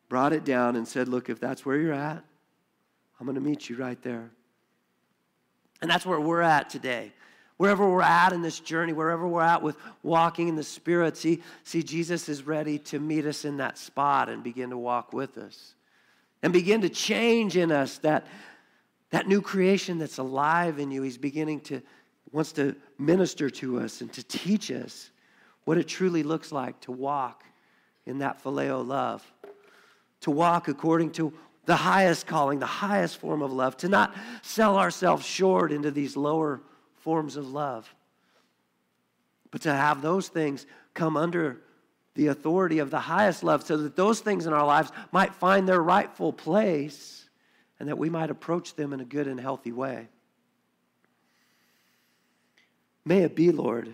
brought 0.08 0.32
it 0.32 0.44
down 0.44 0.74
and 0.76 0.86
said, 0.86 1.08
look, 1.08 1.28
if 1.30 1.38
that's 1.38 1.64
where 1.64 1.76
you're 1.76 1.92
at, 1.92 2.24
I'm 3.18 3.26
going 3.26 3.36
to 3.36 3.40
meet 3.40 3.68
you 3.68 3.76
right 3.76 4.00
there. 4.02 4.30
And 5.82 5.90
that's 5.90 6.06
where 6.06 6.20
we're 6.20 6.42
at 6.42 6.70
today. 6.70 7.12
Wherever 7.56 7.88
we're 7.88 8.02
at 8.02 8.32
in 8.32 8.42
this 8.42 8.60
journey, 8.60 8.92
wherever 8.92 9.26
we're 9.26 9.42
at 9.42 9.62
with 9.62 9.76
walking 10.02 10.48
in 10.48 10.56
the 10.56 10.62
Spirit, 10.62 11.16
see, 11.16 11.42
see, 11.64 11.82
Jesus 11.82 12.28
is 12.28 12.46
ready 12.46 12.78
to 12.80 12.98
meet 12.98 13.24
us 13.24 13.46
in 13.46 13.56
that 13.58 13.78
spot 13.78 14.28
and 14.28 14.42
begin 14.42 14.70
to 14.70 14.78
walk 14.78 15.14
with 15.14 15.38
us 15.38 15.74
and 16.42 16.52
begin 16.52 16.82
to 16.82 16.88
change 16.90 17.56
in 17.56 17.72
us 17.72 17.98
that, 17.98 18.26
that 19.10 19.26
new 19.26 19.40
creation 19.40 19.98
that's 19.98 20.18
alive 20.18 20.78
in 20.78 20.90
you. 20.90 21.00
He's 21.00 21.16
beginning 21.16 21.60
to, 21.62 21.80
wants 22.30 22.52
to 22.52 22.76
minister 22.98 23.48
to 23.48 23.80
us 23.80 24.02
and 24.02 24.12
to 24.12 24.22
teach 24.22 24.70
us 24.70 25.10
what 25.64 25.78
it 25.78 25.88
truly 25.88 26.22
looks 26.22 26.52
like 26.52 26.78
to 26.80 26.92
walk 26.92 27.42
in 28.04 28.18
that 28.18 28.42
phileo 28.44 28.86
love, 28.86 29.24
to 30.20 30.30
walk 30.30 30.68
according 30.68 31.10
to 31.12 31.32
the 31.66 31.76
highest 31.76 32.26
calling, 32.26 32.58
the 32.58 32.66
highest 32.66 33.18
form 33.18 33.42
of 33.42 33.52
love, 33.52 33.76
to 33.78 33.88
not 33.88 34.14
sell 34.42 34.78
ourselves 34.78 35.26
short 35.26 35.72
into 35.72 35.90
these 35.90 36.16
lower 36.16 36.60
forms 37.00 37.36
of 37.36 37.50
love, 37.50 37.92
but 39.50 39.60
to 39.62 39.72
have 39.72 40.00
those 40.00 40.28
things 40.28 40.66
come 40.94 41.16
under 41.16 41.60
the 42.14 42.28
authority 42.28 42.78
of 42.78 42.90
the 42.90 42.98
highest 42.98 43.44
love 43.44 43.62
so 43.62 43.76
that 43.76 43.94
those 43.94 44.20
things 44.20 44.46
in 44.46 44.52
our 44.52 44.64
lives 44.64 44.90
might 45.12 45.34
find 45.34 45.68
their 45.68 45.82
rightful 45.82 46.32
place 46.32 47.28
and 47.78 47.88
that 47.88 47.98
we 47.98 48.08
might 48.08 48.30
approach 48.30 48.74
them 48.74 48.92
in 48.92 49.00
a 49.00 49.04
good 49.04 49.28
and 49.28 49.38
healthy 49.38 49.72
way. 49.72 50.08
May 53.04 53.18
it 53.18 53.36
be, 53.36 53.52
Lord, 53.52 53.92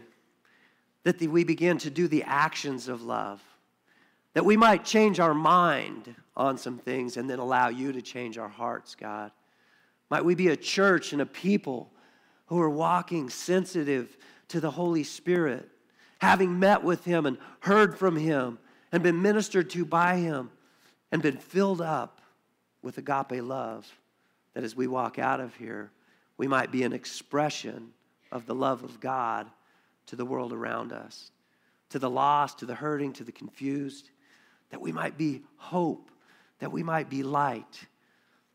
that 1.02 1.20
we 1.20 1.42
begin 1.42 1.78
to 1.78 1.90
do 1.90 2.06
the 2.06 2.22
actions 2.22 2.88
of 2.88 3.02
love 3.02 3.42
that 4.34 4.44
we 4.44 4.56
might 4.56 4.84
change 4.84 5.20
our 5.20 5.34
mind 5.34 6.14
on 6.36 6.56
some 6.56 6.78
things 6.78 7.16
and 7.16 7.28
then 7.28 7.38
allow 7.38 7.68
you 7.68 7.92
to 7.92 8.00
change 8.00 8.38
our 8.38 8.48
hearts, 8.48 8.94
God. 8.94 9.30
Might 10.10 10.24
we 10.24 10.34
be 10.34 10.48
a 10.48 10.56
church 10.56 11.12
and 11.12 11.22
a 11.22 11.26
people 11.26 11.90
who 12.46 12.60
are 12.60 12.70
walking 12.70 13.30
sensitive 13.30 14.16
to 14.48 14.60
the 14.60 14.70
Holy 14.70 15.04
Spirit, 15.04 15.68
having 16.18 16.58
met 16.58 16.82
with 16.82 17.04
Him 17.04 17.26
and 17.26 17.38
heard 17.60 17.98
from 17.98 18.16
Him 18.16 18.58
and 18.90 19.02
been 19.02 19.22
ministered 19.22 19.70
to 19.70 19.84
by 19.84 20.16
Him 20.16 20.50
and 21.10 21.22
been 21.22 21.36
filled 21.36 21.80
up 21.80 22.20
with 22.82 22.98
agape 22.98 23.42
love, 23.42 23.90
that 24.54 24.64
as 24.64 24.76
we 24.76 24.86
walk 24.86 25.18
out 25.18 25.40
of 25.40 25.54
here, 25.56 25.90
we 26.36 26.46
might 26.46 26.72
be 26.72 26.82
an 26.82 26.92
expression 26.92 27.92
of 28.30 28.46
the 28.46 28.54
love 28.54 28.82
of 28.82 29.00
God 29.00 29.46
to 30.06 30.16
the 30.16 30.24
world 30.24 30.52
around 30.52 30.92
us, 30.92 31.30
to 31.90 31.98
the 31.98 32.10
lost, 32.10 32.58
to 32.58 32.66
the 32.66 32.74
hurting, 32.74 33.12
to 33.14 33.24
the 33.24 33.32
confused, 33.32 34.10
that 34.72 34.80
we 34.80 34.90
might 34.90 35.16
be 35.16 35.42
hope, 35.56 36.10
that 36.58 36.72
we 36.72 36.82
might 36.82 37.08
be 37.08 37.22
light. 37.22 37.86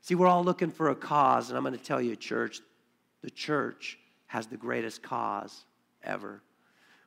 See, 0.02 0.16
we're 0.16 0.28
all 0.28 0.44
looking 0.44 0.72
for 0.72 0.90
a 0.90 0.96
cause, 0.96 1.50
and 1.50 1.58
I'm 1.58 1.64
going 1.64 1.78
to 1.78 1.84
tell 1.84 2.02
you, 2.02 2.16
church, 2.16 2.60
the 3.22 3.30
church 3.30 3.98
has 4.26 4.48
the 4.48 4.58
greatest 4.58 5.02
cause 5.02 5.64
ever. 6.04 6.42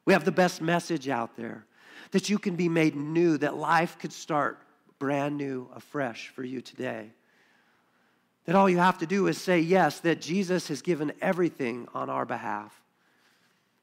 We 0.06 0.14
have 0.14 0.24
the 0.24 0.32
best 0.32 0.62
message 0.62 1.08
out 1.08 1.36
there 1.36 1.66
that 2.12 2.30
you 2.30 2.38
can 2.38 2.56
be 2.56 2.68
made 2.68 2.96
new, 2.96 3.36
that 3.38 3.56
life 3.56 3.98
could 3.98 4.12
start 4.12 4.58
brand 4.98 5.36
new, 5.36 5.68
afresh 5.74 6.28
for 6.28 6.44
you 6.44 6.61
today. 6.61 7.11
That 8.44 8.54
all 8.54 8.70
you 8.70 8.78
have 8.78 8.98
to 8.98 9.06
do 9.06 9.26
is 9.26 9.38
say 9.38 9.61
yes, 9.61 10.00
that 10.00 10.20
Jesus 10.20 10.68
has 10.68 10.82
given 10.82 11.12
everything 11.20 11.88
on 11.94 12.08
our 12.08 12.24
behalf. 12.24 12.80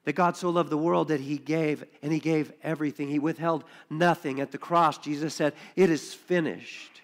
That 0.07 0.13
God 0.13 0.37
so 0.37 0.49
loved 0.49 0.69
the 0.69 0.77
world 0.77 1.09
that 1.09 1.19
he 1.19 1.37
gave, 1.37 1.83
and 2.01 2.13
he 2.13 2.19
gave 2.19 2.53
everything. 2.63 3.09
He 3.09 3.19
withheld 3.19 3.65
nothing. 3.89 4.39
At 4.39 4.53
the 4.53 4.57
cross, 4.57 4.97
Jesus 4.97 5.33
said, 5.33 5.51
It 5.75 5.89
is 5.89 6.13
finished. 6.13 7.01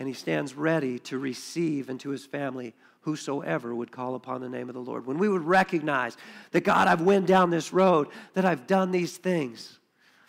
And 0.00 0.08
he 0.08 0.14
stands 0.14 0.54
ready 0.54 0.98
to 0.98 1.16
receive 1.16 1.88
into 1.88 2.10
his 2.10 2.26
family 2.26 2.74
whosoever 3.02 3.72
would 3.72 3.92
call 3.92 4.16
upon 4.16 4.40
the 4.40 4.48
name 4.48 4.68
of 4.68 4.74
the 4.74 4.80
Lord. 4.80 5.06
When 5.06 5.18
we 5.18 5.28
would 5.28 5.44
recognize 5.44 6.16
that, 6.50 6.64
God, 6.64 6.88
I've 6.88 7.02
went 7.02 7.28
down 7.28 7.50
this 7.50 7.72
road, 7.72 8.08
that 8.34 8.44
I've 8.44 8.66
done 8.66 8.90
these 8.90 9.16
things, 9.16 9.78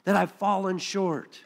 that 0.03 0.15
I've 0.15 0.31
fallen 0.33 0.77
short, 0.77 1.39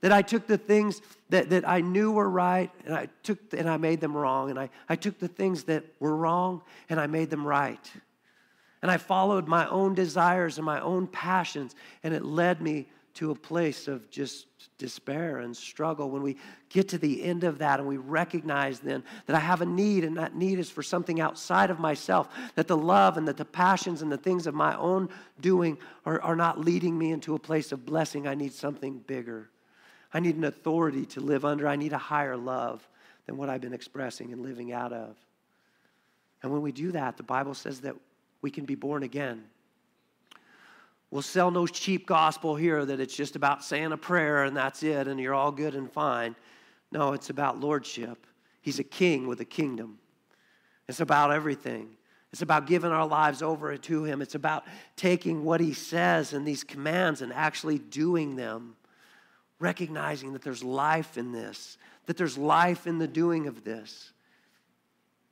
that 0.00 0.12
I 0.12 0.22
took 0.22 0.46
the 0.46 0.58
things 0.58 1.00
that, 1.30 1.50
that 1.50 1.68
I 1.68 1.80
knew 1.80 2.12
were 2.12 2.28
right 2.28 2.70
and 2.84 2.94
I 2.94 3.08
took 3.22 3.38
and 3.52 3.68
I 3.68 3.76
made 3.76 4.00
them 4.00 4.16
wrong. 4.16 4.50
And 4.50 4.58
I, 4.58 4.70
I 4.88 4.96
took 4.96 5.18
the 5.18 5.28
things 5.28 5.64
that 5.64 5.84
were 6.00 6.14
wrong 6.14 6.62
and 6.88 7.00
I 7.00 7.06
made 7.06 7.30
them 7.30 7.46
right. 7.46 7.90
And 8.82 8.90
I 8.90 8.98
followed 8.98 9.48
my 9.48 9.68
own 9.68 9.94
desires 9.94 10.58
and 10.58 10.64
my 10.64 10.80
own 10.80 11.06
passions, 11.06 11.74
and 12.04 12.14
it 12.14 12.24
led 12.24 12.60
me 12.60 12.86
to 13.14 13.30
a 13.30 13.34
place 13.34 13.88
of 13.88 14.10
just 14.10 14.46
despair 14.76 15.38
and 15.38 15.56
struggle. 15.56 16.10
When 16.10 16.22
we 16.22 16.36
get 16.68 16.86
to 16.90 16.98
the 16.98 17.22
end 17.22 17.44
of 17.44 17.58
that 17.58 17.80
and 17.80 17.88
we 17.88 17.96
recognize 17.96 18.78
then 18.78 19.02
that 19.24 19.34
I 19.34 19.40
have 19.40 19.62
a 19.62 19.66
need, 19.66 20.04
and 20.04 20.18
that 20.18 20.36
need 20.36 20.58
is 20.58 20.70
for 20.70 20.82
something 20.82 21.20
outside 21.20 21.70
of 21.70 21.80
myself, 21.80 22.28
that 22.54 22.68
the 22.68 22.76
love 22.76 23.16
and 23.16 23.26
that 23.26 23.38
the 23.38 23.44
passions 23.46 24.02
and 24.02 24.12
the 24.12 24.18
things 24.18 24.46
of 24.46 24.54
my 24.54 24.76
own 24.76 25.08
doing 25.40 25.78
are, 26.04 26.20
are 26.20 26.36
not 26.36 26.60
leading 26.60 26.96
me 26.98 27.10
into 27.10 27.34
a 27.34 27.38
place 27.38 27.72
of 27.72 27.86
blessing. 27.86 28.28
I 28.28 28.34
need 28.34 28.52
something 28.52 28.98
bigger. 28.98 29.48
I 30.12 30.20
need 30.20 30.36
an 30.36 30.44
authority 30.44 31.06
to 31.06 31.20
live 31.20 31.44
under. 31.44 31.66
I 31.68 31.76
need 31.76 31.92
a 31.92 31.98
higher 31.98 32.36
love 32.36 32.86
than 33.26 33.36
what 33.36 33.48
I've 33.48 33.60
been 33.60 33.74
expressing 33.74 34.32
and 34.32 34.42
living 34.42 34.72
out 34.72 34.92
of. 34.92 35.16
And 36.42 36.52
when 36.52 36.62
we 36.62 36.72
do 36.72 36.92
that, 36.92 37.16
the 37.16 37.22
Bible 37.22 37.54
says 37.54 37.80
that 37.80 37.96
we 38.42 38.50
can 38.50 38.64
be 38.64 38.74
born 38.74 39.02
again. 39.02 39.44
We'll 41.10 41.22
sell 41.22 41.50
no 41.50 41.66
cheap 41.66 42.06
gospel 42.06 42.56
here 42.56 42.84
that 42.84 43.00
it's 43.00 43.16
just 43.16 43.36
about 43.36 43.64
saying 43.64 43.92
a 43.92 43.96
prayer 43.96 44.44
and 44.44 44.56
that's 44.56 44.82
it 44.82 45.08
and 45.08 45.18
you're 45.20 45.34
all 45.34 45.52
good 45.52 45.74
and 45.74 45.90
fine. 45.90 46.36
No, 46.92 47.12
it's 47.12 47.30
about 47.30 47.60
lordship. 47.60 48.26
He's 48.60 48.78
a 48.78 48.84
king 48.84 49.26
with 49.26 49.40
a 49.40 49.44
kingdom. 49.44 49.98
It's 50.88 51.00
about 51.00 51.32
everything. 51.32 51.90
It's 52.32 52.42
about 52.42 52.66
giving 52.66 52.90
our 52.90 53.06
lives 53.06 53.42
over 53.42 53.76
to 53.76 54.04
Him. 54.04 54.20
It's 54.20 54.34
about 54.34 54.64
taking 54.96 55.44
what 55.44 55.60
He 55.60 55.72
says 55.72 56.32
and 56.32 56.46
these 56.46 56.64
commands 56.64 57.22
and 57.22 57.32
actually 57.32 57.78
doing 57.78 58.36
them, 58.36 58.76
recognizing 59.58 60.32
that 60.32 60.42
there's 60.42 60.62
life 60.62 61.16
in 61.16 61.32
this, 61.32 61.78
that 62.06 62.16
there's 62.16 62.36
life 62.36 62.86
in 62.86 62.98
the 62.98 63.08
doing 63.08 63.46
of 63.46 63.64
this 63.64 64.12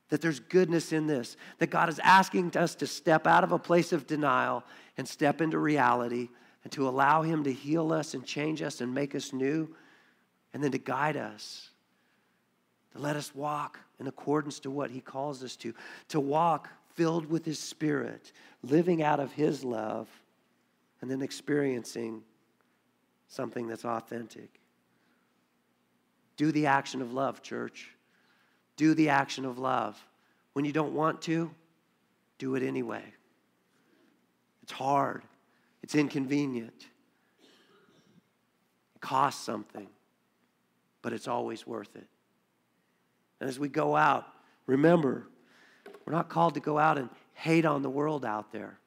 that 0.09 0.21
there's 0.21 0.39
goodness 0.39 0.91
in 0.93 1.07
this, 1.07 1.35
that 1.57 1.69
God 1.69 1.89
is 1.89 1.99
asking 1.99 2.55
us 2.55 2.75
to 2.75 2.87
step 2.87 3.25
out 3.25 3.43
of 3.43 3.51
a 3.51 3.59
place 3.59 3.91
of 3.91 4.05
denial 4.05 4.63
and 4.97 5.07
step 5.07 5.41
into 5.41 5.57
reality 5.57 6.29
and 6.63 6.71
to 6.73 6.87
allow 6.87 7.21
Him 7.21 7.43
to 7.43 7.51
heal 7.51 7.91
us 7.91 8.13
and 8.13 8.25
change 8.25 8.61
us 8.61 8.81
and 8.81 8.93
make 8.93 9.15
us 9.15 9.33
new 9.33 9.75
and 10.53 10.63
then 10.63 10.71
to 10.71 10.77
guide 10.77 11.17
us, 11.17 11.69
to 12.93 12.99
let 12.99 13.15
us 13.15 13.33
walk 13.33 13.79
in 13.99 14.07
accordance 14.07 14.59
to 14.59 14.71
what 14.71 14.91
He 14.91 15.01
calls 15.01 15.43
us 15.43 15.55
to, 15.57 15.73
to 16.09 16.19
walk 16.19 16.69
filled 16.93 17.25
with 17.25 17.43
His 17.43 17.59
Spirit, 17.59 18.31
living 18.63 19.01
out 19.01 19.19
of 19.19 19.33
His 19.33 19.63
love, 19.63 20.07
and 21.01 21.09
then 21.09 21.21
experiencing 21.21 22.21
something 23.27 23.67
that's 23.67 23.85
authentic. 23.85 24.59
Do 26.37 26.51
the 26.51 26.67
action 26.67 27.01
of 27.01 27.13
love, 27.13 27.41
church. 27.41 27.91
Do 28.77 28.93
the 28.93 29.09
action 29.09 29.45
of 29.45 29.57
love. 29.57 30.01
When 30.53 30.65
you 30.65 30.71
don't 30.71 30.93
want 30.93 31.21
to, 31.23 31.51
do 32.37 32.55
it 32.55 32.63
anyway. 32.63 33.03
It's 34.63 34.71
hard, 34.71 35.21
it's 35.83 35.93
inconvenient, 35.93 36.87
it 38.95 39.01
costs 39.01 39.45
something, 39.45 39.87
but 41.01 41.13
it's 41.13 41.27
always 41.27 41.67
worth 41.67 41.95
it. 41.95 42.07
And 43.39 43.47
as 43.47 43.59
we 43.59 43.69
go 43.69 43.95
out, 43.95 44.25
remember, 44.65 45.27
we're 46.05 46.13
not 46.13 46.29
called 46.29 46.55
to 46.55 46.59
go 46.59 46.79
out 46.79 46.97
and 46.97 47.09
hate 47.33 47.65
on 47.65 47.83
the 47.83 47.89
world 47.89 48.25
out 48.25 48.51
there. 48.51 48.79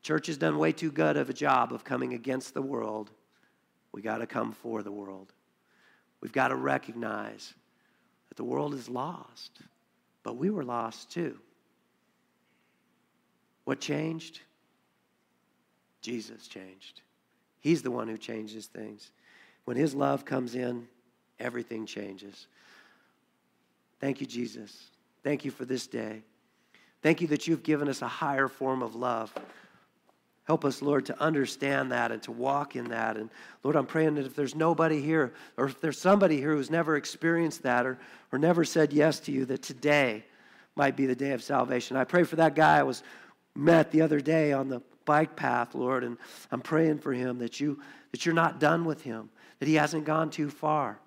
The 0.00 0.06
church 0.06 0.28
has 0.28 0.36
done 0.36 0.56
way 0.56 0.70
too 0.70 0.92
good 0.92 1.16
of 1.16 1.28
a 1.28 1.34
job 1.34 1.72
of 1.72 1.82
coming 1.82 2.14
against 2.14 2.54
the 2.54 2.62
world. 2.62 3.10
We 3.98 4.02
got 4.02 4.18
to 4.18 4.28
come 4.28 4.52
for 4.52 4.84
the 4.84 4.92
world. 4.92 5.32
We've 6.20 6.30
got 6.30 6.48
to 6.48 6.54
recognize 6.54 7.52
that 8.28 8.36
the 8.36 8.44
world 8.44 8.72
is 8.74 8.88
lost, 8.88 9.58
but 10.22 10.36
we 10.36 10.50
were 10.50 10.62
lost 10.62 11.10
too. 11.10 11.36
What 13.64 13.80
changed? 13.80 14.38
Jesus 16.00 16.46
changed. 16.46 17.00
He's 17.58 17.82
the 17.82 17.90
one 17.90 18.06
who 18.06 18.16
changes 18.16 18.66
things. 18.66 19.10
When 19.64 19.76
His 19.76 19.96
love 19.96 20.24
comes 20.24 20.54
in, 20.54 20.86
everything 21.40 21.84
changes. 21.84 22.46
Thank 23.98 24.20
you, 24.20 24.28
Jesus. 24.28 24.92
Thank 25.24 25.44
you 25.44 25.50
for 25.50 25.64
this 25.64 25.88
day. 25.88 26.22
Thank 27.02 27.20
you 27.20 27.26
that 27.26 27.48
you've 27.48 27.64
given 27.64 27.88
us 27.88 28.00
a 28.00 28.06
higher 28.06 28.46
form 28.46 28.80
of 28.80 28.94
love. 28.94 29.34
Help 30.48 30.64
us, 30.64 30.80
Lord, 30.80 31.04
to 31.06 31.22
understand 31.22 31.92
that 31.92 32.10
and 32.10 32.22
to 32.22 32.32
walk 32.32 32.74
in 32.74 32.88
that. 32.88 33.18
And 33.18 33.28
Lord, 33.62 33.76
I'm 33.76 33.84
praying 33.84 34.14
that 34.14 34.24
if 34.24 34.34
there's 34.34 34.54
nobody 34.54 35.00
here, 35.00 35.34
or 35.58 35.66
if 35.66 35.78
there's 35.78 36.00
somebody 36.00 36.38
here 36.38 36.54
who's 36.54 36.70
never 36.70 36.96
experienced 36.96 37.62
that 37.64 37.84
or, 37.84 37.98
or 38.32 38.38
never 38.38 38.64
said 38.64 38.90
yes 38.90 39.20
to 39.20 39.30
you, 39.30 39.44
that 39.44 39.62
today 39.62 40.24
might 40.74 40.96
be 40.96 41.04
the 41.04 41.14
day 41.14 41.32
of 41.32 41.42
salvation. 41.42 41.98
I 41.98 42.04
pray 42.04 42.24
for 42.24 42.36
that 42.36 42.54
guy 42.54 42.78
I 42.78 42.82
was 42.82 43.02
met 43.54 43.90
the 43.90 44.00
other 44.00 44.20
day 44.20 44.54
on 44.54 44.70
the 44.70 44.80
bike 45.04 45.36
path, 45.36 45.74
Lord, 45.74 46.02
and 46.02 46.16
I'm 46.50 46.62
praying 46.62 47.00
for 47.00 47.12
him 47.12 47.38
that 47.40 47.60
you 47.60 47.78
that 48.12 48.24
you're 48.24 48.34
not 48.34 48.58
done 48.58 48.86
with 48.86 49.02
him, 49.02 49.28
that 49.58 49.68
he 49.68 49.74
hasn't 49.74 50.06
gone 50.06 50.30
too 50.30 50.48
far. 50.48 50.98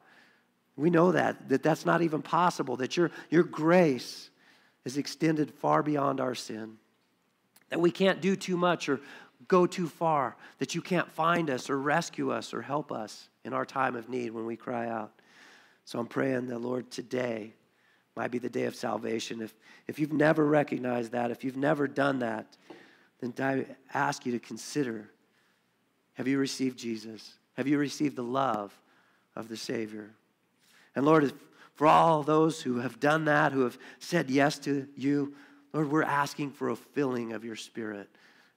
We 0.75 0.91
know 0.91 1.11
that, 1.13 1.49
that 1.49 1.63
that's 1.63 1.83
not 1.83 2.03
even 2.03 2.21
possible, 2.21 2.77
that 2.77 2.95
your, 2.95 3.09
your 3.31 3.43
grace 3.43 4.29
is 4.85 4.97
extended 4.97 5.51
far 5.51 5.81
beyond 5.81 6.19
our 6.19 6.35
sin. 6.35 6.77
That 7.69 7.79
we 7.79 7.89
can't 7.89 8.21
do 8.21 8.35
too 8.35 8.57
much 8.57 8.87
or 8.87 8.99
go 9.51 9.67
too 9.67 9.87
far, 9.87 10.37
that 10.59 10.73
you 10.75 10.81
can't 10.81 11.11
find 11.11 11.49
us 11.49 11.69
or 11.69 11.77
rescue 11.77 12.31
us 12.31 12.53
or 12.53 12.61
help 12.61 12.89
us 12.89 13.27
in 13.43 13.51
our 13.51 13.65
time 13.65 13.97
of 13.97 14.07
need 14.07 14.31
when 14.31 14.45
we 14.45 14.55
cry 14.55 14.87
out. 14.87 15.11
So 15.83 15.99
I'm 15.99 16.07
praying 16.07 16.47
that, 16.47 16.59
Lord, 16.59 16.89
today 16.89 17.51
might 18.15 18.31
be 18.31 18.37
the 18.37 18.49
day 18.49 18.63
of 18.63 18.75
salvation. 18.75 19.41
If, 19.41 19.53
if 19.89 19.99
you've 19.99 20.13
never 20.13 20.45
recognized 20.45 21.11
that, 21.11 21.31
if 21.31 21.43
you've 21.43 21.57
never 21.57 21.85
done 21.85 22.19
that, 22.19 22.45
then 23.19 23.33
I 23.39 23.65
ask 23.93 24.25
you 24.25 24.31
to 24.31 24.39
consider 24.39 25.09
have 26.13 26.27
you 26.27 26.37
received 26.37 26.77
Jesus? 26.77 27.33
Have 27.57 27.67
you 27.67 27.77
received 27.77 28.15
the 28.15 28.23
love 28.23 28.73
of 29.35 29.49
the 29.49 29.57
Savior? 29.57 30.11
And 30.95 31.05
Lord, 31.05 31.33
for 31.75 31.87
all 31.87 32.23
those 32.23 32.61
who 32.61 32.79
have 32.79 32.99
done 32.99 33.25
that, 33.25 33.51
who 33.51 33.61
have 33.61 33.77
said 33.99 34.29
yes 34.29 34.59
to 34.59 34.87
you, 34.95 35.33
Lord, 35.73 35.89
we're 35.89 36.03
asking 36.03 36.51
for 36.51 36.69
a 36.69 36.75
filling 36.75 37.33
of 37.33 37.43
your 37.43 37.55
Spirit. 37.55 38.09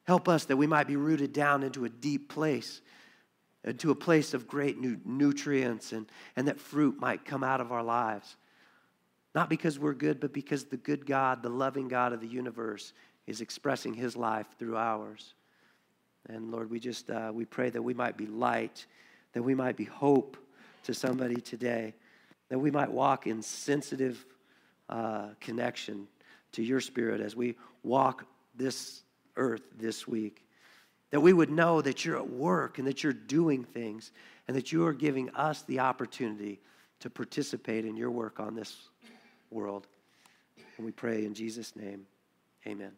Help 0.05 0.29
us 0.29 0.45
that 0.45 0.57
we 0.57 0.67
might 0.67 0.87
be 0.87 0.97
rooted 0.97 1.33
down 1.33 1.63
into 1.63 1.85
a 1.85 1.89
deep 1.89 2.29
place, 2.29 2.83
into 3.65 3.91
a 3.91 3.95
place 3.95 4.35
of 4.35 4.47
great 4.47 4.79
nutrients, 4.79 5.93
and, 5.93 6.07
and 6.37 6.49
that 6.49 6.61
fruit 6.61 7.01
might 7.01 7.25
come 7.25 7.43
out 7.43 7.61
of 7.61 7.73
our 7.73 7.83
lives. 7.83 8.37
Not 9.35 9.49
because 9.49 9.79
we're 9.79 9.95
good, 9.95 10.21
but 10.21 10.33
because 10.33 10.65
the 10.65 10.77
good 10.77 11.07
God, 11.07 11.43
the 11.43 11.49
loving 11.49 11.89
God 11.89 12.13
of 12.13 12.21
the 12.21 12.27
universe, 12.27 12.93
is 13.27 13.41
expressing 13.41 13.95
his 13.95 14.17
life 14.17 14.47
through 14.59 14.77
ours. 14.77 15.35
And 16.29 16.51
Lord, 16.51 16.71
we 16.71 16.79
just 16.79 17.11
uh, 17.11 17.31
we 17.35 17.45
pray 17.45 17.71
that 17.71 17.83
we 17.83 17.95
might 17.95 18.17
be 18.17 18.27
light, 18.27 18.87
that 19.33 19.43
we 19.43 19.55
might 19.55 19.77
be 19.77 19.85
hope 19.85 20.37
to 20.85 20.95
somebody 20.95 21.41
today, 21.41 21.95
that 22.51 22.59
we 22.59 22.71
might 22.71 22.91
walk 22.91 23.27
in 23.27 23.43
sensitive 23.43 24.25
uh, 24.89 25.29
connection 25.41 26.07
to 26.53 26.63
your 26.63 26.81
spirit 26.81 27.21
as 27.21 27.35
we 27.35 27.57
walk 27.83 28.27
this 28.55 29.04
earth 29.37 29.63
this 29.79 30.07
week. 30.07 30.45
That 31.11 31.21
we 31.21 31.33
would 31.33 31.51
know 31.51 31.81
that 31.81 32.05
you're 32.05 32.17
at 32.17 32.29
work 32.29 32.79
and 32.79 32.87
that 32.89 33.05
you're 33.05 33.13
doing 33.13 33.65
things 33.65 34.11
and 34.49 34.57
that 34.57 34.73
you 34.73 34.85
are 34.87 34.93
giving 34.93 35.31
us 35.31 35.63
the 35.63 35.81
opportunity 35.81 36.61
to 37.01 37.11
participate 37.11 37.85
in 37.85 37.97
your 37.97 38.11
work 38.11 38.41
on 38.41 38.55
this 38.55 38.89
world. 39.51 39.87
And 40.77 40.85
we 40.85 40.93
pray 40.93 41.25
in 41.25 41.35
Jesus' 41.35 41.77
name, 41.77 42.07
amen. 42.67 42.93